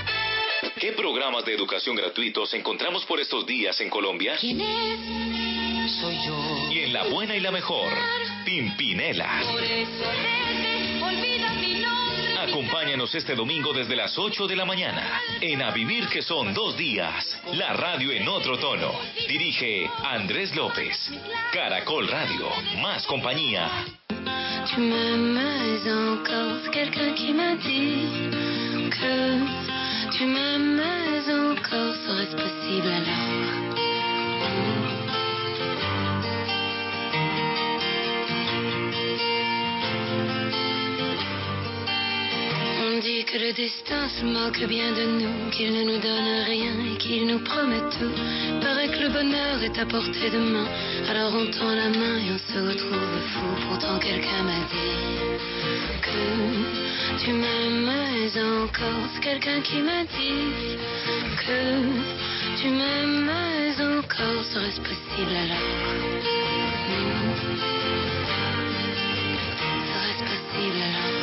¿Qué 0.81 0.93
programas 0.93 1.45
de 1.45 1.53
educación 1.53 1.95
gratuitos 1.95 2.55
encontramos 2.55 3.05
por 3.05 3.19
estos 3.19 3.45
días 3.45 3.79
en 3.81 3.87
Colombia? 3.87 4.35
¿Quién 4.39 4.61
es? 4.61 5.91
Soy 5.91 6.15
yo. 6.25 6.71
Y 6.71 6.79
en 6.79 6.93
la 6.93 7.03
buena 7.03 7.35
y 7.35 7.39
la 7.39 7.51
mejor, 7.51 7.93
Pimpinela. 8.43 9.43
Por 9.51 9.63
eso 9.63 10.05
mi 11.61 11.75
nombre. 11.75 12.39
Acompáñanos 12.39 13.13
este 13.13 13.35
domingo 13.35 13.73
desde 13.73 13.95
las 13.95 14.17
8 14.17 14.47
de 14.47 14.55
la 14.55 14.65
mañana 14.65 15.21
en 15.39 15.61
A 15.61 15.69
Vivir 15.69 16.07
que 16.07 16.23
son 16.23 16.51
dos 16.51 16.75
días. 16.75 17.39
La 17.53 17.73
radio 17.73 18.11
en 18.11 18.27
otro 18.27 18.57
tono. 18.57 18.91
Dirige 19.27 19.87
Andrés 20.03 20.55
López. 20.55 20.97
Caracol 21.53 22.07
Radio. 22.07 22.49
Más 22.81 23.05
compañía. 23.05 23.69
Tu 24.73 24.81
m'aimes 24.81 25.85
encore, 25.85 26.71
quelqu'un 26.71 27.13
qui 27.13 27.33
m'a 27.33 27.55
dit 27.55 28.31
que 28.89 29.70
tu 30.21 30.27
m'aimes 30.27 30.79
encore, 31.51 31.95
serait-ce 32.05 32.35
possible 32.35 32.87
alors? 32.87 33.41
On 42.83 42.99
dit 42.99 43.23
que 43.25 43.37
le 43.39 43.53
destin 43.53 44.09
se 44.09 44.25
moque 44.25 44.63
bien 44.67 44.91
de 44.91 45.05
nous, 45.21 45.49
qu'il 45.49 45.73
ne 45.73 45.83
nous 45.85 45.99
donne 45.99 46.31
rien 46.45 46.73
et 46.93 46.97
qu'il 46.99 47.25
nous 47.25 47.39
promet 47.39 47.81
tout. 47.97 48.13
Paraît 48.61 48.89
que 48.89 48.99
le 48.99 49.09
bonheur 49.09 49.63
est 49.63 49.79
à 49.79 49.85
portée 49.87 50.29
de 50.29 50.37
main, 50.37 50.67
alors 51.09 51.33
on 51.33 51.49
tend 51.49 51.73
la 51.73 51.89
main 51.89 52.17
et 52.19 52.29
on 52.35 52.53
se 52.53 52.59
retrouve 52.59 53.17
fou. 53.33 53.67
Pourtant 53.67 53.97
quelqu'un 53.97 54.43
m'a 54.43 54.61
dit 54.69 55.30
que 56.01 57.23
tu 57.23 57.31
m'aimes 57.33 57.89
encore. 58.63 59.03
C'est 59.13 59.21
quelqu'un 59.21 59.61
qui 59.61 59.77
m'a 59.81 60.03
dit 60.03 60.77
que 61.45 61.59
tu 62.61 62.69
m'aimes 62.69 63.29
encore. 63.97 64.43
Serait-ce 64.53 64.81
possible 64.81 65.35
alors? 65.43 65.67
Serait-ce 69.87 70.23
possible 70.31 70.81
alors? 70.89 71.15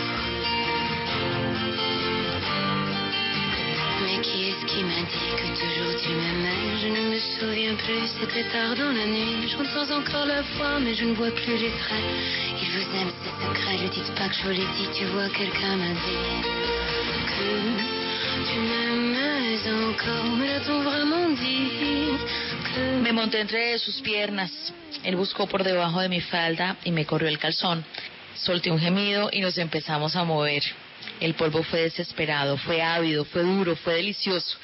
Mais 4.04 4.18
qui 4.22 4.48
est-ce 4.50 4.64
qui 4.66 4.82
m'a 4.84 5.02
dit 5.12 5.30
que 5.36 5.46
toujours 5.60 5.67
tu 6.02 6.10
m'aimais 6.10 6.78
Je 6.80 6.88
ne 6.88 7.00
me 7.10 7.18
souviens 7.18 7.74
plus, 7.74 8.06
c'était 8.20 8.48
tard 8.50 8.74
dans 8.76 8.92
la 8.92 9.06
nuit. 9.06 9.48
J'entends 9.48 9.90
encore 9.96 10.26
la 10.26 10.42
voix, 10.42 10.78
mais 10.80 10.94
je 10.94 11.04
ne 11.04 11.14
vois 11.14 11.30
plus 11.30 11.56
les 11.56 11.70
traits. 11.70 12.04
Il 12.60 12.68
vous 12.70 12.86
aime, 12.96 13.12
c'est 13.22 13.46
secret, 13.46 13.76
ne 13.82 13.88
dites 13.88 14.14
pas 14.14 14.28
que 14.28 14.34
je 14.34 14.42
vous 14.42 14.50
l'ai 14.50 14.70
dit. 14.76 14.88
Tu 14.96 15.04
vois, 15.06 15.28
quelqu'un 15.28 15.76
m'a 15.76 15.92
dit 16.04 16.24
que 17.32 17.48
tu 18.48 18.58
m'aimais 18.58 19.58
encore. 19.90 20.24
Me 20.36 20.46
l'a-t-on 20.46 20.82
vraiment 20.82 21.28
dit 21.30 21.70
que... 22.64 23.00
Me 23.00 23.12
monté 23.12 23.42
entre 23.42 23.78
sus 23.78 24.00
piernas. 24.00 24.72
Él 25.04 25.16
buscó 25.16 25.46
por 25.46 25.64
debajo 25.64 26.00
de 26.00 26.08
mi 26.08 26.20
falda 26.20 26.76
y 26.84 26.92
me 26.92 27.04
corrió 27.04 27.28
el 27.28 27.38
calzón. 27.38 27.84
Solté 28.34 28.70
un 28.70 28.78
gemido 28.78 29.30
y 29.32 29.40
nos 29.40 29.58
empezamos 29.58 30.14
a 30.14 30.24
mover. 30.24 30.62
El 31.20 31.34
polvo 31.34 31.62
fue 31.64 31.82
desesperado, 31.82 32.56
fue 32.56 32.80
ávido, 32.82 33.24
fue 33.24 33.42
duro, 33.42 33.74
fue 33.74 33.94
delicioso. 33.94 34.56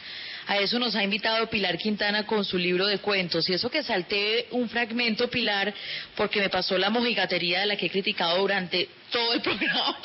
A 0.46 0.58
eso 0.58 0.78
nos 0.78 0.94
ha 0.94 1.02
invitado 1.02 1.48
Pilar 1.48 1.78
Quintana 1.78 2.26
con 2.26 2.44
su 2.44 2.58
libro 2.58 2.86
de 2.86 2.98
cuentos. 2.98 3.48
Y 3.48 3.54
eso 3.54 3.70
que 3.70 3.82
salté 3.82 4.46
un 4.50 4.68
fragmento, 4.68 5.28
Pilar, 5.28 5.72
porque 6.16 6.40
me 6.40 6.50
pasó 6.50 6.76
la 6.76 6.90
mojigatería 6.90 7.60
de 7.60 7.66
la 7.66 7.76
que 7.76 7.86
he 7.86 7.90
criticado 7.90 8.38
durante 8.38 8.88
todo 9.10 9.32
el 9.32 9.40
programa. 9.42 9.96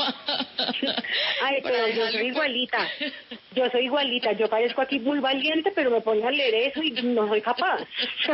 Ay, 1.43 1.59
pero 1.61 1.87
yo 1.89 2.11
soy 2.11 2.27
igualita. 2.27 2.87
Yo 3.55 3.67
soy 3.71 3.85
igualita. 3.85 4.31
Yo 4.33 4.47
parezco 4.47 4.81
aquí 4.81 4.99
muy 4.99 5.19
valiente, 5.19 5.71
pero 5.73 5.89
me 5.89 6.01
pongo 6.01 6.27
a 6.27 6.31
leer 6.31 6.69
eso 6.69 6.83
y 6.83 6.91
no 6.91 7.27
soy 7.27 7.41
capaz. 7.41 7.81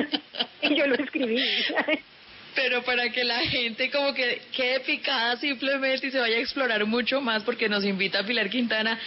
y 0.62 0.76
yo 0.76 0.86
lo 0.88 0.96
escribí. 0.96 1.42
Pero 2.56 2.84
para 2.84 3.10
que 3.10 3.24
la 3.24 3.40
gente 3.40 3.92
como 3.92 4.14
que 4.14 4.42
quede 4.56 4.80
picada 4.80 5.36
simplemente 5.38 6.08
y 6.08 6.12
se 6.12 6.20
vaya 6.20 6.38
a 6.38 6.40
explorar 6.40 6.86
mucho 6.86 7.20
más 7.20 7.44
porque 7.44 7.68
nos 7.68 7.84
invita 7.84 8.24
Pilar 8.24 8.50
Quintana 8.50 8.98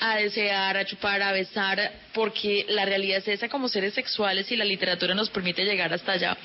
a 0.00 0.16
desear, 0.16 0.76
a 0.76 0.84
chupar, 0.84 1.22
a 1.22 1.32
besar, 1.32 1.92
porque 2.12 2.66
la 2.68 2.84
realidad 2.84 3.18
es 3.18 3.28
esa 3.28 3.48
como 3.48 3.68
seres 3.68 3.94
sexuales 3.94 4.50
y 4.50 4.56
la 4.56 4.64
literatura 4.64 5.14
nos 5.14 5.30
permite 5.30 5.64
llegar 5.64 5.92
hasta 5.92 6.12
allá. 6.12 6.36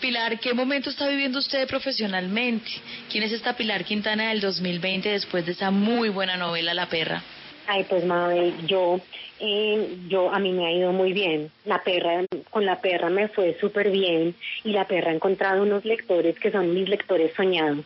Pilar, 0.00 0.38
¿qué 0.38 0.54
momento 0.54 0.88
está 0.90 1.08
viviendo 1.08 1.40
usted 1.40 1.66
profesionalmente? 1.66 2.70
¿Quién 3.10 3.24
es 3.24 3.32
esta 3.32 3.56
Pilar 3.56 3.84
Quintana 3.84 4.28
del 4.28 4.40
2020 4.40 5.08
después 5.08 5.44
de 5.46 5.52
esa 5.52 5.70
muy 5.70 6.10
buena 6.10 6.36
novela 6.36 6.74
La 6.74 6.86
Perra? 6.86 7.22
Ay, 7.66 7.84
pues 7.88 8.04
Mabel, 8.04 8.54
yo, 8.66 9.00
eh, 9.46 9.98
yo 10.08 10.32
a 10.32 10.38
mí 10.38 10.52
me 10.52 10.66
ha 10.66 10.72
ido 10.72 10.92
muy 10.92 11.12
bien. 11.12 11.50
La 11.66 11.82
perra, 11.82 12.24
con 12.50 12.64
la 12.64 12.80
perra 12.80 13.10
me 13.10 13.28
fue 13.28 13.56
súper 13.60 13.90
bien 13.90 14.34
y 14.64 14.72
la 14.72 14.86
perra 14.86 15.10
ha 15.10 15.14
encontrado 15.14 15.62
unos 15.62 15.84
lectores 15.84 16.38
que 16.38 16.50
son 16.50 16.72
mis 16.72 16.88
lectores 16.88 17.32
soñados. 17.34 17.84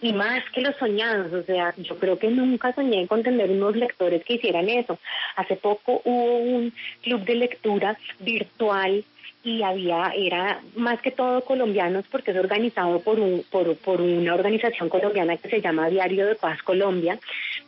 Y 0.00 0.12
más 0.12 0.44
que 0.54 0.60
los 0.60 0.76
soñados, 0.76 1.32
o 1.32 1.42
sea, 1.42 1.74
yo 1.78 1.98
creo 1.98 2.18
que 2.18 2.28
nunca 2.28 2.72
soñé 2.72 3.08
con 3.08 3.24
tener 3.24 3.50
unos 3.50 3.74
lectores 3.74 4.22
que 4.24 4.34
hicieran 4.34 4.68
eso. 4.68 4.98
Hace 5.34 5.56
poco 5.56 6.02
hubo 6.04 6.36
un 6.38 6.72
club 7.02 7.24
de 7.24 7.34
lectura 7.34 7.98
virtual 8.20 9.04
y 9.46 9.62
había 9.62 10.12
era 10.16 10.60
más 10.74 11.00
que 11.00 11.12
todo 11.12 11.40
colombianos 11.42 12.04
porque 12.10 12.32
es 12.32 12.36
organizado 12.36 12.98
por 13.00 13.20
un 13.20 13.44
por, 13.48 13.76
por 13.76 14.00
una 14.00 14.34
organización 14.34 14.88
colombiana 14.88 15.36
que 15.36 15.48
se 15.48 15.60
llama 15.60 15.88
Diario 15.88 16.26
de 16.26 16.34
Paz 16.34 16.60
Colombia 16.64 17.18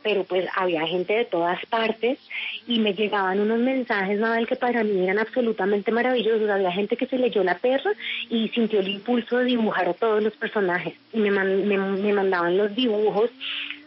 pero 0.02 0.24
pues 0.24 0.46
había 0.56 0.84
gente 0.86 1.12
de 1.14 1.24
todas 1.24 1.64
partes 1.66 2.18
y 2.66 2.80
me 2.80 2.94
llegaban 2.94 3.38
unos 3.40 3.60
mensajes 3.60 4.18
Mabel 4.18 4.46
que 4.48 4.56
para 4.56 4.82
mí 4.84 5.04
eran 5.04 5.18
absolutamente 5.18 5.90
maravillosos. 5.90 6.48
Había 6.48 6.70
gente 6.72 6.96
que 6.96 7.06
se 7.06 7.18
leyó 7.18 7.42
la 7.44 7.58
perra 7.58 7.90
y 8.30 8.48
sintió 8.48 8.80
el 8.80 8.88
impulso 8.88 9.38
de 9.38 9.44
dibujar 9.46 9.88
a 9.88 9.94
todos 9.94 10.22
los 10.22 10.34
personajes 10.34 10.94
y 11.12 11.18
me, 11.18 11.30
man- 11.30 11.66
me, 11.66 11.76
me 11.78 12.12
mandaban 12.12 12.56
los 12.56 12.74
dibujos 12.74 13.30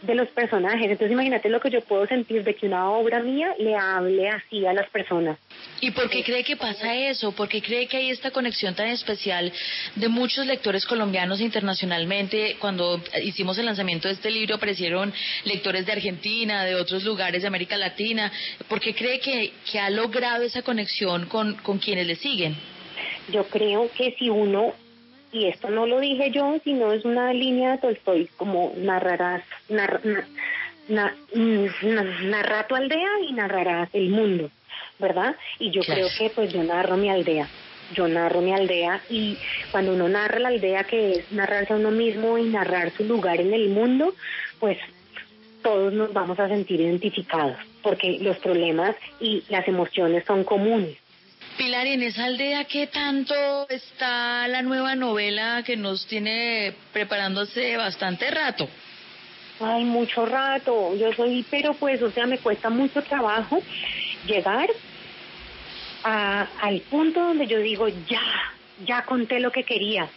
de 0.02 0.16
los 0.16 0.28
personajes 0.30 0.84
entonces 0.84 1.12
imagínate 1.12 1.50
lo 1.50 1.60
que 1.60 1.70
yo 1.70 1.82
puedo 1.82 2.06
sentir 2.08 2.44
de 2.44 2.56
que 2.56 2.68
una 2.68 2.90
obra 2.92 3.20
mía 3.22 3.54
le 3.60 3.76
hable 3.76 4.30
así 4.30 4.66
a 4.66 4.74
las 4.74 4.90
personas 4.90 5.38
¿Y 5.84 5.90
por 5.92 6.12
qué 6.12 6.24
cree 6.24 6.44
que 6.44 6.56
pasa 6.56 6.96
eso? 6.96 7.32
¿Por 7.32 7.50
qué 7.50 7.60
cree 7.60 7.88
que 7.88 7.98
hay 7.98 8.12
esta 8.12 8.30
conexión 8.30 8.76
tan 8.76 8.88
especial 8.88 9.52
de 9.96 10.08
muchos 10.10 10.46
lectores 10.46 10.86
colombianos 10.86 11.42
internacionalmente? 11.42 12.58
Cuando 12.60 13.02
hicimos 13.24 13.58
el 13.58 13.66
lanzamiento 13.66 14.08
de 14.08 14.14
este 14.14 14.30
libro 14.30 14.56
aparecieron 14.56 15.12
lectores 15.44 15.88
de 15.88 15.94
Argentina, 15.94 16.66
de 16.66 16.76
otros 16.76 17.04
lugares 17.04 17.42
de 17.42 17.48
América 17.48 17.78
Latina. 17.78 18.32
¿Por 18.68 18.80
qué 18.80 18.94
cree 18.94 19.20
que, 19.20 19.54
que 19.72 19.80
ha 19.80 19.90
logrado 19.90 20.44
esa 20.44 20.62
conexión 20.62 21.26
con, 21.26 21.56
con 21.56 21.80
quienes 21.80 22.06
le 22.06 22.16
siguen? 22.16 22.56
Yo 23.32 23.46
creo 23.46 23.90
que 23.98 24.16
si 24.20 24.30
uno, 24.30 24.74
y 25.32 25.46
esto 25.48 25.70
no 25.70 25.86
lo 25.86 26.00
dije 26.00 26.32
yo, 26.32 26.58
sino 26.64 26.92
es 26.94 27.06
una 27.06 27.34
línea 27.34 27.72
de 27.74 27.78
Tolstoy, 27.80 28.28
como 28.38 28.74
narrarás, 28.78 29.44
nar- 29.70 30.02
na- 30.04 30.28
na- 30.90 31.16
mm, 31.34 31.66
na- 31.84 32.22
narra 32.24 32.68
tu 32.68 32.76
aldea 32.76 33.08
y 33.28 33.34
narrarás 33.34 33.90
el 33.94 34.10
mundo, 34.10 34.50
¿verdad? 35.00 35.36
Y 35.60 35.72
yo 35.72 35.82
Claro. 35.84 36.02
creo 36.02 36.10
que 36.18 36.34
pues 36.36 36.52
yo 36.54 36.64
narro 36.64 36.98
mi 36.98 37.10
aldea. 37.10 37.48
Yo 37.94 38.08
narro 38.08 38.40
mi 38.40 38.54
aldea 38.54 39.02
y 39.10 39.38
cuando 39.72 39.94
uno 39.94 40.08
narra 40.08 40.40
la 40.40 40.48
aldea, 40.48 40.86
que 40.86 41.12
es 41.12 41.32
narrarse 41.32 41.74
a 41.74 41.76
uno 41.76 41.92
mismo 41.92 42.38
y 42.38 42.44
narrar 42.44 42.92
su 42.92 43.04
lugar 43.04 43.42
en 43.42 43.54
el 43.54 43.68
mundo, 43.70 44.14
pues 44.60 44.78
todos 45.62 45.92
nos 45.94 46.14
vamos 46.14 46.40
a 46.40 46.48
sentir 46.48 46.80
identificados, 46.80 47.58
porque 47.84 48.18
los 48.22 48.38
problemas 48.40 48.96
y 49.20 49.44
las 49.50 49.68
emociones 49.68 50.24
son 50.26 50.44
comunes. 50.46 50.98
Pilar, 51.58 51.86
¿y 51.86 51.94
en 51.94 52.04
esa 52.04 52.26
aldea 52.26 52.64
qué 52.66 52.88
tanto 52.88 53.36
está 53.70 54.48
la 54.48 54.62
nueva 54.62 54.96
novela 54.96 55.64
que 55.66 55.76
nos 55.76 56.08
tiene 56.08 56.74
preparándose 56.94 57.78
bastante 57.78 58.32
rato? 58.32 58.68
Ay, 59.60 59.84
mucho 59.84 60.26
rato. 60.26 60.96
Yo 60.96 61.14
soy, 61.14 61.46
pero 61.50 61.74
pues, 61.74 62.02
o 62.02 62.10
sea, 62.10 62.26
me 62.26 62.40
cuesta 62.40 62.70
mucho 62.70 63.04
trabajo 63.04 63.62
llegar 64.26 64.70
a, 66.04 66.48
al 66.62 66.82
punto 66.82 67.20
donde 67.20 67.46
yo 67.48 67.60
digo, 67.60 67.88
ya, 67.88 68.24
ya 68.86 69.04
conté 69.04 69.40
lo 69.40 69.52
que 69.52 69.64
quería. 69.64 70.08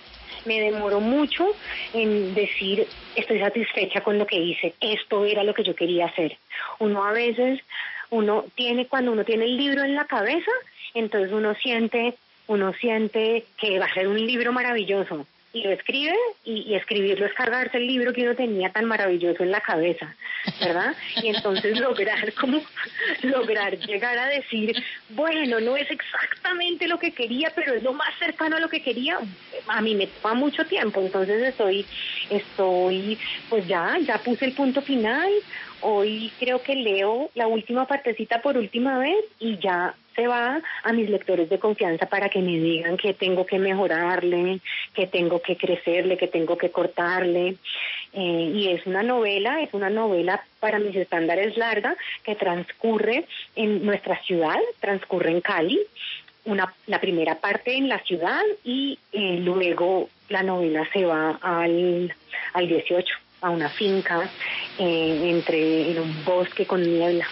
Me 0.47 0.61
demoro 0.61 1.01
mucho 1.01 1.55
en 1.93 2.35
decir, 2.35 2.87
estoy 3.16 3.39
satisfecha 3.41 4.03
con 4.03 4.18
lo 4.18 4.26
que 4.26 4.37
hice. 4.37 4.74
Esto 4.80 5.24
era 5.24 5.43
lo 5.43 5.53
que 5.53 5.64
yo 5.64 5.74
quería 5.74 6.07
hacer. 6.07 6.39
Uno 6.78 7.05
a 7.05 7.12
veces, 7.12 7.61
uno 8.11 8.45
tiene, 8.55 8.87
cuando 8.87 9.12
uno 9.12 9.24
tiene 9.24 9.45
el 9.45 9.57
libro 9.57 9.82
en 9.85 9.95
la 9.95 10.05
cabeza, 10.07 10.51
entonces 10.95 11.32
uno 11.32 11.55
siente, 11.57 12.14
uno 12.47 12.72
siente 12.74 13.45
que 13.59 13.78
va 13.78 13.86
a 13.86 13.95
ser 13.95 14.09
un 14.09 14.24
libro 14.24 14.53
maravilloso. 14.53 15.26
Y 15.53 15.62
lo 15.62 15.70
escribe 15.70 16.16
y, 16.45 16.74
escribirlo 16.74 17.26
es 17.26 17.32
cargarse 17.32 17.76
el 17.76 17.86
libro 17.86 18.12
que 18.12 18.24
uno 18.24 18.34
tenía 18.34 18.70
tan 18.70 18.86
maravilloso 18.86 19.45
en 19.45 19.53
la 19.53 19.61
cabeza, 19.61 20.12
¿verdad? 20.61 20.97
Y 21.22 21.28
entonces 21.28 21.78
lograr 21.80 22.32
como 22.34 22.61
lograr 23.22 23.78
llegar 23.78 24.18
a 24.18 24.26
decir, 24.26 24.74
bueno, 25.11 25.61
no 25.61 25.76
es 25.76 25.88
exactamente 25.88 26.88
lo 26.88 26.99
que 26.99 27.12
quería, 27.12 27.53
pero 27.55 27.74
es 27.74 27.84
lo 27.84 27.92
más 27.92 28.12
cercano 28.18 28.57
a 28.57 28.61
lo 28.61 28.68
que 28.68 28.82
quería, 28.82 29.20
a 29.68 29.80
mí 29.80 29.95
me 29.95 30.09
toma 30.09 30.34
mucho 30.34 30.64
tiempo, 30.66 31.01
entonces 31.01 31.40
estoy 31.40 31.86
estoy 32.30 33.16
pues 33.49 33.64
ya 33.68 33.97
ya 34.01 34.18
puse 34.18 34.47
el 34.47 34.55
punto 34.55 34.82
final, 34.82 35.30
hoy 35.85 36.32
creo 36.39 36.62
que 36.62 36.74
leo 36.74 37.30
la 37.35 37.47
última 37.47 37.87
partecita 37.87 38.41
por 38.41 38.57
última 38.57 38.99
vez 38.99 39.24
y 39.39 39.59
ya 39.59 39.95
se 40.16 40.26
va 40.26 40.62
a 40.82 40.93
mis 40.93 41.11
lectores 41.11 41.49
de 41.51 41.59
confianza 41.59 42.07
para 42.07 42.28
que 42.28 42.41
me 42.41 42.59
digan 42.59 42.97
que 42.97 43.14
tengo 43.14 43.45
que 43.45 43.59
mejorarle, 43.59 44.61
que 44.95 45.07
tengo 45.07 45.43
que 45.43 45.57
crecerle, 45.57 46.16
que 46.16 46.28
tengo 46.28 46.57
que 46.57 46.70
cortarle. 46.70 47.57
Eh, 48.12 48.53
y 48.55 48.68
es 48.68 48.87
una 48.87 49.03
novela, 49.03 49.61
es 49.61 49.74
una 49.74 49.91
novela 49.91 50.43
para 50.61 50.78
mis 50.78 50.97
estándares 50.97 51.57
larga 51.57 51.97
que 52.22 52.35
transcurre 52.37 53.26
en 53.57 53.85
nuestra 53.85 54.20
ciudad, 54.22 54.59
transcurre 54.80 55.30
en 55.30 55.41
Cali. 55.41 55.80
Una, 56.47 56.72
la 56.87 57.01
primera 57.01 57.37
parte 57.37 57.74
en 57.74 57.89
la 57.89 57.99
ciudad 58.01 58.43
y 58.64 58.99
eh, 59.12 59.39
luego 59.41 60.11
la 60.28 60.43
novela 60.43 60.87
se 60.93 61.05
va 61.05 61.39
al, 61.43 62.14
al 62.53 62.68
18 62.68 63.24
a 63.45 63.51
una 63.51 63.68
finca 63.68 64.30
eh, 64.78 65.30
entre 65.30 65.90
en 65.90 66.01
un 66.01 66.24
bosque 66.24 66.66
con 66.66 66.82
niebla. 66.82 67.26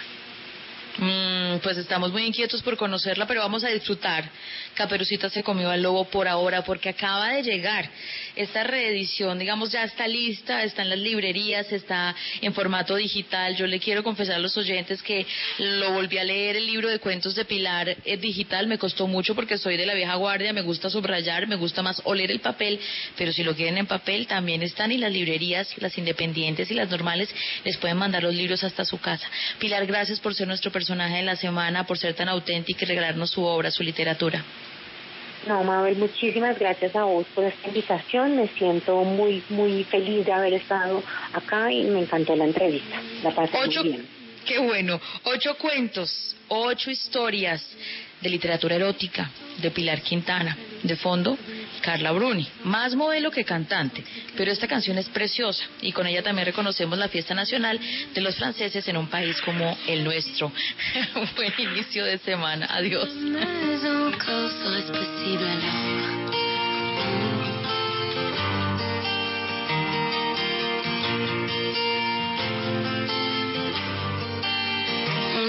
Mm, 0.97 1.57
pues 1.63 1.77
estamos 1.77 2.11
muy 2.11 2.23
inquietos 2.23 2.61
por 2.61 2.77
conocerla, 2.77 3.25
pero 3.25 3.41
vamos 3.41 3.63
a 3.63 3.69
disfrutar. 3.69 4.29
Caperucita 4.75 5.27
se 5.29 5.43
comió 5.43 5.71
al 5.71 5.81
lobo 5.81 6.05
por 6.05 6.27
ahora 6.27 6.63
porque 6.63 6.89
acaba 6.89 7.29
de 7.29 7.41
llegar. 7.41 7.89
Esta 8.35 8.63
reedición, 8.63 9.39
digamos, 9.39 9.71
ya 9.71 9.83
está 9.83 10.07
lista, 10.07 10.63
está 10.63 10.83
en 10.83 10.89
las 10.89 10.99
librerías, 10.99 11.71
está 11.71 12.15
en 12.41 12.53
formato 12.53 12.95
digital. 12.95 13.55
Yo 13.55 13.65
le 13.65 13.79
quiero 13.79 14.03
confesar 14.03 14.35
a 14.35 14.39
los 14.39 14.55
oyentes 14.55 15.01
que 15.01 15.25
lo 15.57 15.93
volví 15.93 16.19
a 16.19 16.23
leer 16.23 16.57
el 16.57 16.67
libro 16.67 16.89
de 16.89 16.99
cuentos 16.99 17.33
de 17.33 17.45
Pilar 17.45 17.97
es 18.05 18.21
digital. 18.21 18.67
Me 18.67 18.77
costó 18.77 19.07
mucho 19.07 19.33
porque 19.33 19.57
soy 19.57 19.77
de 19.77 19.87
la 19.87 19.95
vieja 19.95 20.13
guardia, 20.15 20.53
me 20.53 20.61
gusta 20.61 20.91
subrayar, 20.91 21.47
me 21.47 21.55
gusta 21.55 21.81
más 21.81 22.01
oler 22.05 22.29
el 22.29 22.39
papel, 22.39 22.79
pero 23.17 23.33
si 23.33 23.43
lo 23.43 23.55
quieren 23.55 23.79
en 23.79 23.87
papel 23.87 24.27
también 24.27 24.61
están 24.61 24.91
y 24.91 24.97
las 24.97 25.11
librerías, 25.11 25.75
las 25.77 25.97
independientes 25.97 26.69
y 26.69 26.75
las 26.75 26.89
normales 26.89 27.33
les 27.63 27.77
pueden 27.77 27.97
mandar 27.97 28.21
los 28.21 28.35
libros 28.35 28.63
hasta 28.63 28.85
su 28.85 28.99
casa. 28.99 29.27
Pilar, 29.57 29.85
gracias 29.87 30.19
por 30.19 30.35
ser 30.35 30.47
nuestro 30.47 30.71
de 30.87 31.23
la 31.23 31.35
semana, 31.35 31.85
por 31.85 31.97
ser 31.97 32.13
tan 32.13 32.29
auténtica 32.29 32.85
y 32.85 32.87
regalarnos 32.87 33.31
su 33.31 33.43
obra, 33.43 33.71
su 33.71 33.83
literatura. 33.83 34.43
No, 35.47 35.63
Mabel, 35.63 35.97
muchísimas 35.97 36.57
gracias 36.57 36.95
a 36.95 37.03
vos 37.03 37.25
por 37.35 37.43
esta 37.43 37.67
invitación. 37.67 38.37
Me 38.37 38.47
siento 38.47 39.03
muy, 39.03 39.43
muy 39.49 39.83
feliz 39.83 40.25
de 40.25 40.31
haber 40.31 40.53
estado 40.53 41.03
acá 41.33 41.71
y 41.71 41.83
me 41.83 41.99
encantó 41.99 42.35
la 42.35 42.45
entrevista. 42.45 43.01
La 43.23 43.31
pasé 43.31 43.57
Ocho, 43.57 43.83
muy 43.83 43.89
bien. 43.89 44.07
Qué 44.45 44.59
bueno. 44.59 44.99
Ocho 45.23 45.55
cuentos, 45.57 46.35
ocho 46.47 46.91
historias 46.91 47.65
de 48.21 48.29
literatura 48.29 48.75
erótica 48.75 49.29
de 49.61 49.71
Pilar 49.71 50.01
Quintana. 50.01 50.57
De 50.83 50.95
fondo, 50.97 51.37
Carla 51.81 52.11
Bruni, 52.11 52.47
más 52.65 52.93
modelo 52.93 53.31
que 53.31 53.45
cantante, 53.45 54.03
pero 54.35 54.51
esta 54.51 54.67
canción 54.67 54.97
es 54.97 55.07
preciosa 55.09 55.63
y 55.81 55.93
con 55.93 56.05
ella 56.07 56.21
también 56.21 56.45
reconocemos 56.45 56.97
la 56.97 57.07
fiesta 57.07 57.33
nacional 57.33 57.79
de 58.13 58.21
los 58.21 58.35
franceses 58.35 58.85
en 58.87 58.97
un 58.97 59.07
país 59.07 59.41
como 59.41 59.77
el 59.87 60.03
nuestro. 60.03 60.51
Buen 61.35 61.53
inicio 61.57 62.03
de 62.05 62.17
semana, 62.19 62.67
adiós. 62.69 63.09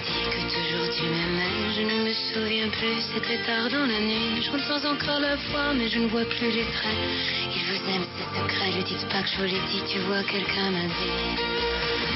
Que 0.00 0.42
toujours 0.54 0.88
tu 0.94 1.04
m'aimais 1.04 1.72
Je 1.76 1.82
ne 1.82 2.04
me 2.04 2.12
souviens 2.12 2.68
plus, 2.68 3.00
c'était 3.14 3.42
tard 3.44 3.68
dans 3.70 3.86
la 3.86 4.00
nuit. 4.00 4.42
Je 4.42 4.50
ressens 4.50 4.86
encore 4.86 5.20
la 5.20 5.36
voix, 5.50 5.74
mais 5.74 5.88
je 5.88 5.98
ne 5.98 6.06
vois 6.08 6.24
plus 6.24 6.50
les 6.50 6.64
traits. 6.64 6.98
Il 7.54 7.62
vous 7.66 7.90
aime, 7.90 8.04
c'est 8.16 8.40
secret, 8.40 8.72
lui 8.72 8.84
dites 8.84 9.08
pas 9.08 9.22
que 9.22 9.28
je 9.28 9.36
vous 9.38 9.44
l'ai 9.44 9.62
dit. 9.70 9.82
Tu 9.88 9.98
vois, 10.00 10.22
quelqu'un 10.22 10.70
m'a 10.70 10.86
dit 10.86 11.36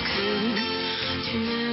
que 0.06 1.30
tu 1.30 1.36
m'aimes 1.38 1.71